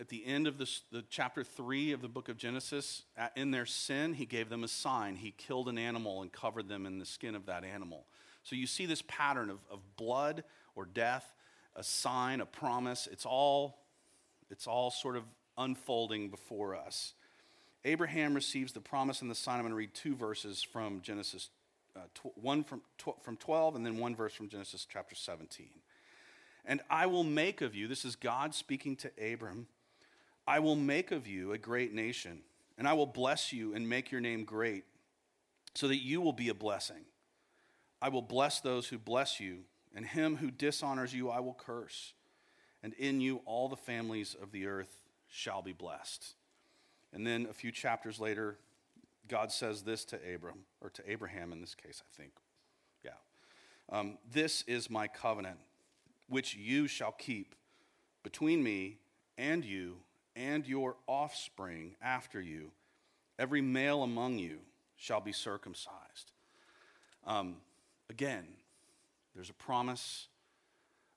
at 0.00 0.08
the 0.08 0.24
end 0.24 0.46
of 0.46 0.58
the 0.58 1.04
chapter 1.10 1.44
3 1.44 1.92
of 1.92 2.02
the 2.02 2.08
book 2.08 2.28
of 2.28 2.36
Genesis, 2.36 3.02
in 3.36 3.50
their 3.50 3.66
sin, 3.66 4.14
he 4.14 4.26
gave 4.26 4.48
them 4.48 4.64
a 4.64 4.68
sign. 4.68 5.16
He 5.16 5.32
killed 5.36 5.68
an 5.68 5.78
animal 5.78 6.22
and 6.22 6.32
covered 6.32 6.68
them 6.68 6.86
in 6.86 6.98
the 6.98 7.06
skin 7.06 7.34
of 7.34 7.46
that 7.46 7.64
animal. 7.64 8.06
So 8.42 8.56
you 8.56 8.66
see 8.66 8.86
this 8.86 9.02
pattern 9.06 9.50
of, 9.50 9.58
of 9.70 9.80
blood 9.96 10.44
or 10.74 10.84
death, 10.84 11.34
a 11.76 11.82
sign, 11.82 12.40
a 12.40 12.46
promise. 12.46 13.08
It's 13.10 13.26
all, 13.26 13.78
it's 14.50 14.66
all 14.66 14.90
sort 14.90 15.16
of 15.16 15.24
unfolding 15.58 16.30
before 16.30 16.74
us. 16.74 17.14
Abraham 17.84 18.34
receives 18.34 18.72
the 18.72 18.80
promise 18.80 19.22
and 19.22 19.30
the 19.30 19.34
sign. 19.34 19.56
I'm 19.56 19.62
going 19.62 19.72
to 19.72 19.76
read 19.76 19.94
two 19.94 20.14
verses 20.14 20.62
from 20.62 21.00
Genesis, 21.02 21.50
uh, 21.96 22.00
tw- 22.14 22.36
one 22.36 22.64
from, 22.64 22.80
tw- 22.98 23.22
from 23.22 23.36
12 23.36 23.76
and 23.76 23.84
then 23.84 23.98
one 23.98 24.14
verse 24.14 24.32
from 24.32 24.48
Genesis 24.48 24.86
chapter 24.90 25.14
17. 25.14 25.68
And 26.64 26.80
I 26.88 27.06
will 27.06 27.24
make 27.24 27.60
of 27.60 27.74
you, 27.74 27.88
this 27.88 28.04
is 28.04 28.14
God 28.14 28.54
speaking 28.54 28.94
to 28.96 29.10
Abram, 29.32 29.66
I 30.46 30.58
will 30.58 30.76
make 30.76 31.10
of 31.12 31.26
you 31.26 31.52
a 31.52 31.58
great 31.58 31.92
nation, 31.92 32.40
and 32.76 32.88
I 32.88 32.92
will 32.94 33.06
bless 33.06 33.52
you 33.52 33.74
and 33.74 33.88
make 33.88 34.10
your 34.10 34.20
name 34.20 34.44
great, 34.44 34.84
so 35.74 35.88
that 35.88 36.02
you 36.02 36.20
will 36.20 36.32
be 36.32 36.48
a 36.48 36.54
blessing. 36.54 37.04
I 38.00 38.08
will 38.08 38.22
bless 38.22 38.60
those 38.60 38.88
who 38.88 38.98
bless 38.98 39.38
you, 39.38 39.60
and 39.94 40.04
him 40.04 40.36
who 40.36 40.50
dishonors 40.50 41.14
you 41.14 41.30
I 41.30 41.40
will 41.40 41.54
curse. 41.54 42.14
And 42.82 42.94
in 42.94 43.20
you 43.20 43.42
all 43.44 43.68
the 43.68 43.76
families 43.76 44.34
of 44.40 44.50
the 44.50 44.66
earth 44.66 45.02
shall 45.28 45.62
be 45.62 45.72
blessed. 45.72 46.34
And 47.12 47.26
then 47.26 47.46
a 47.48 47.52
few 47.52 47.70
chapters 47.70 48.18
later, 48.18 48.58
God 49.28 49.52
says 49.52 49.82
this 49.82 50.04
to 50.06 50.16
Abram, 50.34 50.64
or 50.80 50.90
to 50.90 51.10
Abraham 51.10 51.52
in 51.52 51.60
this 51.60 51.76
case, 51.76 52.02
I 52.04 52.16
think. 52.16 52.32
Yeah. 53.04 53.10
Um, 53.88 54.18
this 54.32 54.64
is 54.66 54.90
my 54.90 55.06
covenant, 55.06 55.58
which 56.28 56.56
you 56.56 56.88
shall 56.88 57.12
keep 57.12 57.54
between 58.24 58.62
me 58.62 58.98
and 59.38 59.64
you 59.64 59.98
and 60.36 60.66
your 60.66 60.96
offspring 61.06 61.96
after 62.02 62.40
you. 62.40 62.70
Every 63.38 63.60
male 63.60 64.02
among 64.02 64.38
you 64.38 64.58
shall 64.96 65.20
be 65.20 65.32
circumcised. 65.32 66.32
Um, 67.26 67.56
again, 68.10 68.46
there's 69.34 69.50
a 69.50 69.54
promise 69.54 70.28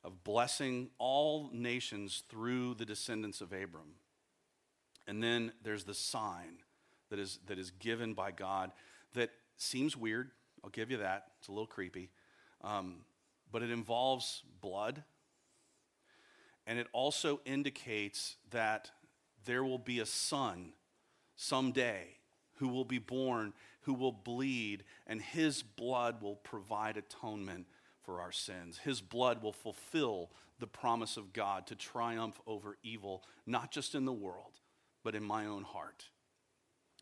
of 0.03 0.23
blessing 0.23 0.89
all 0.97 1.49
nations 1.51 2.23
through 2.29 2.75
the 2.75 2.85
descendants 2.85 3.41
of 3.41 3.51
Abram. 3.51 3.95
And 5.07 5.21
then 5.21 5.51
there's 5.63 5.83
the 5.83 5.93
sign 5.93 6.59
that 7.09 7.19
is, 7.19 7.39
that 7.47 7.59
is 7.59 7.71
given 7.71 8.13
by 8.13 8.31
God 8.31 8.71
that 9.13 9.31
seems 9.57 9.95
weird. 9.95 10.31
I'll 10.63 10.69
give 10.69 10.91
you 10.91 10.97
that. 10.97 11.27
It's 11.39 11.47
a 11.47 11.51
little 11.51 11.67
creepy. 11.67 12.09
Um, 12.63 12.97
but 13.51 13.61
it 13.61 13.71
involves 13.71 14.43
blood. 14.61 15.03
And 16.67 16.79
it 16.79 16.87
also 16.93 17.41
indicates 17.45 18.37
that 18.51 18.91
there 19.45 19.63
will 19.63 19.79
be 19.79 19.99
a 19.99 20.05
son 20.05 20.73
someday 21.35 22.17
who 22.55 22.67
will 22.67 22.85
be 22.85 22.99
born, 22.99 23.53
who 23.81 23.93
will 23.93 24.11
bleed, 24.11 24.83
and 25.07 25.21
his 25.21 25.61
blood 25.61 26.21
will 26.21 26.35
provide 26.35 26.97
atonement 26.97 27.67
for 28.03 28.21
our 28.21 28.31
sins. 28.31 28.77
His 28.77 29.01
blood 29.01 29.41
will 29.41 29.53
fulfill 29.53 30.29
the 30.59 30.67
promise 30.67 31.17
of 31.17 31.33
God 31.33 31.67
to 31.67 31.75
triumph 31.75 32.39
over 32.47 32.77
evil, 32.83 33.23
not 33.45 33.71
just 33.71 33.95
in 33.95 34.05
the 34.05 34.13
world, 34.13 34.59
but 35.03 35.15
in 35.15 35.23
my 35.23 35.45
own 35.45 35.63
heart. 35.63 36.05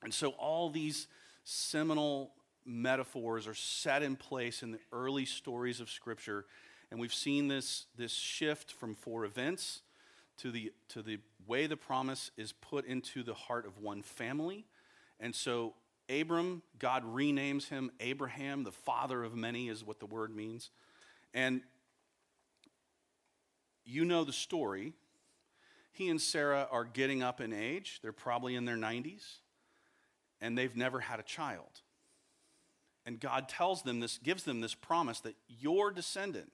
And 0.01 0.13
so 0.13 0.29
all 0.31 0.69
these 0.69 1.07
seminal 1.43 2.31
metaphors 2.65 3.47
are 3.47 3.53
set 3.53 4.01
in 4.01 4.15
place 4.15 4.63
in 4.63 4.71
the 4.71 4.79
early 4.91 5.25
stories 5.25 5.79
of 5.79 5.89
Scripture. 5.89 6.45
And 6.89 6.99
we've 6.99 7.13
seen 7.13 7.47
this, 7.47 7.85
this 7.97 8.13
shift 8.13 8.71
from 8.71 8.95
four 8.95 9.25
events 9.25 9.81
to 10.37 10.51
the, 10.51 10.71
to 10.89 11.01
the 11.01 11.19
way 11.47 11.67
the 11.67 11.77
promise 11.77 12.31
is 12.37 12.51
put 12.51 12.85
into 12.85 13.23
the 13.23 13.33
heart 13.33 13.65
of 13.65 13.79
one 13.79 14.01
family. 14.01 14.65
And 15.19 15.33
so 15.33 15.73
Abram, 16.09 16.63
God 16.79 17.03
renames 17.03 17.69
him 17.69 17.91
Abraham, 17.99 18.63
the 18.63 18.71
father 18.71 19.23
of 19.23 19.35
many, 19.35 19.69
is 19.69 19.83
what 19.83 19.99
the 19.99 20.05
word 20.05 20.35
means. 20.35 20.69
And 21.33 21.61
you 23.85 24.05
know 24.05 24.23
the 24.23 24.33
story. 24.33 24.93
He 25.91 26.09
and 26.09 26.19
Sarah 26.19 26.67
are 26.71 26.85
getting 26.85 27.21
up 27.21 27.39
in 27.39 27.53
age. 27.53 27.99
They're 28.01 28.11
probably 28.11 28.55
in 28.55 28.65
their 28.65 28.75
90s, 28.75 29.37
and 30.41 30.57
they've 30.57 30.75
never 30.75 30.99
had 30.99 31.19
a 31.19 31.23
child. 31.23 31.81
And 33.05 33.19
God 33.19 33.49
tells 33.49 33.83
them 33.83 33.99
this, 33.99 34.17
gives 34.17 34.43
them 34.43 34.61
this 34.61 34.73
promise 34.73 35.19
that 35.21 35.35
your 35.47 35.91
descendant, 35.91 36.51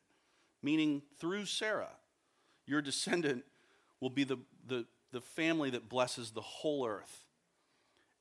meaning 0.61 1.03
through 1.19 1.45
Sarah, 1.45 1.91
your 2.65 2.81
descendant 2.81 3.43
will 3.99 4.09
be 4.09 4.23
the, 4.23 4.37
the, 4.67 4.85
the 5.11 5.21
family 5.21 5.69
that 5.71 5.89
blesses 5.89 6.31
the 6.31 6.41
whole 6.41 6.87
earth. 6.87 7.25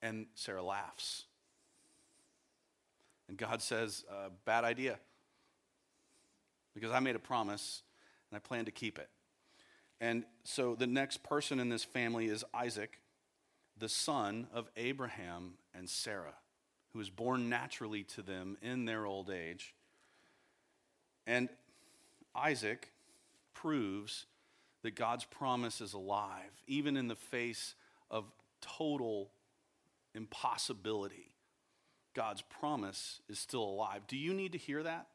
And 0.02 0.26
Sarah 0.34 0.62
laughs. 0.62 1.24
And 3.28 3.36
God 3.36 3.60
says, 3.62 4.04
uh, 4.10 4.30
Bad 4.44 4.64
idea. 4.64 4.98
Because 6.74 6.92
I 6.92 7.00
made 7.00 7.16
a 7.16 7.20
promise 7.20 7.82
and 8.30 8.36
I 8.36 8.40
plan 8.40 8.64
to 8.66 8.70
keep 8.70 8.98
it. 8.98 9.08
And 10.00 10.24
so 10.44 10.74
the 10.74 10.86
next 10.86 11.22
person 11.22 11.58
in 11.58 11.68
this 11.68 11.82
family 11.82 12.26
is 12.26 12.44
Isaac, 12.54 13.00
the 13.76 13.88
son 13.88 14.46
of 14.52 14.70
Abraham 14.76 15.54
and 15.74 15.88
Sarah, 15.88 16.36
who 16.92 16.98
was 16.98 17.10
born 17.10 17.48
naturally 17.48 18.04
to 18.04 18.22
them 18.22 18.56
in 18.62 18.84
their 18.84 19.06
old 19.06 19.28
age. 19.30 19.74
And 21.26 21.48
Isaac 22.34 22.92
proves 23.54 24.26
that 24.82 24.94
God's 24.94 25.24
promise 25.24 25.80
is 25.80 25.92
alive, 25.92 26.62
even 26.66 26.96
in 26.96 27.08
the 27.08 27.16
face 27.16 27.74
of 28.10 28.24
total 28.60 29.30
impossibility. 30.14 31.32
God's 32.14 32.42
promise 32.42 33.20
is 33.28 33.38
still 33.38 33.62
alive. 33.62 34.02
Do 34.06 34.16
you 34.16 34.34
need 34.34 34.52
to 34.52 34.58
hear 34.58 34.82
that? 34.82 35.06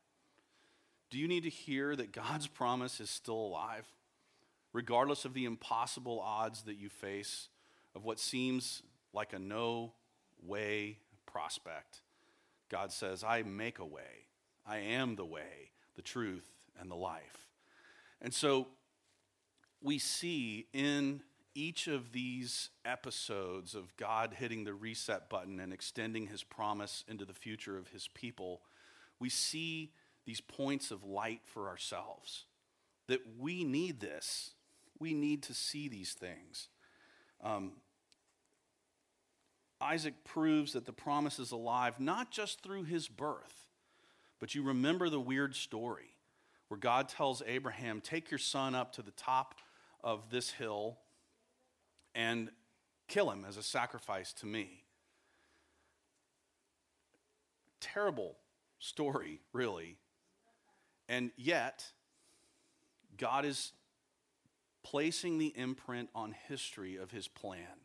Do 1.10 1.18
you 1.18 1.28
need 1.28 1.44
to 1.44 1.50
hear 1.50 1.96
that 1.96 2.12
God's 2.12 2.48
promise 2.48 3.00
is 3.00 3.10
still 3.10 3.36
alive? 3.36 3.86
Regardless 4.72 5.26
of 5.26 5.34
the 5.34 5.46
impossible 5.46 6.20
odds 6.20 6.64
that 6.64 6.78
you 6.78 6.90
face, 6.90 7.50
of 7.96 8.04
what 8.04 8.20
seems 8.20 8.82
like 9.14 9.34
a 9.34 9.40
no 9.40 9.94
way 10.42 10.98
prospect, 11.26 12.02
God 12.70 12.92
says, 12.92 13.24
I 13.24 13.44
make 13.44 13.80
a 13.80 13.86
way. 13.86 14.28
I 14.66 14.78
am 14.78 15.16
the 15.16 15.26
way, 15.26 15.72
the 15.96 16.02
truth, 16.02 16.50
and 16.80 16.90
the 16.90 16.96
life. 16.96 17.48
And 18.22 18.34
so 18.34 18.68
we 19.84 20.00
see 20.00 20.68
in 20.74 21.22
each 21.54 21.88
of 21.88 22.14
these 22.14 22.70
episodes 22.86 23.76
of 23.76 23.96
God 23.98 24.34
hitting 24.36 24.64
the 24.64 24.74
reset 24.74 25.30
button 25.30 25.60
and 25.60 25.72
extending 25.72 26.28
his 26.28 26.42
promise 26.42 27.04
into 27.08 27.26
the 27.26 27.34
future 27.34 27.78
of 27.78 27.90
his 27.90 28.08
people, 28.08 28.62
we 29.20 29.30
see 29.30 29.92
these 30.26 30.42
points 30.42 30.90
of 30.90 31.04
light 31.04 31.42
for 31.46 31.68
ourselves. 31.68 32.46
That 33.08 33.20
we 33.38 33.64
need 33.64 34.00
this. 34.00 34.52
We 34.98 35.14
need 35.14 35.44
to 35.44 35.54
see 35.54 35.90
these 35.90 36.14
things. 36.14 36.70
Um, 37.44 37.74
Isaac 39.82 40.24
proves 40.24 40.74
that 40.74 40.86
the 40.86 40.94
promise 40.94 41.40
is 41.40 41.52
alive 41.52 42.00
not 42.00 42.32
just 42.32 42.64
through 42.64 42.86
his 42.86 43.10
birth, 43.10 43.68
but 44.40 44.56
you 44.56 44.64
remember 44.64 45.10
the 45.10 45.20
weird 45.20 45.56
story 45.56 46.16
where 46.70 46.80
God 46.80 47.10
tells 47.10 47.44
Abraham, 47.46 48.00
Take 48.00 48.32
your 48.32 48.38
son 48.38 48.74
up 48.74 48.94
to 48.94 49.02
the 49.02 49.12
top 49.12 49.56
of 50.04 50.30
this 50.30 50.52
hill 50.52 50.98
and 52.14 52.50
kill 53.08 53.32
him 53.32 53.46
as 53.48 53.58
a 53.58 53.64
sacrifice 53.64 54.34
to 54.34 54.46
me. 54.46 54.84
Terrible 57.80 58.38
story, 58.80 59.40
really. 59.52 59.98
And 61.10 61.32
yet, 61.38 61.86
God 63.18 63.46
is 63.46 63.72
placing 64.84 65.38
the 65.38 65.54
imprint 65.56 66.10
on 66.14 66.36
history 66.48 66.98
of 66.98 67.12
his 67.12 67.28
plan, 67.28 67.80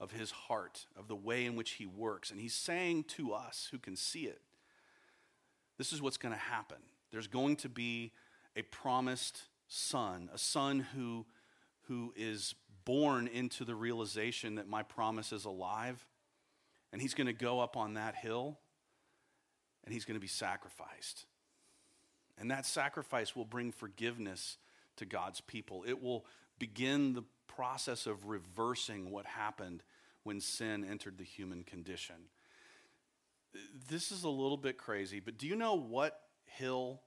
of 0.00 0.12
his 0.12 0.30
heart, 0.30 0.86
of 0.96 1.08
the 1.08 1.16
way 1.16 1.46
in 1.46 1.56
which 1.56 1.72
he 1.72 1.86
works. 1.86 2.30
And 2.30 2.40
he's 2.40 2.54
saying 2.54 3.04
to 3.04 3.32
us 3.32 3.68
who 3.70 3.78
can 3.78 3.96
see 3.96 4.24
it, 4.24 4.40
this 5.78 5.92
is 5.92 6.02
what's 6.02 6.16
going 6.16 6.34
to 6.34 6.40
happen. 6.40 6.78
There's 7.10 7.28
going 7.28 7.56
to 7.56 7.68
be 7.68 8.12
a 8.56 8.62
promised 8.62 9.42
son, 9.68 10.28
a 10.32 10.38
son 10.38 10.80
who, 10.94 11.24
who 11.88 12.12
is 12.16 12.54
born 12.84 13.26
into 13.26 13.64
the 13.64 13.74
realization 13.74 14.54
that 14.54 14.68
my 14.68 14.82
promise 14.82 15.32
is 15.32 15.44
alive. 15.44 16.06
And 16.92 17.02
he's 17.02 17.14
going 17.14 17.26
to 17.26 17.32
go 17.32 17.60
up 17.60 17.76
on 17.76 17.94
that 17.94 18.14
hill 18.14 18.58
and 19.84 19.92
he's 19.92 20.04
going 20.04 20.16
to 20.16 20.20
be 20.20 20.26
sacrificed. 20.26 21.26
And 22.38 22.50
that 22.50 22.66
sacrifice 22.66 23.34
will 23.34 23.44
bring 23.44 23.72
forgiveness 23.72 24.58
to 24.96 25.04
God's 25.04 25.40
people. 25.40 25.84
It 25.86 26.02
will 26.02 26.24
begin 26.58 27.14
the 27.14 27.24
process 27.46 28.06
of 28.06 28.26
reversing 28.26 29.10
what 29.10 29.26
happened 29.26 29.82
when 30.22 30.40
sin 30.40 30.84
entered 30.88 31.18
the 31.18 31.24
human 31.24 31.64
condition. 31.64 32.16
This 33.88 34.12
is 34.12 34.24
a 34.24 34.28
little 34.28 34.56
bit 34.56 34.78
crazy, 34.78 35.20
but 35.20 35.38
do 35.38 35.46
you 35.46 35.56
know 35.56 35.74
what 35.74 36.20
hill 36.44 37.00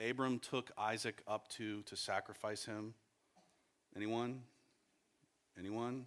Abram 0.00 0.38
took 0.38 0.70
Isaac 0.76 1.22
up 1.28 1.48
to 1.48 1.82
to 1.82 1.96
sacrifice 1.96 2.64
him? 2.64 2.94
Anyone? 3.96 4.42
Anyone? 5.58 6.06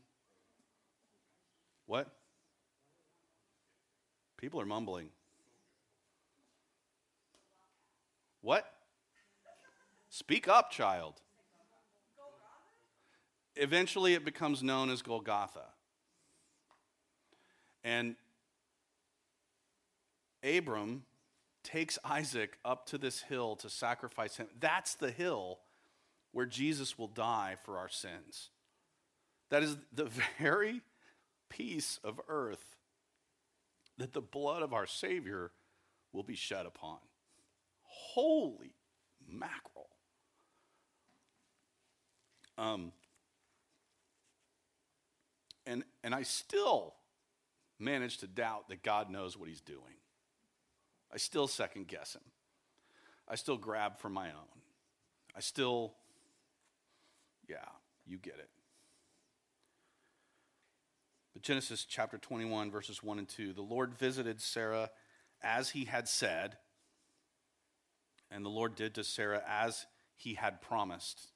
What? 1.86 2.12
People 4.38 4.60
are 4.60 4.66
mumbling. 4.66 5.10
What? 8.42 8.66
Speak 10.10 10.48
up, 10.48 10.70
child. 10.70 11.16
Eventually, 13.56 14.14
it 14.14 14.24
becomes 14.24 14.62
known 14.62 14.90
as 14.90 15.02
Golgotha. 15.02 15.66
And 17.84 18.16
Abram 20.44 21.04
takes 21.64 21.98
Isaac 22.04 22.58
up 22.64 22.86
to 22.88 22.98
this 22.98 23.22
hill 23.22 23.56
to 23.58 23.70
sacrifice 23.70 24.38
him. 24.38 24.48
That's 24.60 24.96
the 24.96 25.12
hill 25.12 25.60
where 26.32 26.46
Jesus 26.46 26.98
will 26.98 27.08
die 27.08 27.56
for 27.64 27.78
our 27.78 27.90
sins. 27.90 28.50
That 29.50 29.64
is 29.64 29.78
the 29.94 30.10
very 30.40 30.82
piece 31.50 32.00
of 32.04 32.20
earth 32.28 32.76
that 33.98 34.14
the 34.14 34.22
blood 34.22 34.62
of 34.62 34.74
our 34.74 34.86
Savior 34.86 35.52
will 36.14 36.24
be 36.24 36.36
shed 36.36 36.66
upon. 36.66 36.98
Holy 37.84 38.76
mackerel. 39.28 39.88
Um, 42.58 42.92
and, 45.66 45.84
and 46.04 46.16
I 46.16 46.24
still 46.24 46.96
manage 47.80 48.18
to 48.20 48.28
doubt 48.28 48.70
that 48.70 48.84
God 48.84 49.10
knows 49.10 49.38
what 49.38 49.50
he's 49.50 49.62
doing. 49.62 49.82
I 51.14 51.18
still 51.18 51.48
second 51.48 51.88
guess 51.88 52.16
him. 52.16 52.24
I 53.28 53.36
still 53.36 53.58
grab 53.58 54.00
for 54.00 54.10
my 54.10 54.28
own. 54.28 54.62
I 55.36 55.42
still, 55.42 55.94
yeah, 57.48 57.58
you 58.06 58.18
get 58.18 58.36
it. 58.36 58.50
But 61.34 61.44
Genesis 61.44 61.86
chapter 61.86 62.18
21, 62.18 62.72
verses 62.72 63.04
1 63.04 63.20
and 63.20 63.30
2 63.30 63.54
the 63.54 63.62
Lord 63.62 63.94
visited 63.94 64.42
Sarah 64.42 64.90
as 65.44 65.70
he 65.70 65.86
had 65.86 66.08
said, 66.08 66.58
and 68.32 68.44
the 68.44 68.50
Lord 68.50 68.76
did 68.76 68.96
to 68.96 69.04
Sarah 69.04 69.44
as 69.48 69.86
he 70.16 70.34
had 70.34 70.62
promised. 70.62 71.28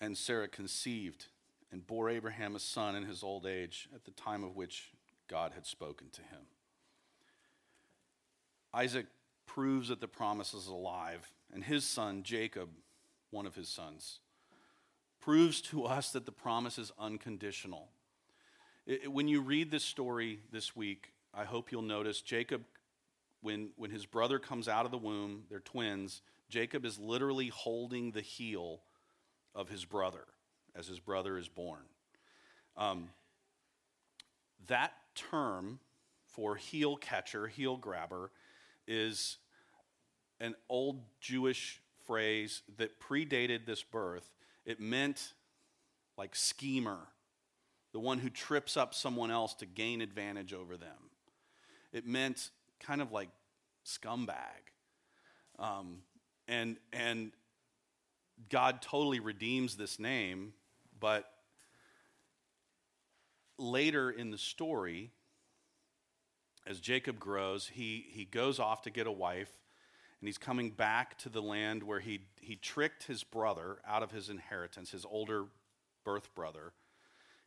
And 0.00 0.16
Sarah 0.16 0.48
conceived 0.48 1.26
and 1.72 1.86
bore 1.86 2.10
Abraham 2.10 2.54
a 2.54 2.60
son 2.60 2.94
in 2.94 3.04
his 3.04 3.22
old 3.22 3.46
age 3.46 3.88
at 3.94 4.04
the 4.04 4.10
time 4.10 4.44
of 4.44 4.54
which 4.54 4.90
God 5.28 5.52
had 5.54 5.66
spoken 5.66 6.08
to 6.12 6.20
him. 6.20 6.42
Isaac 8.72 9.06
proves 9.46 9.88
that 9.88 10.00
the 10.00 10.08
promise 10.08 10.52
is 10.52 10.66
alive, 10.66 11.32
and 11.52 11.64
his 11.64 11.84
son, 11.84 12.22
Jacob, 12.22 12.68
one 13.30 13.46
of 13.46 13.54
his 13.54 13.68
sons, 13.68 14.20
proves 15.20 15.60
to 15.60 15.84
us 15.84 16.12
that 16.12 16.26
the 16.26 16.32
promise 16.32 16.78
is 16.78 16.92
unconditional. 16.98 17.88
It, 18.86 19.10
when 19.10 19.28
you 19.28 19.40
read 19.40 19.70
this 19.70 19.84
story 19.84 20.40
this 20.52 20.76
week, 20.76 21.12
I 21.34 21.44
hope 21.44 21.72
you'll 21.72 21.82
notice 21.82 22.20
Jacob 22.20 22.62
when, 23.42 23.70
when 23.76 23.90
his 23.90 24.06
brother 24.06 24.38
comes 24.38 24.68
out 24.68 24.84
of 24.84 24.90
the 24.90 24.98
womb, 24.98 25.44
they're 25.48 25.60
twins, 25.60 26.22
Jacob 26.48 26.84
is 26.84 26.98
literally 26.98 27.48
holding 27.48 28.12
the 28.12 28.20
heel 28.20 28.80
of 29.54 29.68
his 29.68 29.84
brother 29.84 30.24
as 30.74 30.86
his 30.86 31.00
brother 31.00 31.38
is 31.38 31.48
born. 31.48 31.82
Um, 32.76 33.10
that 34.66 34.92
term 35.14 35.80
for 36.26 36.56
heel 36.56 36.96
catcher, 36.96 37.46
heel 37.46 37.76
grabber, 37.76 38.30
is 38.86 39.38
an 40.40 40.54
old 40.68 41.00
Jewish 41.20 41.80
phrase 42.06 42.62
that 42.76 43.00
predated 43.00 43.64
this 43.66 43.82
birth. 43.82 44.30
It 44.66 44.80
meant 44.80 45.32
like 46.18 46.34
schemer, 46.34 46.98
the 47.92 48.00
one 48.00 48.18
who 48.18 48.28
trips 48.28 48.76
up 48.76 48.92
someone 48.92 49.30
else 49.30 49.54
to 49.54 49.66
gain 49.66 50.02
advantage 50.02 50.52
over 50.52 50.76
them. 50.76 51.10
It 51.92 52.06
meant 52.06 52.50
kind 52.80 53.00
of 53.00 53.12
like 53.12 53.30
scumbag. 53.86 54.36
Um, 55.58 56.00
and, 56.48 56.76
and 56.92 57.32
God 58.50 58.82
totally 58.82 59.20
redeems 59.20 59.76
this 59.76 59.98
name, 59.98 60.52
but 60.98 61.30
later 63.58 64.10
in 64.10 64.30
the 64.30 64.38
story, 64.38 65.10
as 66.66 66.80
Jacob 66.80 67.18
grows, 67.18 67.68
he, 67.68 68.06
he 68.10 68.24
goes 68.24 68.58
off 68.58 68.82
to 68.82 68.90
get 68.90 69.06
a 69.06 69.12
wife, 69.12 69.50
and 70.20 70.28
he's 70.28 70.38
coming 70.38 70.70
back 70.70 71.18
to 71.18 71.28
the 71.28 71.42
land 71.42 71.82
where 71.82 72.00
he, 72.00 72.20
he 72.40 72.56
tricked 72.56 73.04
his 73.04 73.22
brother 73.22 73.78
out 73.86 74.02
of 74.02 74.10
his 74.12 74.28
inheritance, 74.28 74.90
his 74.90 75.04
older 75.04 75.46
birth 76.04 76.34
brother. 76.34 76.72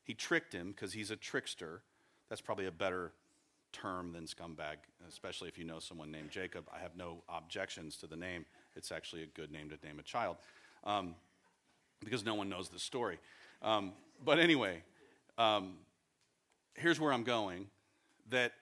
He 0.03 0.13
tricked 0.13 0.53
him 0.53 0.72
because 0.72 0.93
he's 0.93 1.11
a 1.11 1.15
trickster. 1.15 1.82
That's 2.30 2.41
probably 2.41 2.67
a 2.67 2.72
better 2.72 3.11
term 3.72 4.11
than 4.11 4.26
scumbag, 4.26 4.78
especially 5.07 5.47
if 5.47 5.57
you 5.57 5.63
know 5.63 5.80
someone 5.80 6.11
named 6.11 6.30
Jacob. 6.32 6.65
I 6.74 6.80
have 6.80 6.95
no 6.95 7.24
objections 7.28 7.97
to 7.97 8.07
the 8.07 8.15
name. 8.15 8.45
It's 8.76 8.91
actually 8.91 9.24
a 9.24 9.28
good 9.28 9.51
name 9.51 9.70
to 9.70 9.78
name 9.86 9.99
a 9.99 10.03
child 10.03 10.38
um, 10.84 11.15
because 12.03 12.24
no 12.24 12.36
one 12.36 12.49
knows 12.49 12.70
the 12.70 12.80
story. 12.80 13.17
Um, 13.61 13.93
but 14.24 14.39
anyway, 14.39 14.84
um, 15.38 15.74
here's 16.76 16.99
where 16.99 17.11
I'm 17.11 17.24
going 17.24 17.67
that 18.30 18.53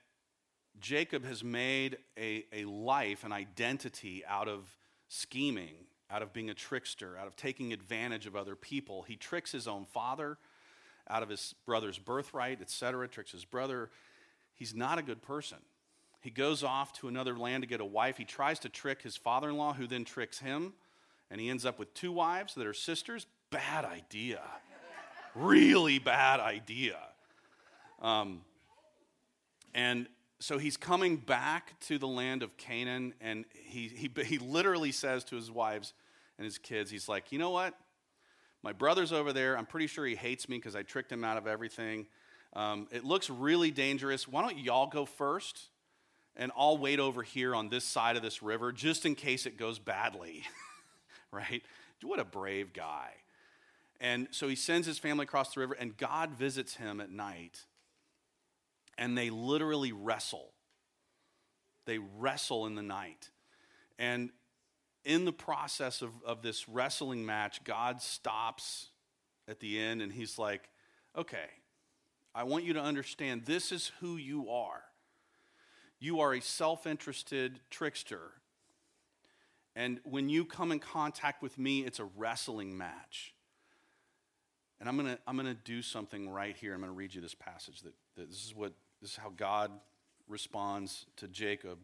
Jacob 0.80 1.26
has 1.26 1.44
made 1.44 1.98
a, 2.18 2.46
a 2.54 2.66
life, 2.66 3.24
an 3.24 3.32
identity 3.32 4.24
out 4.28 4.48
of 4.48 4.68
scheming, 5.08 5.76
out 6.10 6.22
of 6.22 6.34
being 6.34 6.50
a 6.50 6.54
trickster, 6.54 7.18
out 7.18 7.28
of 7.28 7.36
taking 7.36 7.74
advantage 7.74 8.28
of 8.28 8.36
other 8.36 8.56
people. 8.56 9.04
He 9.04 9.16
tricks 9.16 9.52
his 9.52 9.68
own 9.68 9.86
father 9.86 10.38
out 11.10 11.24
of 11.24 11.30
his 11.30 11.56
brother's 11.66 11.98
birthright, 11.98 12.62
etc., 12.62 13.08
tricks 13.08 13.32
his 13.32 13.46
brother. 13.46 13.90
He's 14.56 14.76
not 14.76 14.98
a 14.98 15.02
good 15.02 15.22
person. 15.22 15.60
He 16.20 16.30
goes 16.30 16.64
off 16.64 16.94
to 16.94 17.08
another 17.08 17.38
land 17.38 17.64
to 17.64 17.68
get 17.68 17.80
a 17.80 17.86
wife. 17.86 18.18
He 18.18 18.26
tries 18.26 18.60
to 18.60 18.70
trick 18.70 19.02
his 19.02 19.16
father 19.16 19.50
in 19.50 19.58
law, 19.58 19.74
who 19.74 19.88
then 19.88 20.04
tricks 20.04 20.40
him, 20.40 20.74
and 21.32 21.40
he 21.40 21.50
ends 21.50 21.66
up 21.66 21.80
with 21.80 21.94
two 21.94 22.12
wives 22.12 22.56
that 22.56 22.66
are 22.66 22.74
sisters. 22.74 23.28
Bad 23.50 23.86
idea. 23.86 24.42
really 25.36 26.00
bad 26.00 26.40
idea. 26.40 26.98
Um, 28.02 28.42
and 29.74 30.08
so 30.40 30.58
he's 30.58 30.78
coming 30.78 31.18
back 31.18 31.80
to 31.82 31.98
the 31.98 32.08
land 32.08 32.44
of 32.44 32.58
Canaan, 32.58 33.14
and 33.20 33.46
he, 33.54 33.88
he, 33.88 34.24
he 34.24 34.38
literally 34.38 34.92
says 34.92 35.24
to 35.26 35.36
his 35.36 35.50
wives 35.50 35.94
and 36.38 36.46
his 36.46 36.58
kids, 36.58 36.92
he's 36.92 37.10
like, 37.10 37.32
you 37.32 37.40
know 37.40 37.50
what? 37.50 37.74
My 38.62 38.72
brother's 38.72 39.12
over 39.12 39.34
there. 39.34 39.58
I'm 39.58 39.66
pretty 39.66 39.88
sure 39.88 40.06
he 40.06 40.16
hates 40.16 40.48
me 40.48 40.58
because 40.58 40.76
I 40.76 40.84
tricked 40.84 41.12
him 41.12 41.24
out 41.24 41.38
of 41.38 41.48
everything. 41.48 42.08
Um, 42.54 42.88
it 42.92 43.04
looks 43.04 43.30
really 43.30 43.72
dangerous. 43.72 44.28
Why 44.28 44.42
don't 44.42 44.58
y'all 44.58 44.88
go 44.88 45.06
first? 45.06 45.70
And 46.36 46.52
I'll 46.56 46.78
wait 46.78 47.00
over 47.00 47.24
here 47.24 47.56
on 47.56 47.70
this 47.70 47.84
side 47.84 48.16
of 48.16 48.22
this 48.22 48.44
river 48.44 48.72
just 48.72 49.06
in 49.06 49.16
case 49.16 49.46
it 49.48 49.58
goes 49.58 49.80
badly. 49.80 50.44
right? 51.32 51.64
What 52.04 52.20
a 52.20 52.26
brave 52.26 52.74
guy. 52.74 53.10
And 54.00 54.28
so 54.30 54.48
he 54.48 54.56
sends 54.56 54.86
his 54.86 55.00
family 55.00 55.24
across 55.24 55.56
the 55.56 55.60
river, 55.60 55.76
and 55.80 55.98
God 55.98 56.32
visits 56.32 56.76
him 56.76 57.02
at 57.02 57.10
night 57.10 57.62
and 58.98 59.18
they 59.18 59.30
literally 59.30 59.92
wrestle. 59.92 60.52
They 61.86 62.00
wrestle 62.00 62.66
in 62.66 62.76
the 62.76 62.82
night. 62.82 63.30
And 63.98 64.32
in 65.06 65.26
the 65.26 65.32
process 65.32 66.02
of, 66.02 66.12
of 66.26 66.42
this 66.42 66.68
wrestling 66.68 67.26
match, 67.26 67.64
God 67.64 68.02
stops 68.02 68.90
at 69.48 69.60
the 69.60 69.80
end 69.80 70.02
and 70.02 70.12
he's 70.12 70.38
like, 70.38 70.70
okay, 71.18 71.50
I 72.36 72.44
want 72.44 72.66
you 72.66 72.74
to 72.74 72.82
understand 72.82 73.46
this 73.46 73.72
is 73.72 73.92
who 74.00 74.18
you 74.18 74.50
are. 74.50 74.84
You 76.00 76.20
are 76.20 76.34
a 76.34 76.42
self 76.42 76.86
interested 76.86 77.60
trickster. 77.70 78.32
And 79.76 80.00
when 80.04 80.28
you 80.30 80.44
come 80.44 80.72
in 80.72 80.80
contact 80.80 81.42
with 81.42 81.58
me, 81.58 81.86
it's 81.86 82.00
a 82.00 82.06
wrestling 82.18 82.78
match. 82.78 83.34
And 84.80 84.88
I'm 84.88 84.98
going 84.98 85.16
to 85.16 85.20
I'm 85.26 85.38
to 85.38 85.54
do 85.54 85.82
something 85.82 86.30
right 86.30 86.56
here. 86.56 86.74
I'm 86.74 86.82
going 86.82 86.92
to 86.92 86.96
read 86.96 87.16
you 87.16 87.22
this 87.22 87.34
passage 87.34 87.82
that, 87.82 87.94
that 88.16 88.30
this 88.30 88.46
is 88.46 88.54
what 88.54 88.74
this 89.02 89.12
is 89.12 89.18
how 89.18 89.32
God 89.36 89.72
responds 90.28 91.06
to 91.18 91.28
Jacob. 91.28 91.80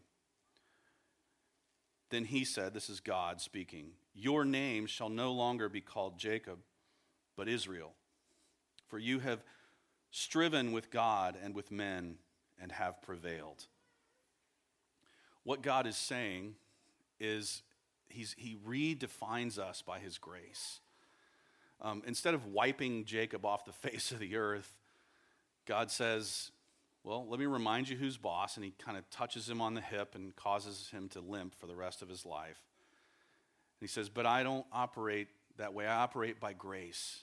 Then 2.10 2.24
he 2.24 2.44
said, 2.44 2.74
This 2.74 2.90
is 2.90 3.00
God 3.00 3.40
speaking, 3.40 3.92
Your 4.14 4.44
name 4.44 4.86
shall 4.86 5.08
no 5.08 5.32
longer 5.32 5.68
be 5.68 5.80
called 5.80 6.18
Jacob, 6.18 6.58
but 7.36 7.48
Israel. 7.48 7.92
For 8.88 8.98
you 8.98 9.18
have 9.20 9.42
striven 10.10 10.72
with 10.72 10.90
God 10.90 11.36
and 11.42 11.54
with 11.54 11.70
men 11.70 12.16
and 12.60 12.70
have 12.72 13.02
prevailed. 13.02 13.66
What 15.42 15.62
God 15.62 15.86
is 15.86 15.96
saying 15.96 16.54
is 17.20 17.62
he's, 18.08 18.34
he 18.38 18.56
redefines 18.66 19.58
us 19.58 19.82
by 19.82 19.98
his 19.98 20.18
grace. 20.18 20.80
Um, 21.80 22.02
instead 22.06 22.34
of 22.34 22.46
wiping 22.46 23.04
Jacob 23.04 23.44
off 23.44 23.64
the 23.64 23.72
face 23.90 24.12
of 24.12 24.20
the 24.20 24.36
earth, 24.36 24.72
God 25.66 25.90
says, 25.90 26.50
well, 27.04 27.26
let 27.28 27.38
me 27.38 27.44
remind 27.44 27.88
you 27.90 27.96
who's 27.96 28.16
boss. 28.16 28.56
And 28.56 28.64
he 28.64 28.72
kind 28.82 28.96
of 28.96 29.08
touches 29.10 29.48
him 29.48 29.60
on 29.60 29.74
the 29.74 29.82
hip 29.82 30.14
and 30.14 30.34
causes 30.34 30.88
him 30.90 31.08
to 31.10 31.20
limp 31.20 31.54
for 31.54 31.66
the 31.66 31.76
rest 31.76 32.00
of 32.00 32.08
his 32.08 32.24
life. 32.24 32.58
And 33.78 33.86
he 33.86 33.86
says, 33.86 34.08
But 34.08 34.24
I 34.24 34.42
don't 34.42 34.64
operate 34.72 35.28
that 35.58 35.74
way. 35.74 35.86
I 35.86 35.96
operate 35.96 36.40
by 36.40 36.54
grace. 36.54 37.20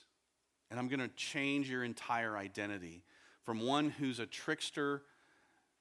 And 0.70 0.78
I'm 0.78 0.88
going 0.88 1.00
to 1.00 1.08
change 1.08 1.68
your 1.68 1.84
entire 1.84 2.36
identity 2.36 3.02
from 3.42 3.60
one 3.60 3.90
who's 3.90 4.20
a 4.20 4.26
trickster 4.26 5.02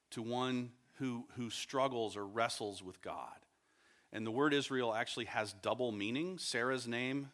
to 0.10 0.22
one 0.22 0.72
who, 0.97 1.26
who 1.38 1.49
struggles 1.49 2.18
or 2.18 2.26
wrestles 2.26 2.84
with 2.84 3.02
God. 3.02 3.38
And 4.12 4.26
the 4.26 4.32
word 4.32 4.54
Israel 4.54 4.93
actually 4.93 5.26
has 5.26 5.54
double 5.62 5.91
meaning. 5.91 6.38
Sarah's 6.38 6.88
name, 6.88 7.30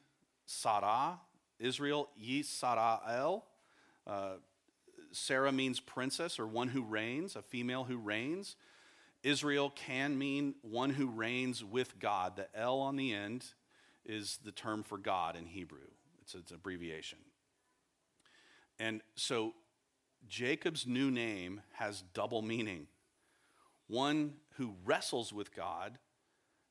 Sarah, 0.46 1.20
Israel, 1.60 2.10
Yisrael. 2.22 3.44
Uh, 4.06 4.34
Sarah 5.18 5.52
means 5.52 5.80
princess 5.80 6.40
or 6.40 6.48
one 6.48 6.70
who 6.70 6.84
reigns, 6.84 7.36
a 7.36 7.42
female 7.42 7.84
who 7.84 7.98
reigns. 7.98 8.56
Israel 9.24 9.70
can 9.70 10.18
mean 10.18 10.56
one 10.62 10.92
who 10.92 11.08
reigns 11.08 11.64
with 11.64 12.00
God. 12.00 12.36
The 12.36 12.48
L 12.56 12.80
on 12.80 12.96
the 12.96 13.14
end 13.14 13.46
is 14.06 14.40
the 14.44 14.52
term 14.52 14.84
for 14.84 14.98
God 14.98 15.36
in 15.36 15.46
Hebrew, 15.46 15.88
it's, 16.22 16.34
an 16.34 16.44
abbreviation. 16.54 17.18
And 18.80 19.02
so 19.16 19.54
Jacob's 20.28 20.86
new 20.86 21.10
name 21.10 21.62
has 21.74 22.04
double 22.14 22.42
meaning 22.42 22.88
one 23.88 24.34
who 24.58 24.76
wrestles 24.86 25.34
with 25.34 25.56
God 25.56 25.98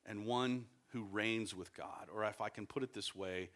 and 0.05 0.27
one 0.27 0.67
who 0.93 1.05
reigns 1.05 1.55
with 1.55 1.75
God. 1.75 2.09
Or 2.15 2.25
if 2.25 2.41
I 2.41 2.49
can 2.49 2.67
put 2.67 2.83
it 2.83 2.93
this 2.95 3.15
way, 3.15 3.51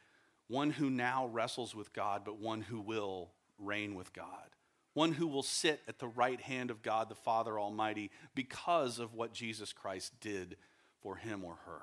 one 0.48 0.70
who 0.70 0.90
now 0.90 1.26
wrestles 1.26 1.74
with 1.74 1.92
God, 1.92 2.22
but 2.24 2.40
one 2.40 2.62
who 2.62 2.80
will 2.80 3.30
reign 3.58 3.94
with 3.94 4.12
God 4.12 4.50
one 4.94 5.12
who 5.12 5.26
will 5.26 5.42
sit 5.42 5.80
at 5.88 5.98
the 5.98 6.08
right 6.08 6.40
hand 6.40 6.70
of 6.70 6.82
God 6.82 7.08
the 7.08 7.14
Father 7.14 7.58
Almighty 7.58 8.10
because 8.34 8.98
of 8.98 9.14
what 9.14 9.32
Jesus 9.32 9.72
Christ 9.72 10.12
did 10.20 10.56
for 11.00 11.16
him 11.16 11.44
or 11.44 11.58
her. 11.66 11.80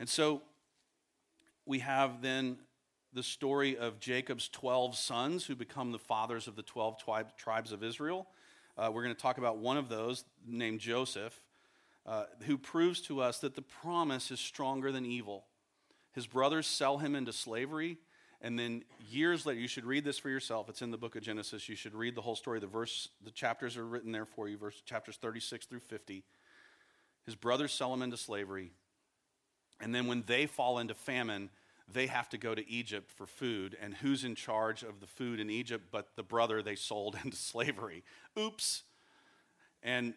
And 0.00 0.08
so 0.08 0.42
we 1.64 1.78
have 1.80 2.22
then 2.22 2.58
the 3.12 3.22
story 3.22 3.76
of 3.76 4.00
Jacob's 4.00 4.48
12 4.48 4.96
sons 4.96 5.44
who 5.46 5.54
become 5.54 5.92
the 5.92 5.98
fathers 5.98 6.48
of 6.48 6.56
the 6.56 6.62
12 6.62 6.96
tribes 7.36 7.72
of 7.72 7.84
Israel. 7.84 8.26
Uh, 8.76 8.90
we're 8.92 9.02
going 9.02 9.14
to 9.14 9.20
talk 9.20 9.38
about 9.38 9.58
one 9.58 9.76
of 9.76 9.88
those 9.88 10.24
named 10.46 10.80
Joseph, 10.80 11.38
uh, 12.06 12.24
who 12.46 12.56
proves 12.56 13.00
to 13.02 13.20
us 13.20 13.38
that 13.38 13.54
the 13.54 13.62
promise 13.62 14.30
is 14.30 14.40
stronger 14.40 14.90
than 14.90 15.04
evil. 15.04 15.44
His 16.12 16.26
brothers 16.26 16.66
sell 16.66 16.98
him 16.98 17.14
into 17.14 17.32
slavery. 17.32 17.98
And 18.44 18.58
then 18.58 18.82
years 19.08 19.46
later, 19.46 19.60
you 19.60 19.68
should 19.68 19.84
read 19.84 20.04
this 20.04 20.18
for 20.18 20.28
yourself. 20.28 20.68
It's 20.68 20.82
in 20.82 20.90
the 20.90 20.98
book 20.98 21.14
of 21.14 21.22
Genesis. 21.22 21.68
You 21.68 21.76
should 21.76 21.94
read 21.94 22.16
the 22.16 22.20
whole 22.20 22.34
story. 22.34 22.58
The 22.58 22.66
verse, 22.66 23.08
the 23.24 23.30
chapters 23.30 23.76
are 23.76 23.86
written 23.86 24.10
there 24.10 24.24
for 24.26 24.48
you, 24.48 24.58
verse 24.58 24.82
chapters 24.84 25.16
36 25.16 25.66
through 25.66 25.80
50. 25.80 26.24
His 27.24 27.36
brothers 27.36 27.72
sell 27.72 27.94
him 27.94 28.02
into 28.02 28.16
slavery. 28.16 28.72
And 29.80 29.94
then 29.94 30.08
when 30.08 30.24
they 30.26 30.46
fall 30.46 30.80
into 30.80 30.92
famine, 30.92 31.50
they 31.92 32.08
have 32.08 32.28
to 32.30 32.38
go 32.38 32.52
to 32.52 32.68
Egypt 32.68 33.12
for 33.12 33.26
food. 33.26 33.76
And 33.80 33.94
who's 33.94 34.24
in 34.24 34.34
charge 34.34 34.82
of 34.82 34.98
the 34.98 35.06
food 35.06 35.38
in 35.38 35.48
Egypt 35.48 35.86
but 35.92 36.16
the 36.16 36.24
brother 36.24 36.62
they 36.62 36.74
sold 36.74 37.16
into 37.24 37.36
slavery? 37.36 38.02
Oops. 38.36 38.82
And 39.84 40.14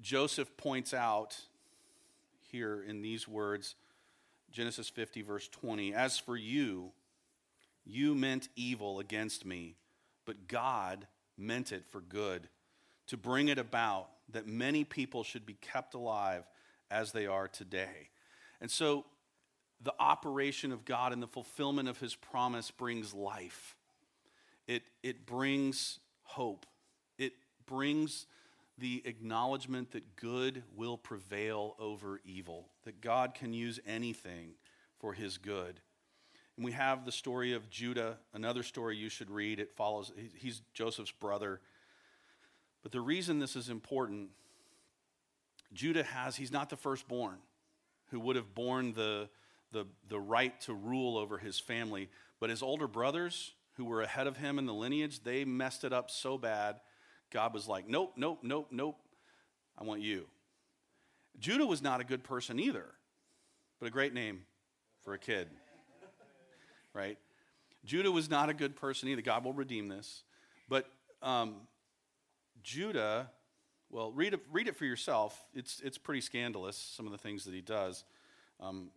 Joseph 0.00 0.56
points 0.56 0.94
out 0.94 1.36
here 2.50 2.82
in 2.82 3.02
these 3.02 3.28
words, 3.28 3.74
Genesis 4.50 4.88
50, 4.88 5.20
verse 5.20 5.46
20 5.48 5.92
As 5.92 6.18
for 6.18 6.38
you, 6.38 6.92
you 7.84 8.14
meant 8.14 8.48
evil 8.56 8.98
against 9.00 9.44
me, 9.44 9.76
but 10.26 10.48
God 10.48 11.06
meant 11.36 11.72
it 11.72 11.84
for 11.88 12.00
good, 12.00 12.48
to 13.06 13.16
bring 13.16 13.48
it 13.48 13.58
about 13.58 14.08
that 14.32 14.46
many 14.46 14.84
people 14.84 15.24
should 15.24 15.46
be 15.46 15.54
kept 15.54 15.94
alive 15.94 16.44
as 16.90 17.12
they 17.12 17.26
are 17.26 17.48
today. 17.48 18.10
And 18.60 18.70
so 18.70 19.04
the 19.82 19.94
operation 19.98 20.72
of 20.72 20.84
God 20.84 21.12
and 21.12 21.22
the 21.22 21.26
fulfillment 21.26 21.88
of 21.88 21.98
his 21.98 22.14
promise 22.14 22.70
brings 22.70 23.14
life. 23.14 23.76
It, 24.66 24.82
it 25.02 25.26
brings 25.26 25.98
hope. 26.22 26.66
It 27.18 27.32
brings 27.66 28.26
the 28.78 29.02
acknowledgement 29.04 29.92
that 29.92 30.16
good 30.16 30.62
will 30.76 30.96
prevail 30.96 31.76
over 31.78 32.20
evil, 32.24 32.68
that 32.84 33.00
God 33.00 33.34
can 33.34 33.52
use 33.52 33.80
anything 33.86 34.52
for 34.98 35.12
his 35.12 35.38
good. 35.38 35.80
And 36.56 36.64
we 36.64 36.72
have 36.72 37.04
the 37.04 37.12
story 37.12 37.52
of 37.52 37.70
Judah, 37.70 38.18
another 38.34 38.62
story 38.62 38.96
you 38.96 39.08
should 39.08 39.30
read. 39.30 39.60
It 39.60 39.72
follows, 39.76 40.12
he's 40.36 40.62
Joseph's 40.74 41.12
brother. 41.12 41.60
But 42.82 42.92
the 42.92 43.00
reason 43.00 43.38
this 43.38 43.56
is 43.56 43.68
important, 43.68 44.30
Judah 45.72 46.02
has, 46.02 46.36
he's 46.36 46.52
not 46.52 46.70
the 46.70 46.76
firstborn 46.76 47.38
who 48.10 48.20
would 48.20 48.36
have 48.36 48.54
borne 48.54 48.92
the, 48.92 49.28
the, 49.72 49.86
the 50.08 50.18
right 50.18 50.60
to 50.62 50.74
rule 50.74 51.16
over 51.16 51.38
his 51.38 51.58
family. 51.58 52.08
But 52.40 52.50
his 52.50 52.62
older 52.62 52.88
brothers, 52.88 53.52
who 53.76 53.84
were 53.84 54.02
ahead 54.02 54.26
of 54.26 54.36
him 54.36 54.58
in 54.58 54.66
the 54.66 54.74
lineage, 54.74 55.22
they 55.22 55.44
messed 55.44 55.84
it 55.84 55.92
up 55.92 56.10
so 56.10 56.36
bad. 56.36 56.80
God 57.30 57.54
was 57.54 57.68
like, 57.68 57.88
nope, 57.88 58.12
nope, 58.16 58.40
nope, 58.42 58.68
nope. 58.70 58.98
I 59.78 59.84
want 59.84 60.02
you. 60.02 60.26
Judah 61.38 61.64
was 61.64 61.80
not 61.80 62.00
a 62.00 62.04
good 62.04 62.22
person 62.22 62.58
either, 62.58 62.86
but 63.78 63.86
a 63.86 63.90
great 63.90 64.12
name 64.12 64.42
for 65.02 65.14
a 65.14 65.18
kid. 65.18 65.48
Right? 66.94 67.18
Judah 67.84 68.10
was 68.10 68.28
not 68.28 68.48
a 68.48 68.54
good 68.54 68.76
person 68.76 69.08
either. 69.08 69.22
God 69.22 69.44
will 69.44 69.52
redeem 69.52 69.88
this. 69.88 70.22
But 70.68 70.90
um, 71.22 71.56
Judah, 72.62 73.30
well, 73.90 74.12
read 74.12 74.34
it, 74.34 74.40
read 74.52 74.68
it 74.68 74.76
for 74.76 74.84
yourself. 74.84 75.40
It's, 75.54 75.80
it's 75.80 75.98
pretty 75.98 76.20
scandalous, 76.20 76.76
some 76.76 77.06
of 77.06 77.12
the 77.12 77.18
things 77.18 77.44
that 77.44 77.54
he 77.54 77.60
does. 77.60 78.04
Um, 78.60 78.90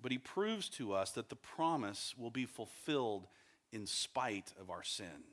but 0.00 0.12
he 0.12 0.18
proves 0.18 0.68
to 0.70 0.92
us 0.92 1.12
that 1.12 1.30
the 1.30 1.36
promise 1.36 2.14
will 2.18 2.30
be 2.30 2.44
fulfilled 2.44 3.26
in 3.72 3.86
spite 3.86 4.52
of 4.60 4.70
our 4.70 4.82
sin. 4.82 5.24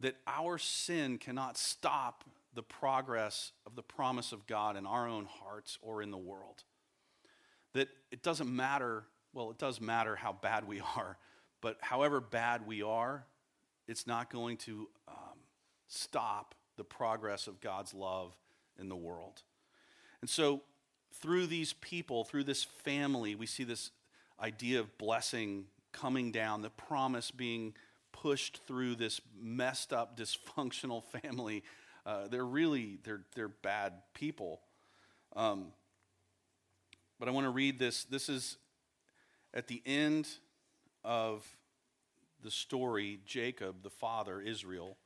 That 0.00 0.16
our 0.26 0.58
sin 0.58 1.18
cannot 1.18 1.56
stop 1.56 2.24
the 2.54 2.62
progress 2.62 3.52
of 3.66 3.76
the 3.76 3.82
promise 3.82 4.32
of 4.32 4.46
God 4.46 4.76
in 4.76 4.86
our 4.86 5.08
own 5.08 5.26
hearts 5.26 5.78
or 5.82 6.02
in 6.02 6.10
the 6.10 6.16
world. 6.16 6.62
That 7.72 7.88
it 8.10 8.22
doesn't 8.22 8.54
matter, 8.54 9.04
well, 9.34 9.50
it 9.50 9.58
does 9.58 9.80
matter 9.80 10.16
how 10.16 10.32
bad 10.32 10.66
we 10.66 10.80
are, 10.96 11.18
but 11.60 11.76
however 11.80 12.20
bad 12.20 12.66
we 12.66 12.82
are, 12.82 13.26
it's 13.86 14.06
not 14.06 14.30
going 14.30 14.56
to 14.58 14.88
um, 15.08 15.38
stop 15.88 16.54
the 16.76 16.84
progress 16.84 17.46
of 17.46 17.60
God's 17.60 17.92
love 17.92 18.34
in 18.78 18.88
the 18.88 18.96
world. 18.96 19.42
And 20.20 20.30
so 20.30 20.62
through 21.20 21.46
these 21.46 21.74
people, 21.74 22.24
through 22.24 22.44
this 22.44 22.64
family, 22.64 23.34
we 23.34 23.46
see 23.46 23.64
this 23.64 23.90
idea 24.40 24.80
of 24.80 24.96
blessing 24.98 25.66
coming 25.92 26.32
down, 26.32 26.62
the 26.62 26.70
promise 26.70 27.30
being 27.30 27.74
pushed 28.12 28.60
through 28.66 28.96
this 28.96 29.20
messed 29.40 29.92
up, 29.92 30.18
dysfunctional 30.18 31.02
family. 31.04 31.62
Uh, 32.06 32.28
they're 32.28 32.44
really 32.44 32.98
they're 33.04 33.22
they're 33.34 33.48
bad 33.48 33.92
people. 34.12 34.60
Um, 35.36 35.68
but 37.18 37.28
I 37.28 37.32
want 37.32 37.46
to 37.46 37.50
read 37.50 37.78
this. 37.78 38.04
This 38.04 38.28
is 38.28 38.58
at 39.54 39.68
the 39.68 39.80
end 39.86 40.28
of 41.04 41.46
the 42.42 42.50
story. 42.50 43.20
Jacob, 43.24 43.82
the 43.82 43.90
father, 43.90 44.40
Israel, 44.40 44.98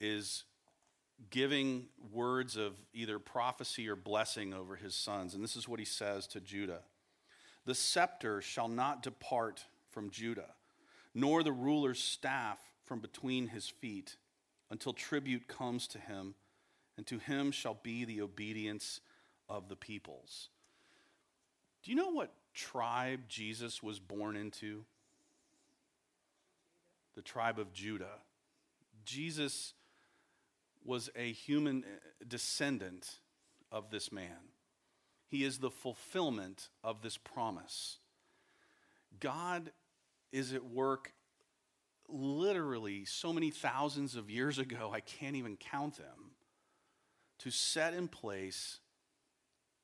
is 0.00 0.44
giving 1.30 1.86
words 2.12 2.56
of 2.56 2.74
either 2.92 3.18
prophecy 3.18 3.88
or 3.88 3.96
blessing 3.96 4.52
over 4.52 4.76
his 4.76 4.94
sons. 4.94 5.34
And 5.34 5.44
this 5.44 5.56
is 5.56 5.68
what 5.68 5.78
he 5.78 5.84
says 5.84 6.26
to 6.28 6.40
Judah 6.40 6.80
The 7.66 7.74
scepter 7.74 8.40
shall 8.40 8.68
not 8.68 9.02
depart 9.02 9.64
from 9.90 10.10
Judah, 10.10 10.54
nor 11.14 11.42
the 11.42 11.52
ruler's 11.52 12.02
staff 12.02 12.58
from 12.84 13.00
between 13.00 13.48
his 13.48 13.68
feet, 13.68 14.16
until 14.70 14.92
tribute 14.92 15.48
comes 15.48 15.86
to 15.88 15.98
him, 15.98 16.34
and 16.96 17.06
to 17.06 17.18
him 17.18 17.50
shall 17.50 17.78
be 17.82 18.04
the 18.04 18.20
obedience 18.20 19.00
of 19.48 19.68
the 19.68 19.76
peoples. 19.76 20.48
Do 21.82 21.90
you 21.90 21.96
know 21.96 22.10
what 22.10 22.32
tribe 22.56 23.28
Jesus 23.28 23.82
was 23.82 24.00
born 24.00 24.34
into? 24.34 24.84
The 27.14 27.22
tribe 27.22 27.58
of 27.58 27.72
Judah. 27.72 28.22
Jesus 29.04 29.74
was 30.84 31.10
a 31.14 31.32
human 31.32 31.84
uh, 31.84 32.24
descendant 32.26 33.18
of 33.70 33.90
this 33.90 34.10
man. 34.10 34.50
He 35.28 35.44
is 35.44 35.58
the 35.58 35.70
fulfillment 35.70 36.68
of 36.82 37.02
this 37.02 37.16
promise. 37.16 37.98
God 39.20 39.70
is 40.32 40.52
at 40.52 40.64
work 40.64 41.12
literally 42.08 43.04
so 43.04 43.32
many 43.32 43.50
thousands 43.50 44.16
of 44.16 44.30
years 44.30 44.58
ago, 44.58 44.90
I 44.94 45.00
can't 45.00 45.36
even 45.36 45.56
count 45.56 45.96
them, 45.98 46.32
to 47.38 47.50
set 47.50 47.94
in 47.94 48.08
place 48.08 48.78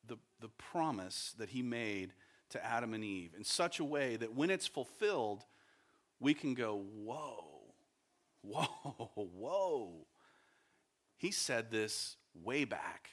the, 0.07 0.17
the 0.39 0.49
promise 0.49 1.33
that 1.37 1.49
he 1.49 1.61
made 1.61 2.13
to 2.53 2.65
Adam 2.65 2.93
and 2.93 3.03
Eve 3.03 3.33
in 3.37 3.43
such 3.43 3.79
a 3.79 3.83
way 3.83 4.15
that 4.15 4.33
when 4.33 4.49
it's 4.49 4.67
fulfilled, 4.67 5.43
we 6.19 6.33
can 6.33 6.53
go, 6.53 6.83
whoa, 6.95 7.61
whoa, 8.41 9.11
whoa. 9.15 9.91
He 11.17 11.31
said 11.31 11.69
this 11.69 12.15
way 12.33 12.63
back. 12.63 13.09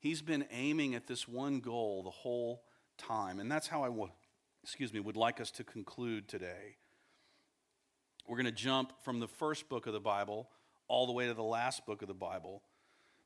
He's 0.00 0.22
been 0.22 0.44
aiming 0.50 0.94
at 0.94 1.06
this 1.06 1.28
one 1.28 1.60
goal 1.60 2.02
the 2.02 2.10
whole 2.10 2.62
time. 2.98 3.40
And 3.40 3.50
that's 3.50 3.66
how 3.66 3.82
I 3.82 3.88
would, 3.88 4.10
excuse 4.62 4.92
me, 4.92 5.00
would 5.00 5.16
like 5.16 5.40
us 5.40 5.50
to 5.52 5.64
conclude 5.64 6.28
today. 6.28 6.76
We're 8.26 8.36
going 8.36 8.46
to 8.46 8.52
jump 8.52 8.92
from 9.02 9.20
the 9.20 9.28
first 9.28 9.68
book 9.68 9.86
of 9.86 9.92
the 9.92 10.00
Bible 10.00 10.48
all 10.88 11.06
the 11.06 11.12
way 11.12 11.26
to 11.26 11.34
the 11.34 11.42
last 11.42 11.86
book 11.86 12.02
of 12.02 12.08
the 12.08 12.14
Bible 12.14 12.62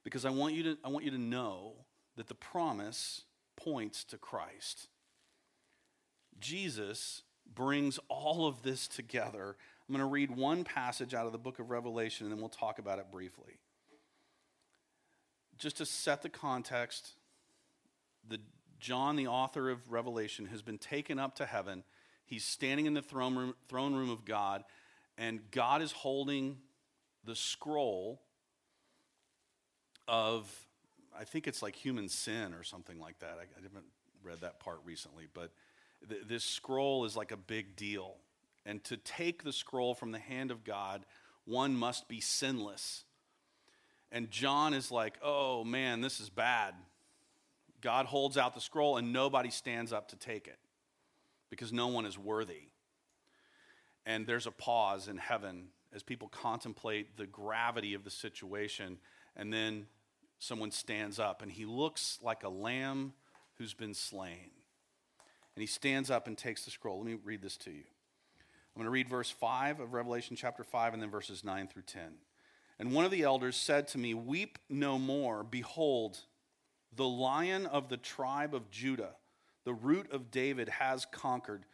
because 0.05 0.25
I 0.25 0.31
want 0.31 0.55
you 0.55 0.63
to, 0.63 0.79
I 0.85 0.89
want 0.89 1.05
you 1.05 1.11
to 1.11 1.19
know 1.19 1.73
that 2.17 2.29
the 2.29 2.35
promise 2.35 3.23
points 3.57 4.05
to 4.05 4.19
Christ. 4.19 4.89
Jesus 6.41 7.23
brings 7.55 7.99
all 8.09 8.47
of 8.47 8.63
this 8.63 8.89
together. 8.89 9.57
I'm 9.89 9.95
going 9.95 10.01
to 10.01 10.11
read 10.11 10.31
one 10.31 10.65
passage 10.65 11.15
out 11.15 11.27
of 11.27 11.33
the 11.33 11.39
book 11.39 11.59
of 11.59 11.71
Revelation 11.71 12.27
and 12.27 12.33
then 12.33 12.41
we'll 12.41 12.51
talk 12.51 12.79
about 12.79 12.99
it 12.99 13.07
briefly 13.11 13.59
just 15.59 15.79
to 15.79 15.87
set 15.87 16.23
the 16.23 16.29
context, 16.29 17.15
the 18.27 18.39
John, 18.79 19.17
the 19.17 19.27
author 19.27 19.71
of 19.71 19.91
Revelation, 19.91 20.47
has 20.47 20.63
been 20.63 20.79
taken 20.79 21.19
up 21.19 21.35
to 21.37 21.47
heaven. 21.47 21.83
He's 22.25 22.45
standing 22.45 22.87
in 22.87 22.95
the 22.95 23.03
throne 23.03 23.37
room, 23.37 23.55
throne 23.69 23.95
room 23.95 24.11
of 24.11 24.25
God, 24.25 24.63
and 25.19 25.41
God 25.51 25.83
is 25.83 25.91
holding 25.91 26.59
the 27.25 27.35
scroll 27.35 28.23
of, 30.07 30.49
I 31.19 31.25
think 31.25 31.49
it's 31.49 31.61
like 31.61 31.75
human 31.75 32.09
sin 32.09 32.55
or 32.55 32.63
something 32.63 33.01
like 33.01 33.19
that. 33.19 33.37
I, 33.39 33.43
I 33.43 33.63
haven't 33.63 33.87
read 34.23 34.43
that 34.43 34.61
part 34.61 34.79
recently, 34.85 35.25
but 35.35 35.51
th- 36.09 36.23
this 36.27 36.45
scroll 36.45 37.05
is 37.05 37.17
like 37.17 37.33
a 37.33 37.37
big 37.37 37.77
deal. 37.77 38.17
And 38.67 38.83
to 38.85 38.97
take 38.97 39.45
the 39.45 39.53
scroll 39.53 39.95
from 39.95 40.13
the 40.13 40.19
hand 40.19 40.51
of 40.51 40.65
God, 40.65 41.05
one 41.45 41.75
must 41.75 42.09
be 42.09 42.21
sinless. 42.21 43.05
And 44.13 44.31
John 44.31 44.75
is 44.75 44.91
like, 44.91 45.19
oh 45.23 45.65
man, 45.65 46.01
this 46.01 46.21
is 46.21 46.29
bad. 46.29 46.75
God 47.81 48.07
holds 48.07 48.37
out 48.37 48.55
the 48.55 48.61
scroll 48.61 48.97
and 48.97 49.13
nobody 49.13 49.51
stands 49.51 49.93
up 49.93 50.09
to 50.09 50.17
take 50.17 50.47
it 50.47 50.59
because 51.51 51.73
no 51.73 51.89
one 51.89 52.07
is 52.07 52.19
worthy. 52.19 52.69
And 54.05 54.27
there's 54.27 54.47
a 54.47 54.51
pause 54.51 55.09
in 55.09 55.19
heaven 55.19 55.69
as 55.93 56.03
people 56.03 56.29
contemplate 56.29 57.17
the 57.17 57.27
gravity 57.27 57.95
of 57.95 58.05
the 58.05 58.11
situation. 58.11 58.99
And 59.37 59.53
then 59.53 59.87
someone 60.39 60.71
stands 60.71 61.19
up 61.19 61.43
and 61.43 61.51
he 61.51 61.65
looks 61.65 62.19
like 62.23 62.43
a 62.43 62.49
lamb 62.49 63.13
who's 63.55 63.75
been 63.75 63.95
slain. 63.95 64.51
And 65.59 65.63
he 65.65 65.67
stands 65.67 66.09
up 66.09 66.29
and 66.29 66.39
takes 66.39 66.65
the 66.65 66.71
scroll. 66.71 66.99
Let 66.99 67.07
me 67.07 67.17
read 67.25 67.43
this 67.43 67.57
to 67.57 67.73
you. 67.73 67.83
I'm 67.83 68.77
going 68.77 68.85
to 68.85 68.91
read 68.91 69.09
verse 69.09 69.29
5 69.29 69.81
of 69.81 69.93
Revelation 69.93 70.37
chapter 70.37 70.63
5 70.63 70.95
and 70.95 71.03
then 71.03 71.11
verses 71.11 71.43
9 71.43 71.67
through 71.67 71.83
10. 71.83 72.13
And 72.79 72.93
one 72.93 73.05
of 73.05 73.11
the 73.11 73.25
elders 73.25 73.57
said 73.57 73.89
to 73.89 73.99
me, 73.99 74.15
Weep 74.15 74.61
no 74.69 75.01
more. 75.01 75.43
Behold, 75.43 76.21
the 76.95 77.09
lion 77.09 77.67
of 77.67 77.89
the 77.89 77.97
tribe 77.97 78.55
of 78.55 78.71
Judah, 78.71 79.17
the 79.65 79.75
root 79.75 80.09
of 80.13 80.31
David, 80.31 80.69
has 80.69 81.05
conquered, 81.05 81.65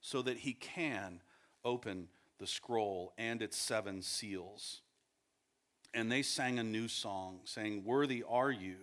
so 0.00 0.22
that 0.22 0.36
he 0.36 0.52
can 0.52 1.20
open 1.64 2.06
the 2.38 2.46
scroll 2.46 3.12
and 3.18 3.42
its 3.42 3.56
seven 3.56 4.02
seals. 4.02 4.82
And 5.92 6.12
they 6.12 6.22
sang 6.22 6.60
a 6.60 6.62
new 6.62 6.86
song, 6.86 7.40
saying, 7.42 7.82
Worthy 7.84 8.22
are 8.22 8.52
you 8.52 8.76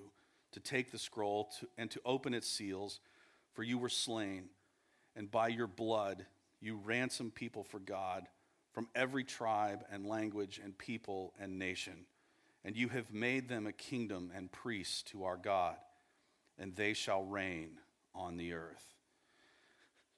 to 0.52 0.60
take 0.60 0.92
the 0.92 1.00
scroll 1.00 1.50
to, 1.62 1.70
and 1.78 1.90
to 1.92 2.02
open 2.04 2.34
its 2.34 2.50
seals, 2.50 3.00
for 3.54 3.64
you 3.64 3.78
were 3.78 3.90
slain, 3.90 4.46
and 5.16 5.30
by 5.30 5.48
your 5.48 5.68
blood 5.68 6.26
you 6.62 6.76
ransomed 6.76 7.36
people 7.36 7.64
for 7.64 7.80
God 7.80 8.28
from 8.72 8.88
every 8.96 9.24
tribe 9.24 9.84
and 9.92 10.06
language 10.06 10.60
and 10.64 10.78
people 10.78 11.34
and 11.40 11.58
nation. 11.58 12.06
And 12.64 12.76
you 12.76 12.90
have 12.90 13.14
made 13.14 13.48
them 13.48 13.68
a 13.68 13.72
kingdom 13.72 14.32
and 14.36 14.52
priests 14.52 15.02
to 15.12 15.24
our 15.24 15.38
God, 15.38 15.76
and 16.58 16.76
they 16.76 16.94
shall 16.94 17.24
reign 17.24 17.72
on 18.14 18.38
the 18.38 18.54
earth. 18.54 18.94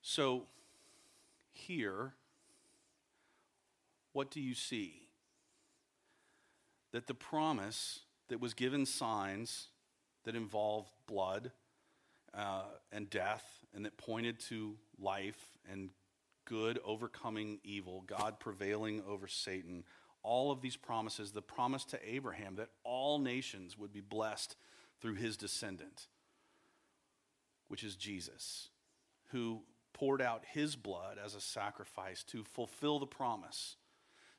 So, 0.01 0.47
here, 1.51 2.13
what 4.13 4.31
do 4.31 4.41
you 4.41 4.55
see? 4.55 5.07
That 6.91 7.07
the 7.07 7.13
promise 7.13 7.99
that 8.29 8.41
was 8.41 8.53
given 8.53 8.85
signs 8.85 9.67
that 10.23 10.35
involved 10.35 10.89
blood 11.05 11.51
uh, 12.33 12.63
and 12.91 13.09
death, 13.09 13.45
and 13.73 13.85
that 13.85 13.97
pointed 13.97 14.39
to 14.39 14.75
life 14.99 15.57
and 15.69 15.89
good 16.45 16.79
overcoming 16.83 17.59
evil, 17.63 18.03
God 18.07 18.39
prevailing 18.39 19.01
over 19.07 19.27
Satan, 19.27 19.83
all 20.23 20.51
of 20.51 20.61
these 20.61 20.75
promises, 20.75 21.31
the 21.31 21.41
promise 21.41 21.85
to 21.85 21.99
Abraham 22.07 22.55
that 22.55 22.69
all 22.83 23.19
nations 23.19 23.77
would 23.77 23.91
be 23.91 24.01
blessed 24.01 24.55
through 25.01 25.15
his 25.15 25.37
descendant, 25.37 26.07
which 27.67 27.83
is 27.83 27.95
Jesus, 27.95 28.69
who 29.31 29.61
poured 29.93 30.21
out 30.21 30.43
his 30.45 30.75
blood 30.75 31.17
as 31.23 31.35
a 31.35 31.41
sacrifice 31.41 32.23
to 32.23 32.43
fulfill 32.43 32.99
the 32.99 33.07
promise, 33.07 33.77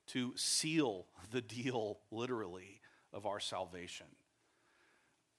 to 0.08 0.32
seal 0.36 1.06
the 1.30 1.42
deal, 1.42 1.98
literally, 2.10 2.80
of 3.12 3.26
our 3.26 3.40
salvation. 3.40 4.06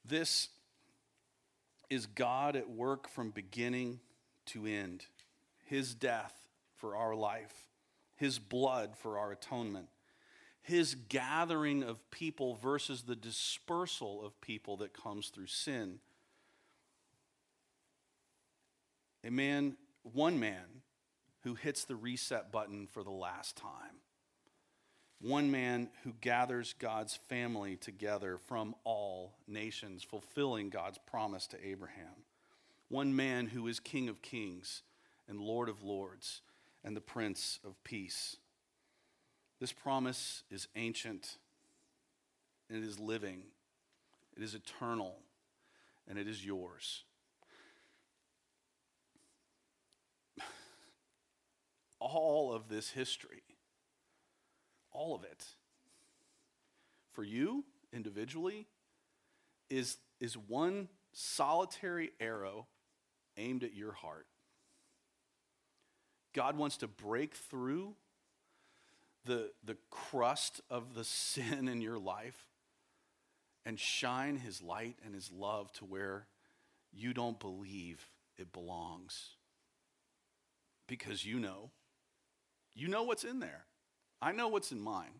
This 0.05 0.49
is 1.93 2.05
God 2.07 2.55
at 2.55 2.69
work 2.69 3.07
from 3.07 3.29
beginning 3.29 3.99
to 4.47 4.65
end. 4.65 5.05
His 5.65 5.93
death 5.93 6.33
for 6.75 6.95
our 6.95 7.15
life, 7.15 7.69
His 8.15 8.39
blood 8.39 8.97
for 8.97 9.17
our 9.17 9.31
atonement, 9.31 9.87
His 10.61 10.95
gathering 10.95 11.83
of 11.83 12.09
people 12.11 12.55
versus 12.55 13.03
the 13.03 13.15
dispersal 13.15 14.25
of 14.25 14.41
people 14.41 14.77
that 14.77 14.93
comes 14.93 15.29
through 15.29 15.47
sin. 15.47 15.99
A 19.23 19.31
man, 19.31 19.77
one 20.01 20.39
man, 20.39 20.81
who 21.43 21.55
hits 21.55 21.85
the 21.85 21.95
reset 21.95 22.51
button 22.51 22.87
for 22.87 23.03
the 23.03 23.11
last 23.11 23.55
time. 23.55 24.02
One 25.23 25.49
man 25.51 25.89
who 26.03 26.11
gathers 26.19 26.75
God's 26.77 27.15
family 27.15 27.77
together 27.77 28.37
from 28.37 28.75
all 28.83 29.37
nations, 29.47 30.03
fulfilling 30.03 30.69
God's 30.69 30.97
promise 30.97 31.47
to 31.47 31.65
Abraham. 31.65 32.25
One 32.89 33.15
man 33.15 33.47
who 33.47 33.65
is 33.67 33.79
King 33.79 34.09
of 34.09 34.21
kings 34.21 34.83
and 35.29 35.39
Lord 35.39 35.69
of 35.69 35.81
lords 35.81 36.41
and 36.83 36.93
the 36.93 36.99
Prince 36.99 37.61
of 37.65 37.81
peace. 37.85 38.35
This 39.61 39.71
promise 39.71 40.43
is 40.51 40.67
ancient 40.75 41.37
and 42.69 42.83
it 42.83 42.85
is 42.85 42.99
living, 42.99 43.43
it 44.35 44.43
is 44.43 44.55
eternal, 44.55 45.19
and 46.05 46.19
it 46.19 46.27
is 46.27 46.45
yours. 46.45 47.05
All 52.01 52.51
of 52.51 52.67
this 52.67 52.89
history, 52.89 53.42
all 54.93 55.15
of 55.15 55.23
it, 55.23 55.45
for 57.11 57.23
you 57.23 57.63
individually, 57.91 58.67
is, 59.69 59.97
is 60.19 60.37
one 60.37 60.87
solitary 61.11 62.11
arrow 62.19 62.67
aimed 63.37 63.63
at 63.63 63.73
your 63.73 63.91
heart. 63.91 64.27
God 66.33 66.57
wants 66.57 66.77
to 66.77 66.87
break 66.87 67.35
through 67.35 67.95
the, 69.25 69.51
the 69.63 69.77
crust 69.89 70.61
of 70.69 70.95
the 70.95 71.03
sin 71.03 71.67
in 71.67 71.81
your 71.81 71.99
life 71.99 72.47
and 73.65 73.79
shine 73.79 74.37
his 74.37 74.61
light 74.61 74.97
and 75.05 75.13
his 75.13 75.31
love 75.31 75.71
to 75.73 75.85
where 75.85 76.27
you 76.91 77.13
don't 77.13 77.39
believe 77.39 78.09
it 78.37 78.51
belongs. 78.51 79.29
Because 80.87 81.25
you 81.25 81.39
know. 81.39 81.71
You 82.75 82.87
know 82.87 83.03
what's 83.03 83.23
in 83.23 83.39
there. 83.39 83.65
I 84.23 84.31
know 84.31 84.47
what's 84.47 84.71
in 84.71 84.79
mine. 84.79 85.19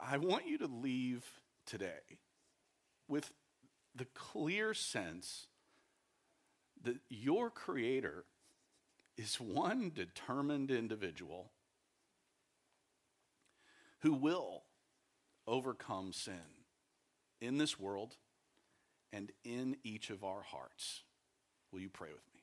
I 0.00 0.16
want 0.16 0.46
you 0.46 0.58
to 0.58 0.68
leave 0.68 1.24
today 1.66 2.18
with 3.08 3.32
the 3.96 4.04
clear 4.14 4.74
sense 4.74 5.48
that 6.84 6.98
your 7.08 7.50
creator 7.50 8.26
is 9.16 9.40
one 9.40 9.90
determined 9.92 10.70
individual 10.70 11.50
who 14.02 14.12
will 14.12 14.62
overcome 15.48 16.12
sin 16.12 16.62
in 17.40 17.58
this 17.58 17.76
world 17.76 18.14
and 19.12 19.32
in 19.42 19.78
each 19.82 20.10
of 20.10 20.22
our 20.22 20.42
hearts. 20.42 21.02
Will 21.72 21.80
you 21.80 21.90
pray 21.90 22.10
with 22.12 22.22
me? 22.32 22.37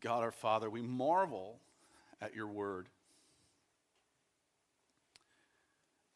God 0.00 0.22
our 0.22 0.30
Father, 0.30 0.68
we 0.70 0.82
marvel 0.82 1.60
at 2.20 2.34
your 2.34 2.46
word, 2.46 2.88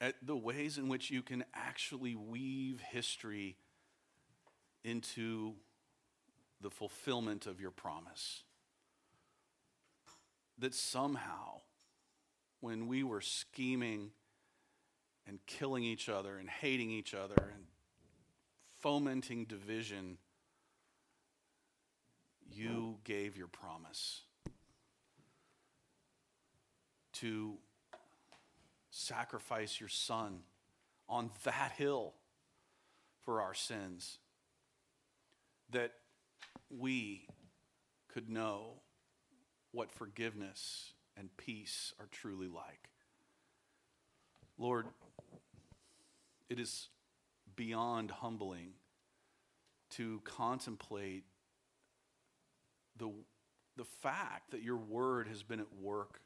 at 0.01 0.15
the 0.23 0.37
ways 0.37 0.79
in 0.79 0.89
which 0.89 1.11
you 1.11 1.23
can 1.23 1.45
actually 1.55 2.15
weave 2.15 2.81
history 2.81 3.57
into 4.85 5.55
the 6.61 6.71
fulfillment 6.71 7.47
of 7.47 7.61
your 7.61 7.71
promise. 7.71 8.43
That 10.59 10.75
somehow, 10.75 11.61
when 12.61 12.87
we 12.87 13.03
were 13.03 13.21
scheming 13.21 14.11
and 15.27 15.39
killing 15.47 15.85
each 15.85 16.09
other 16.09 16.37
and 16.37 16.49
hating 16.49 16.91
each 16.91 17.15
other 17.15 17.53
and 17.55 17.65
fomenting 18.79 19.45
division, 19.45 20.19
you 22.55 22.99
gave 23.05 23.37
your 23.37 23.49
promise 23.49 24.23
to 27.15 27.57
sacrifice 28.91 29.81
your 29.81 29.89
son 29.89 30.41
on 31.09 31.31
that 31.45 31.73
hill 31.77 32.15
for 33.23 33.41
our 33.41 33.55
sins 33.55 34.19
that 35.71 35.93
we 36.71 37.27
could 38.09 38.29
know 38.29 38.75
what 39.73 39.91
forgiveness 39.91 40.93
and 41.17 41.35
peace 41.37 41.95
are 41.99 42.09
truly 42.11 42.49
like. 42.49 42.89
Lord, 44.59 44.87
it 46.49 46.59
is 46.59 46.89
beyond 47.57 48.11
humbling 48.11 48.75
to 49.91 50.21
contemplate 50.25 51.25
the, 52.97 53.11
the 53.77 53.85
fact 53.85 54.51
that 54.51 54.63
your 54.63 54.77
word 54.77 55.29
has 55.29 55.43
been 55.43 55.61
at 55.61 55.75
work 55.81 56.21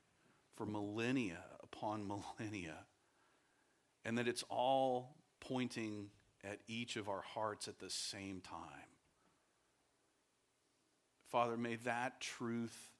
for 0.54 0.66
millennia 0.66 1.44
upon 1.62 2.06
millennia, 2.06 2.78
and 4.04 4.18
that 4.18 4.28
it's 4.28 4.44
all 4.48 5.16
pointing 5.40 6.08
at 6.44 6.58
each 6.68 6.96
of 6.96 7.08
our 7.08 7.22
hearts 7.22 7.68
at 7.68 7.78
the 7.78 7.90
same 7.90 8.40
time. 8.40 8.88
Father, 11.30 11.56
may 11.56 11.76
that 11.76 12.20
truth 12.20 12.90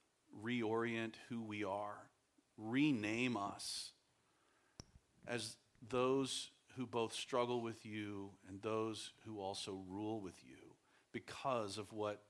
reorient 0.43 1.13
who 1.29 1.41
we 1.41 1.63
are, 1.63 2.09
rename 2.57 3.37
us 3.37 3.91
as 5.27 5.55
those 5.89 6.51
who 6.75 6.85
both 6.85 7.13
struggle 7.13 7.61
with 7.61 7.85
you 7.85 8.31
and 8.47 8.61
those 8.61 9.11
who 9.25 9.39
also 9.39 9.81
rule 9.89 10.21
with 10.21 10.43
you 10.45 10.57
because 11.11 11.77
of 11.77 11.91
what 11.91 12.21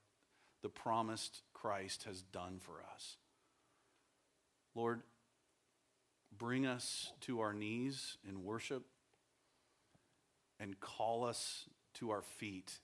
the 0.62 0.70
promised 0.70 1.42
Christ 1.54 2.04
has 2.04 2.22
done 2.22 2.60
for 2.60 2.84
us. 2.94 3.18
Lord, 4.76 5.02
bring 6.38 6.66
us 6.66 7.12
to 7.22 7.40
our 7.40 7.54
knees 7.54 8.18
in 8.28 8.44
worship 8.44 8.84
and 10.60 10.80
call 10.80 11.24
us 11.24 11.66
to 11.96 12.12
our 12.12 12.22
feet 12.22 12.80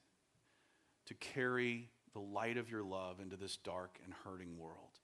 to 1.05 1.13
carry 1.15 1.89
the 2.13 2.19
light 2.19 2.57
of 2.57 2.69
your 2.69 2.83
love 2.83 3.19
into 3.19 3.35
this 3.35 3.57
dark 3.57 3.99
and 4.03 4.13
hurting 4.23 4.57
world. 4.57 4.99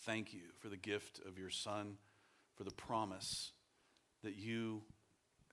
Thank 0.00 0.32
you 0.32 0.40
for 0.60 0.68
the 0.68 0.76
gift 0.76 1.20
of 1.26 1.38
your 1.38 1.50
Son, 1.50 1.96
for 2.56 2.64
the 2.64 2.72
promise 2.72 3.52
that 4.24 4.36
you 4.36 4.82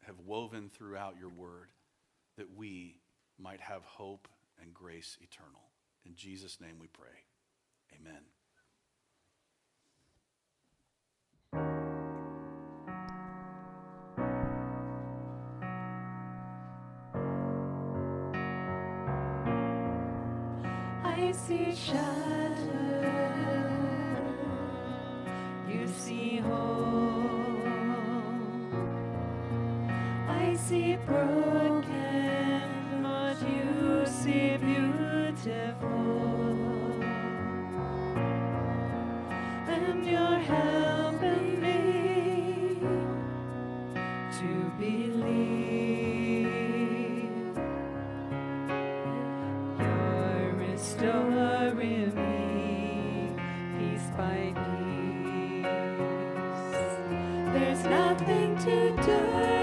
have 0.06 0.20
woven 0.26 0.70
throughout 0.70 1.16
your 1.20 1.30
word, 1.30 1.70
that 2.38 2.56
we 2.56 3.00
might 3.38 3.62
have 3.62 3.84
hope 3.84 4.28
and 4.62 4.74
grace 4.74 5.18
eternal. 5.22 5.69
In 6.06 6.16
Jesus' 6.16 6.60
name 6.62 6.78
we 6.80 6.88
pray. 6.88 7.08
Amen. 7.94 8.24
I 21.04 21.32
see 21.32 21.76
shattered. 21.76 22.39
There's 57.60 57.84
nothing 57.84 58.58
to 58.60 58.96
dirty 58.96 59.59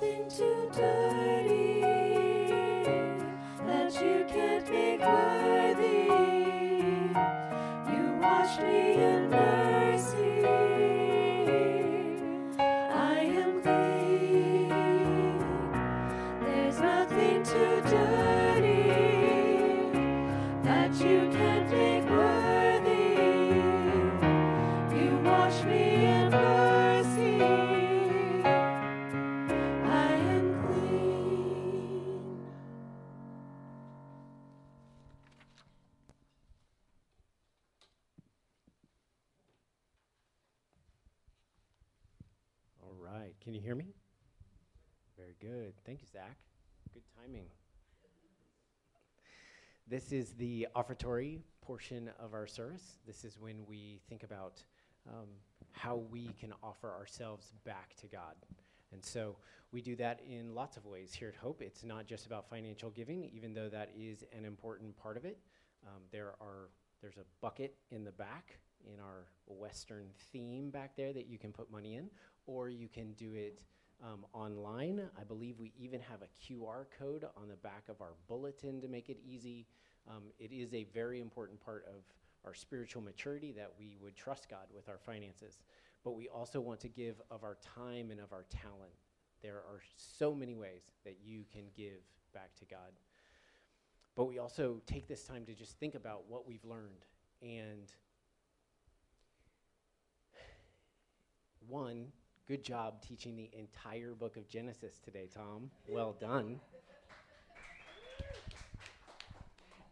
nothing 0.00 0.30
too 0.30 0.70
dirty 0.74 1.29
This 50.10 50.26
is 50.26 50.32
the 50.32 50.66
offertory 50.74 51.38
portion 51.60 52.10
of 52.18 52.34
our 52.34 52.46
service. 52.46 52.98
This 53.06 53.24
is 53.24 53.38
when 53.38 53.64
we 53.68 54.00
think 54.08 54.24
about 54.24 54.60
um, 55.08 55.28
how 55.70 56.02
we 56.10 56.30
can 56.40 56.52
offer 56.64 56.90
ourselves 56.90 57.52
back 57.64 57.94
to 58.00 58.08
God. 58.08 58.34
And 58.92 59.04
so 59.04 59.36
we 59.70 59.80
do 59.80 59.94
that 59.96 60.20
in 60.28 60.52
lots 60.52 60.76
of 60.76 60.84
ways 60.84 61.12
here 61.14 61.28
at 61.28 61.36
Hope. 61.36 61.62
It's 61.62 61.84
not 61.84 62.06
just 62.06 62.26
about 62.26 62.50
financial 62.50 62.90
giving, 62.90 63.30
even 63.32 63.54
though 63.54 63.68
that 63.68 63.90
is 63.96 64.24
an 64.36 64.44
important 64.44 64.96
part 64.96 65.16
of 65.16 65.24
it. 65.24 65.38
Um, 65.86 66.02
there 66.10 66.34
are 66.40 66.70
there's 67.00 67.18
a 67.18 67.24
bucket 67.40 67.76
in 67.92 68.02
the 68.02 68.10
back 68.10 68.58
in 68.92 68.98
our 68.98 69.28
Western 69.46 70.06
theme 70.32 70.70
back 70.70 70.96
there 70.96 71.12
that 71.12 71.28
you 71.28 71.38
can 71.38 71.52
put 71.52 71.70
money 71.70 71.94
in, 71.94 72.10
or 72.46 72.68
you 72.68 72.88
can 72.88 73.12
do 73.12 73.34
it 73.34 73.62
um, 74.02 74.24
online. 74.32 75.02
I 75.18 75.24
believe 75.24 75.58
we 75.58 75.72
even 75.78 76.00
have 76.00 76.20
a 76.22 76.44
QR 76.44 76.86
code 76.98 77.26
on 77.36 77.48
the 77.48 77.56
back 77.56 77.84
of 77.88 78.00
our 78.00 78.14
bulletin 78.26 78.80
to 78.80 78.88
make 78.88 79.08
it 79.08 79.18
easy. 79.24 79.66
Um, 80.08 80.24
it 80.38 80.52
is 80.52 80.74
a 80.74 80.84
very 80.92 81.20
important 81.20 81.60
part 81.64 81.84
of 81.86 82.02
our 82.44 82.54
spiritual 82.54 83.02
maturity 83.02 83.52
that 83.52 83.72
we 83.78 83.96
would 84.02 84.16
trust 84.16 84.48
God 84.48 84.66
with 84.74 84.88
our 84.88 84.98
finances. 84.98 85.58
But 86.04 86.12
we 86.12 86.28
also 86.28 86.60
want 86.60 86.80
to 86.80 86.88
give 86.88 87.20
of 87.30 87.44
our 87.44 87.58
time 87.76 88.10
and 88.10 88.20
of 88.20 88.32
our 88.32 88.44
talent. 88.48 88.92
There 89.42 89.56
are 89.56 89.80
so 89.96 90.34
many 90.34 90.54
ways 90.54 90.82
that 91.04 91.18
you 91.22 91.44
can 91.52 91.64
give 91.76 92.00
back 92.32 92.54
to 92.58 92.64
God. 92.64 92.92
But 94.16 94.24
we 94.24 94.38
also 94.38 94.80
take 94.86 95.06
this 95.06 95.24
time 95.24 95.44
to 95.46 95.54
just 95.54 95.78
think 95.78 95.94
about 95.94 96.24
what 96.28 96.46
we've 96.46 96.64
learned. 96.64 97.04
And 97.42 97.92
one, 101.68 102.06
good 102.48 102.64
job 102.64 103.02
teaching 103.02 103.36
the 103.36 103.50
entire 103.56 104.14
book 104.14 104.36
of 104.36 104.48
Genesis 104.48 104.98
today, 104.98 105.28
Tom. 105.32 105.70
Well 105.88 106.16
done. 106.18 106.60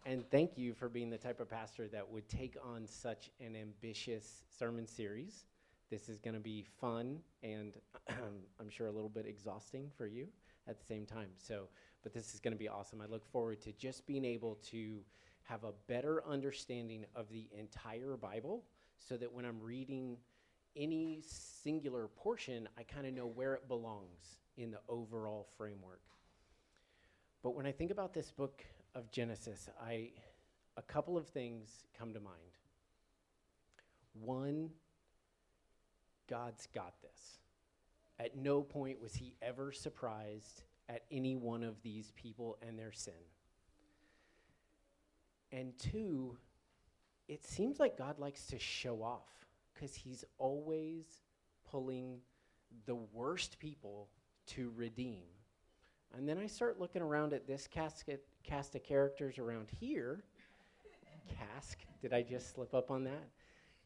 And 0.09 0.25
thank 0.31 0.57
you 0.57 0.73
for 0.73 0.89
being 0.89 1.11
the 1.11 1.19
type 1.19 1.39
of 1.39 1.51
pastor 1.51 1.87
that 1.89 2.11
would 2.11 2.31
take 2.31 2.57
on 2.65 2.87
such 2.87 3.29
an 3.45 3.55
ambitious 3.55 4.45
sermon 4.59 4.87
series. 4.87 5.45
This 5.91 6.09
is 6.09 6.19
going 6.19 6.33
to 6.33 6.41
be 6.41 6.65
fun 6.81 7.19
and 7.43 7.75
I'm 8.09 8.71
sure 8.71 8.87
a 8.87 8.91
little 8.91 9.11
bit 9.11 9.27
exhausting 9.27 9.91
for 9.99 10.07
you 10.07 10.29
at 10.67 10.79
the 10.79 10.87
same 10.87 11.05
time. 11.05 11.29
So, 11.37 11.69
but 12.03 12.15
this 12.15 12.33
is 12.33 12.41
going 12.41 12.55
to 12.55 12.59
be 12.59 12.71
awesome. 12.71 13.03
I 13.03 13.05
look 13.05 13.31
forward 13.31 13.61
to 13.61 13.73
just 13.73 14.07
being 14.07 14.25
able 14.25 14.55
to 14.71 15.01
have 15.43 15.65
a 15.65 15.73
better 15.89 16.25
understanding 16.27 17.05
of 17.15 17.29
the 17.29 17.47
entire 17.55 18.17
Bible 18.17 18.65
so 18.99 19.19
that 19.19 19.31
when 19.31 19.45
I'm 19.45 19.61
reading 19.61 20.17
any 20.75 21.21
singular 21.21 22.09
portion, 22.17 22.67
I 22.79 22.83
kind 22.83 23.07
of 23.07 23.13
know 23.13 23.27
where 23.27 23.53
it 23.53 23.69
belongs 23.69 24.39
in 24.57 24.71
the 24.71 24.81
overall 24.89 25.49
framework. 25.59 26.01
But 27.43 27.55
when 27.55 27.67
I 27.67 27.73
think 27.73 27.91
about 27.91 28.15
this 28.15 28.31
book 28.31 28.65
of 28.99 29.11
Genesis, 29.13 29.69
I 29.81 30.11
a 30.77 30.83
couple 30.83 31.17
of 31.17 31.27
things 31.29 31.87
come 31.97 32.13
to 32.13 32.21
mind. 32.21 32.35
One, 34.21 34.71
God's 36.29 36.67
got 36.75 36.95
this. 37.01 37.39
At 38.19 38.37
no 38.37 38.63
point 38.63 39.01
was 39.01 39.15
he 39.15 39.35
ever 39.41 39.73
surprised 39.73 40.63
at 40.89 41.03
any 41.11 41.37
one 41.37 41.63
of 41.63 41.81
these 41.83 42.13
people 42.17 42.59
and 42.67 42.79
their 42.79 42.93
sin. 42.93 43.13
And 45.53 45.79
two, 45.79 46.37
it 47.29 47.45
seems 47.45 47.79
like 47.79 47.97
God 47.97 48.19
likes 48.19 48.47
to 48.47 48.59
show 48.59 49.03
off 49.03 49.47
because 49.75 49.95
he's 49.95 50.25
always 50.39 51.05
pulling 51.71 52.19
the 52.87 52.97
worst 52.97 53.59
people 53.59 54.09
to 54.49 54.73
redeem. 54.77 55.23
And 56.17 56.29
then 56.29 56.39
I 56.39 56.47
start 56.47 56.81
looking 56.81 57.03
around 57.03 57.33
at 57.33 57.47
this 57.47 57.67
casket, 57.67 58.25
cast 58.49 58.75
of 58.75 58.83
characters 58.83 59.39
around 59.39 59.69
here. 59.79 60.25
Cask, 61.29 61.79
did 62.01 62.15
I 62.15 62.23
just 62.23 62.55
slip 62.55 62.75
up 62.75 62.91
on 62.91 63.05
that? 63.05 63.29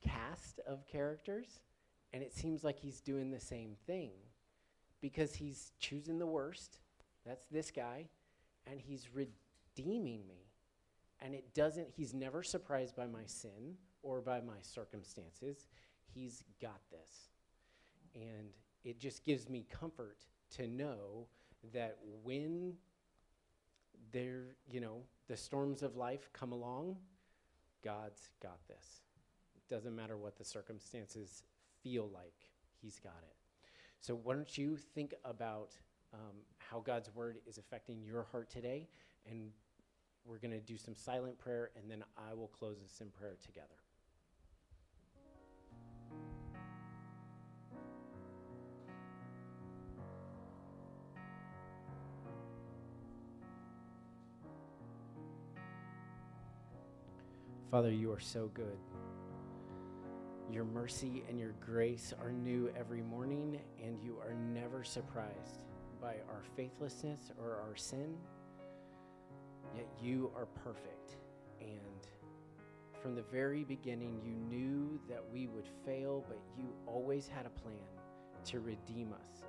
Cast 0.00 0.60
of 0.66 0.86
characters. 0.86 1.60
And 2.12 2.22
it 2.22 2.32
seems 2.32 2.62
like 2.62 2.78
he's 2.78 3.00
doing 3.00 3.30
the 3.30 3.40
same 3.40 3.74
thing 3.86 4.10
because 5.00 5.34
he's 5.34 5.72
choosing 5.80 6.18
the 6.18 6.26
worst. 6.26 6.78
That's 7.26 7.46
this 7.50 7.70
guy. 7.70 8.08
And 8.70 8.78
he's 8.80 9.08
redeeming 9.12 10.26
me. 10.28 10.46
And 11.20 11.34
it 11.34 11.54
doesn't, 11.54 11.88
he's 11.90 12.14
never 12.14 12.42
surprised 12.42 12.94
by 12.94 13.06
my 13.06 13.24
sin 13.26 13.76
or 14.02 14.20
by 14.20 14.40
my 14.40 14.60
circumstances. 14.60 15.66
He's 16.14 16.44
got 16.60 16.80
this. 16.90 17.30
And 18.14 18.50
it 18.84 19.00
just 19.00 19.24
gives 19.24 19.48
me 19.48 19.66
comfort 19.70 20.18
to 20.56 20.66
know 20.66 21.26
that 21.72 21.96
when 22.22 22.74
there, 24.12 24.56
you 24.68 24.80
know, 24.80 25.02
the 25.28 25.36
storms 25.36 25.82
of 25.82 25.96
life 25.96 26.28
come 26.32 26.52
along, 26.52 26.96
God's 27.84 28.30
got 28.42 28.58
this. 28.68 29.02
It 29.56 29.72
doesn't 29.72 29.94
matter 29.94 30.16
what 30.16 30.36
the 30.36 30.44
circumstances 30.44 31.42
feel 31.82 32.10
like, 32.12 32.50
He's 32.80 32.98
got 32.98 33.22
it. 33.22 33.36
So, 34.00 34.14
why 34.14 34.34
don't 34.34 34.58
you 34.58 34.76
think 34.76 35.14
about 35.24 35.76
um, 36.12 36.36
how 36.58 36.80
God's 36.80 37.14
word 37.14 37.38
is 37.46 37.58
affecting 37.58 38.02
your 38.02 38.24
heart 38.24 38.50
today? 38.50 38.88
And 39.28 39.50
we're 40.24 40.38
going 40.38 40.52
to 40.52 40.60
do 40.60 40.76
some 40.76 40.94
silent 40.94 41.38
prayer, 41.38 41.70
and 41.76 41.90
then 41.90 42.04
I 42.16 42.34
will 42.34 42.48
close 42.48 42.78
us 42.84 43.00
in 43.00 43.10
prayer 43.10 43.36
together. 43.44 43.81
Father, 57.72 57.90
you 57.90 58.12
are 58.12 58.20
so 58.20 58.50
good. 58.52 58.76
Your 60.50 60.64
mercy 60.64 61.24
and 61.26 61.40
your 61.40 61.54
grace 61.64 62.12
are 62.20 62.30
new 62.30 62.70
every 62.78 63.00
morning, 63.00 63.58
and 63.82 63.98
you 63.98 64.18
are 64.18 64.34
never 64.34 64.84
surprised 64.84 65.64
by 65.98 66.16
our 66.28 66.42
faithlessness 66.54 67.32
or 67.40 67.62
our 67.66 67.74
sin. 67.74 68.14
Yet 69.74 69.86
you 70.02 70.30
are 70.36 70.44
perfect. 70.44 71.16
And 71.62 72.06
from 73.02 73.14
the 73.14 73.24
very 73.32 73.64
beginning, 73.64 74.20
you 74.22 74.34
knew 74.34 75.00
that 75.08 75.24
we 75.32 75.46
would 75.46 75.66
fail, 75.86 76.26
but 76.28 76.40
you 76.54 76.74
always 76.86 77.26
had 77.26 77.46
a 77.46 77.60
plan 77.62 77.88
to 78.48 78.60
redeem 78.60 79.14
us. 79.14 79.44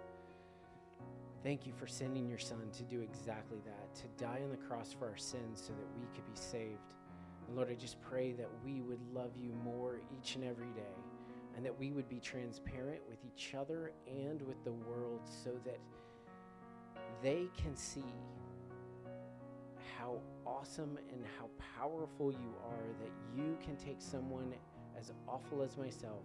Thank 1.44 1.68
you 1.68 1.74
for 1.74 1.88
sending 1.88 2.30
your 2.30 2.40
son 2.40 2.70
to 2.72 2.84
do 2.84 3.02
exactly 3.02 3.60
that, 3.66 3.94
to 3.96 4.24
die 4.24 4.40
on 4.46 4.50
the 4.50 4.56
cross 4.56 4.96
for 4.98 5.10
our 5.10 5.18
sins 5.18 5.62
so 5.62 5.74
that 5.74 6.00
we 6.00 6.06
could 6.16 6.26
be 6.26 6.40
saved. 6.40 6.94
And 7.48 7.56
Lord, 7.56 7.70
I 7.70 7.76
just 7.76 8.02
pray 8.02 8.34
that 8.34 8.50
we 8.64 8.82
would 8.82 9.02
love 9.14 9.32
you 9.38 9.52
more 9.64 10.00
each 10.18 10.36
and 10.36 10.44
every 10.44 10.72
day, 10.76 10.96
and 11.56 11.66
that 11.66 11.78
we 11.78 11.92
would 11.92 12.10
be 12.10 12.20
transparent 12.20 13.02
with 13.08 13.20
each 13.26 13.54
other 13.54 13.92
and 14.08 14.42
with 14.42 14.64
the 14.64 14.74
world 14.74 15.22
so 15.26 15.52
that 15.66 15.80
they 17.22 17.48
can 17.56 17.76
see 17.76 18.04
how 19.98 20.20
awesome 20.46 20.98
and 21.12 21.24
how 21.40 21.50
powerful 21.78 22.32
you 22.32 22.54
are 22.66 22.88
that 23.00 23.12
you 23.36 23.58
can 23.64 23.76
take 23.76 24.02
someone 24.02 24.54
as 25.00 25.12
awful 25.28 25.62
as 25.62 25.78
myself 25.78 26.24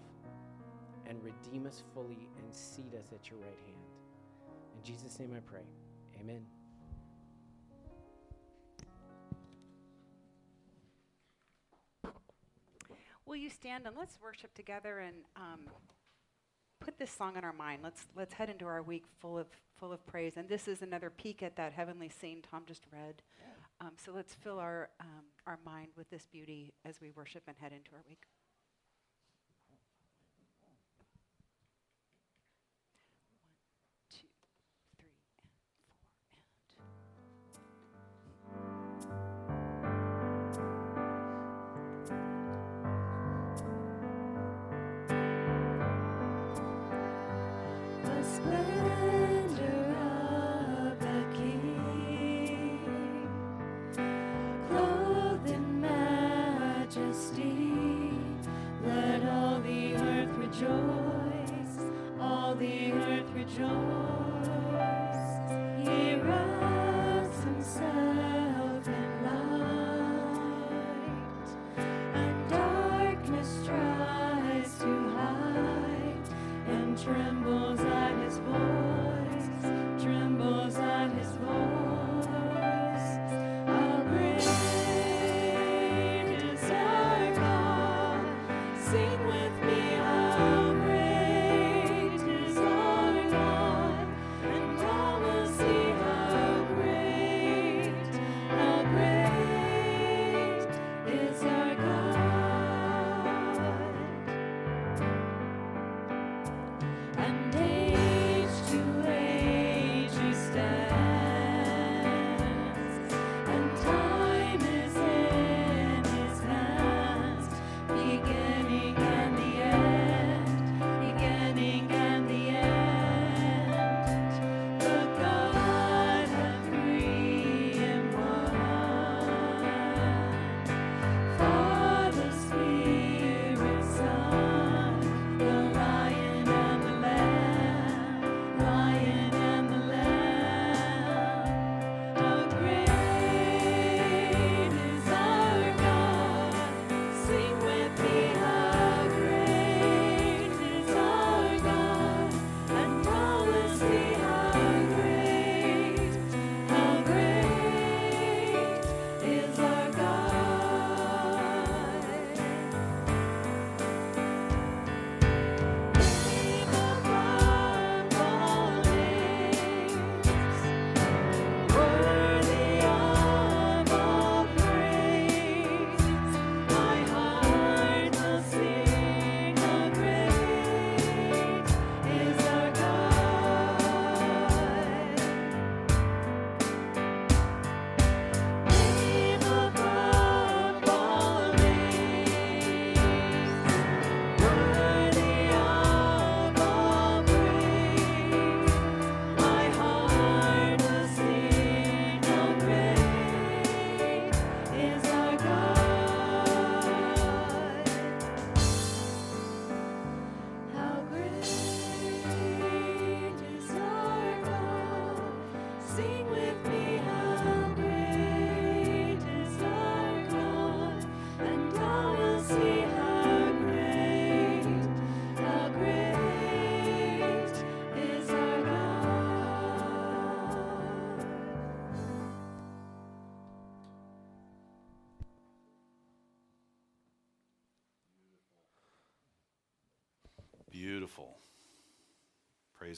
and 1.07 1.23
redeem 1.23 1.66
us 1.66 1.82
fully 1.95 2.28
and 2.39 2.55
seat 2.55 2.95
us 2.99 3.12
at 3.12 3.31
your 3.31 3.39
right 3.39 3.59
hand. 3.65 3.78
In 4.77 4.82
Jesus' 4.82 5.19
name 5.19 5.32
I 5.36 5.40
pray. 5.40 5.62
Amen. 6.20 6.58
Will 13.29 13.37
you 13.37 13.51
stand 13.51 13.87
and 13.87 13.95
let's 13.95 14.19
worship 14.23 14.55
together 14.55 15.01
and 15.01 15.17
um, 15.37 15.61
put 16.81 16.99
this 16.99 17.11
song 17.11 17.37
in 17.37 17.45
our 17.45 17.53
mind. 17.53 17.81
Let's 17.83 18.07
let's 18.17 18.33
head 18.33 18.49
into 18.49 18.65
our 18.65 18.83
week 18.83 19.05
full 19.21 19.39
of 19.39 19.47
full 19.79 19.93
of 19.93 20.05
praise. 20.07 20.39
And 20.39 20.49
this 20.49 20.67
is 20.67 20.81
another 20.81 21.11
peek 21.11 21.43
at 21.43 21.57
that 21.57 21.73
heavenly 21.73 22.09
scene 22.09 22.43
Tom 22.51 22.63
just 22.67 22.85
read. 22.93 23.23
Um, 23.81 23.93
so 24.03 24.13
let's 24.13 24.35
fill 24.35 24.59
our 24.59 24.89
um, 25.01 25.25
our 25.47 25.59
mind 25.65 25.89
with 25.97 26.09
this 26.11 26.27
beauty 26.33 26.73
as 26.85 27.01
we 27.01 27.11
worship 27.11 27.43
and 27.47 27.57
head 27.61 27.73
into 27.73 27.91
our 27.95 28.03
week. 28.09 28.23
The 48.44 49.08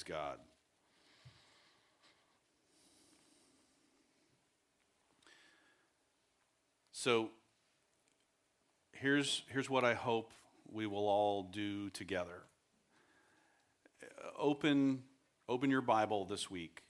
Praise 0.00 0.16
God. 0.16 0.38
So 6.92 7.30
here's, 8.92 9.42
here's 9.48 9.68
what 9.68 9.84
I 9.84 9.94
hope 9.94 10.32
we 10.70 10.86
will 10.86 11.08
all 11.08 11.42
do 11.42 11.90
together. 11.90 12.44
Uh, 14.02 14.06
Open, 14.38 15.02
open 15.48 15.70
your 15.70 15.82
Bible 15.82 16.24
this 16.24 16.50
week. 16.50 16.82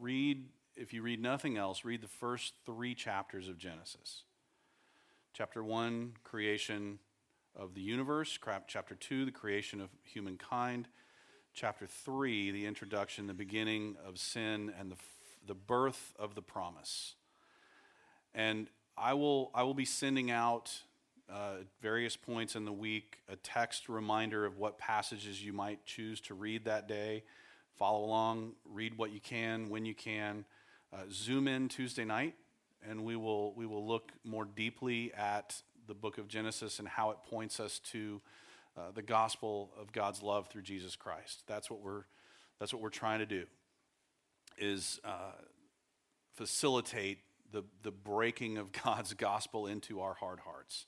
Read, 0.00 0.46
if 0.76 0.94
you 0.94 1.02
read 1.02 1.20
nothing 1.20 1.58
else, 1.58 1.84
read 1.84 2.00
the 2.00 2.08
first 2.08 2.54
three 2.64 2.94
chapters 2.94 3.48
of 3.48 3.58
Genesis. 3.58 4.22
Chapter 5.34 5.62
1, 5.62 6.14
creation 6.24 6.98
of 7.54 7.74
the 7.74 7.82
universe. 7.82 8.38
Chapter 8.68 8.94
2, 8.94 9.24
the 9.26 9.32
creation 9.32 9.80
of 9.80 9.90
humankind. 10.02 10.88
Chapter 11.60 11.88
3, 11.88 12.52
the 12.52 12.66
introduction, 12.66 13.26
the 13.26 13.34
beginning 13.34 13.96
of 14.06 14.16
sin, 14.20 14.72
and 14.78 14.92
the, 14.92 14.96
the 15.44 15.56
birth 15.56 16.14
of 16.16 16.36
the 16.36 16.40
promise. 16.40 17.16
And 18.32 18.68
I 18.96 19.14
will, 19.14 19.50
I 19.52 19.64
will 19.64 19.74
be 19.74 19.84
sending 19.84 20.30
out 20.30 20.70
uh, 21.28 21.54
at 21.62 21.66
various 21.82 22.14
points 22.14 22.54
in 22.54 22.64
the 22.64 22.72
week 22.72 23.18
a 23.28 23.34
text 23.34 23.88
reminder 23.88 24.46
of 24.46 24.56
what 24.56 24.78
passages 24.78 25.44
you 25.44 25.52
might 25.52 25.84
choose 25.84 26.20
to 26.20 26.34
read 26.34 26.66
that 26.66 26.86
day. 26.86 27.24
Follow 27.74 28.04
along, 28.04 28.52
read 28.64 28.96
what 28.96 29.10
you 29.10 29.18
can 29.18 29.68
when 29.68 29.84
you 29.84 29.96
can. 29.96 30.44
Uh, 30.92 30.98
zoom 31.10 31.48
in 31.48 31.68
Tuesday 31.68 32.04
night, 32.04 32.36
and 32.88 33.04
we 33.04 33.16
will, 33.16 33.52
we 33.54 33.66
will 33.66 33.84
look 33.84 34.12
more 34.22 34.44
deeply 34.44 35.12
at 35.12 35.60
the 35.88 35.94
book 35.94 36.18
of 36.18 36.28
Genesis 36.28 36.78
and 36.78 36.86
how 36.86 37.10
it 37.10 37.16
points 37.28 37.58
us 37.58 37.80
to 37.80 38.20
uh, 38.78 38.92
the 38.94 39.02
gospel 39.02 39.70
of 39.80 39.92
God's 39.92 40.22
love 40.22 40.46
through 40.48 40.62
Jesus 40.62 40.94
Christ. 40.94 41.42
That's 41.46 41.68
what 41.68 41.80
we're, 41.80 42.04
that's 42.60 42.72
what 42.72 42.80
we're 42.80 42.90
trying 42.90 43.18
to 43.18 43.26
do, 43.26 43.44
is 44.56 45.00
uh, 45.04 45.32
facilitate 46.34 47.18
the, 47.50 47.64
the 47.82 47.90
breaking 47.90 48.56
of 48.56 48.70
God's 48.84 49.14
gospel 49.14 49.66
into 49.66 50.00
our 50.00 50.14
hard 50.14 50.40
hearts. 50.40 50.86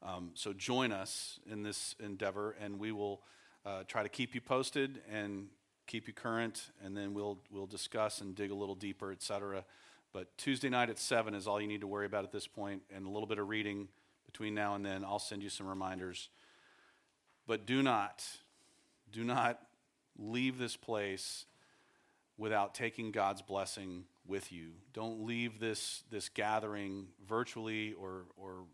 Um, 0.00 0.30
so 0.34 0.52
join 0.52 0.92
us 0.92 1.40
in 1.50 1.64
this 1.64 1.96
endeavor, 1.98 2.54
and 2.60 2.78
we 2.78 2.92
will 2.92 3.22
uh, 3.66 3.82
try 3.88 4.04
to 4.04 4.08
keep 4.08 4.34
you 4.34 4.40
posted 4.40 5.00
and 5.12 5.48
keep 5.88 6.06
you 6.06 6.14
current, 6.14 6.70
and 6.84 6.96
then 6.96 7.14
we'll 7.14 7.38
we'll 7.50 7.66
discuss 7.66 8.20
and 8.20 8.36
dig 8.36 8.52
a 8.52 8.54
little 8.54 8.76
deeper, 8.76 9.10
et 9.10 9.22
cetera. 9.22 9.64
But 10.12 10.38
Tuesday 10.38 10.68
night 10.68 10.88
at 10.88 11.00
seven 11.00 11.34
is 11.34 11.48
all 11.48 11.60
you 11.60 11.66
need 11.66 11.80
to 11.80 11.88
worry 11.88 12.06
about 12.06 12.22
at 12.22 12.30
this 12.30 12.46
point, 12.46 12.82
and 12.94 13.06
a 13.06 13.10
little 13.10 13.26
bit 13.26 13.38
of 13.38 13.48
reading 13.48 13.88
between 14.24 14.54
now 14.54 14.76
and 14.76 14.86
then. 14.86 15.04
I'll 15.04 15.18
send 15.18 15.42
you 15.42 15.50
some 15.50 15.66
reminders. 15.66 16.28
But 17.48 17.64
do 17.64 17.82
not, 17.82 18.24
do 19.10 19.24
not 19.24 19.58
leave 20.18 20.58
this 20.58 20.76
place 20.76 21.46
without 22.36 22.74
taking 22.74 23.10
God's 23.10 23.40
blessing 23.40 24.04
with 24.26 24.52
you. 24.52 24.72
Don't 24.92 25.24
leave 25.24 25.58
this, 25.58 26.04
this 26.10 26.28
gathering 26.28 27.06
virtually 27.26 27.94
or, 27.94 28.26
or 28.36 28.64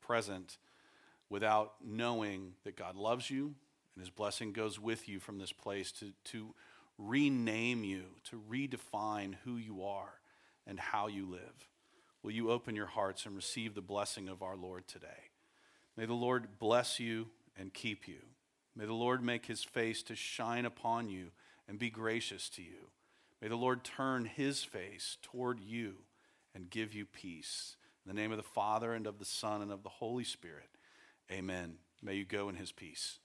present 0.00 0.58
without 1.28 1.74
knowing 1.84 2.52
that 2.62 2.76
God 2.76 2.94
loves 2.94 3.28
you 3.28 3.56
and 3.96 4.02
his 4.02 4.10
blessing 4.10 4.52
goes 4.52 4.78
with 4.78 5.08
you 5.08 5.18
from 5.18 5.38
this 5.38 5.52
place 5.52 5.90
to, 5.92 6.12
to 6.26 6.54
rename 6.98 7.82
you, 7.82 8.04
to 8.30 8.40
redefine 8.48 9.34
who 9.44 9.56
you 9.56 9.82
are 9.82 10.20
and 10.64 10.78
how 10.78 11.08
you 11.08 11.28
live. 11.28 11.68
Will 12.22 12.30
you 12.30 12.52
open 12.52 12.76
your 12.76 12.86
hearts 12.86 13.26
and 13.26 13.34
receive 13.34 13.74
the 13.74 13.80
blessing 13.80 14.28
of 14.28 14.44
our 14.44 14.56
Lord 14.56 14.86
today? 14.86 15.30
May 15.96 16.06
the 16.06 16.14
Lord 16.14 16.60
bless 16.60 17.00
you 17.00 17.26
and 17.56 17.72
keep 17.72 18.08
you. 18.08 18.20
May 18.74 18.86
the 18.86 18.92
Lord 18.92 19.22
make 19.22 19.46
his 19.46 19.62
face 19.62 20.02
to 20.04 20.16
shine 20.16 20.64
upon 20.64 21.08
you 21.08 21.28
and 21.68 21.78
be 21.78 21.90
gracious 21.90 22.48
to 22.50 22.62
you. 22.62 22.90
May 23.40 23.48
the 23.48 23.56
Lord 23.56 23.84
turn 23.84 24.24
his 24.24 24.62
face 24.62 25.18
toward 25.22 25.60
you 25.60 25.94
and 26.54 26.70
give 26.70 26.94
you 26.94 27.04
peace. 27.04 27.76
In 28.04 28.14
the 28.14 28.20
name 28.20 28.30
of 28.30 28.36
the 28.36 28.42
Father 28.42 28.94
and 28.94 29.06
of 29.06 29.18
the 29.18 29.24
Son 29.24 29.62
and 29.62 29.72
of 29.72 29.82
the 29.82 29.88
Holy 29.88 30.24
Spirit, 30.24 30.70
amen. 31.30 31.76
May 32.02 32.14
you 32.14 32.24
go 32.24 32.48
in 32.48 32.56
his 32.56 32.72
peace. 32.72 33.18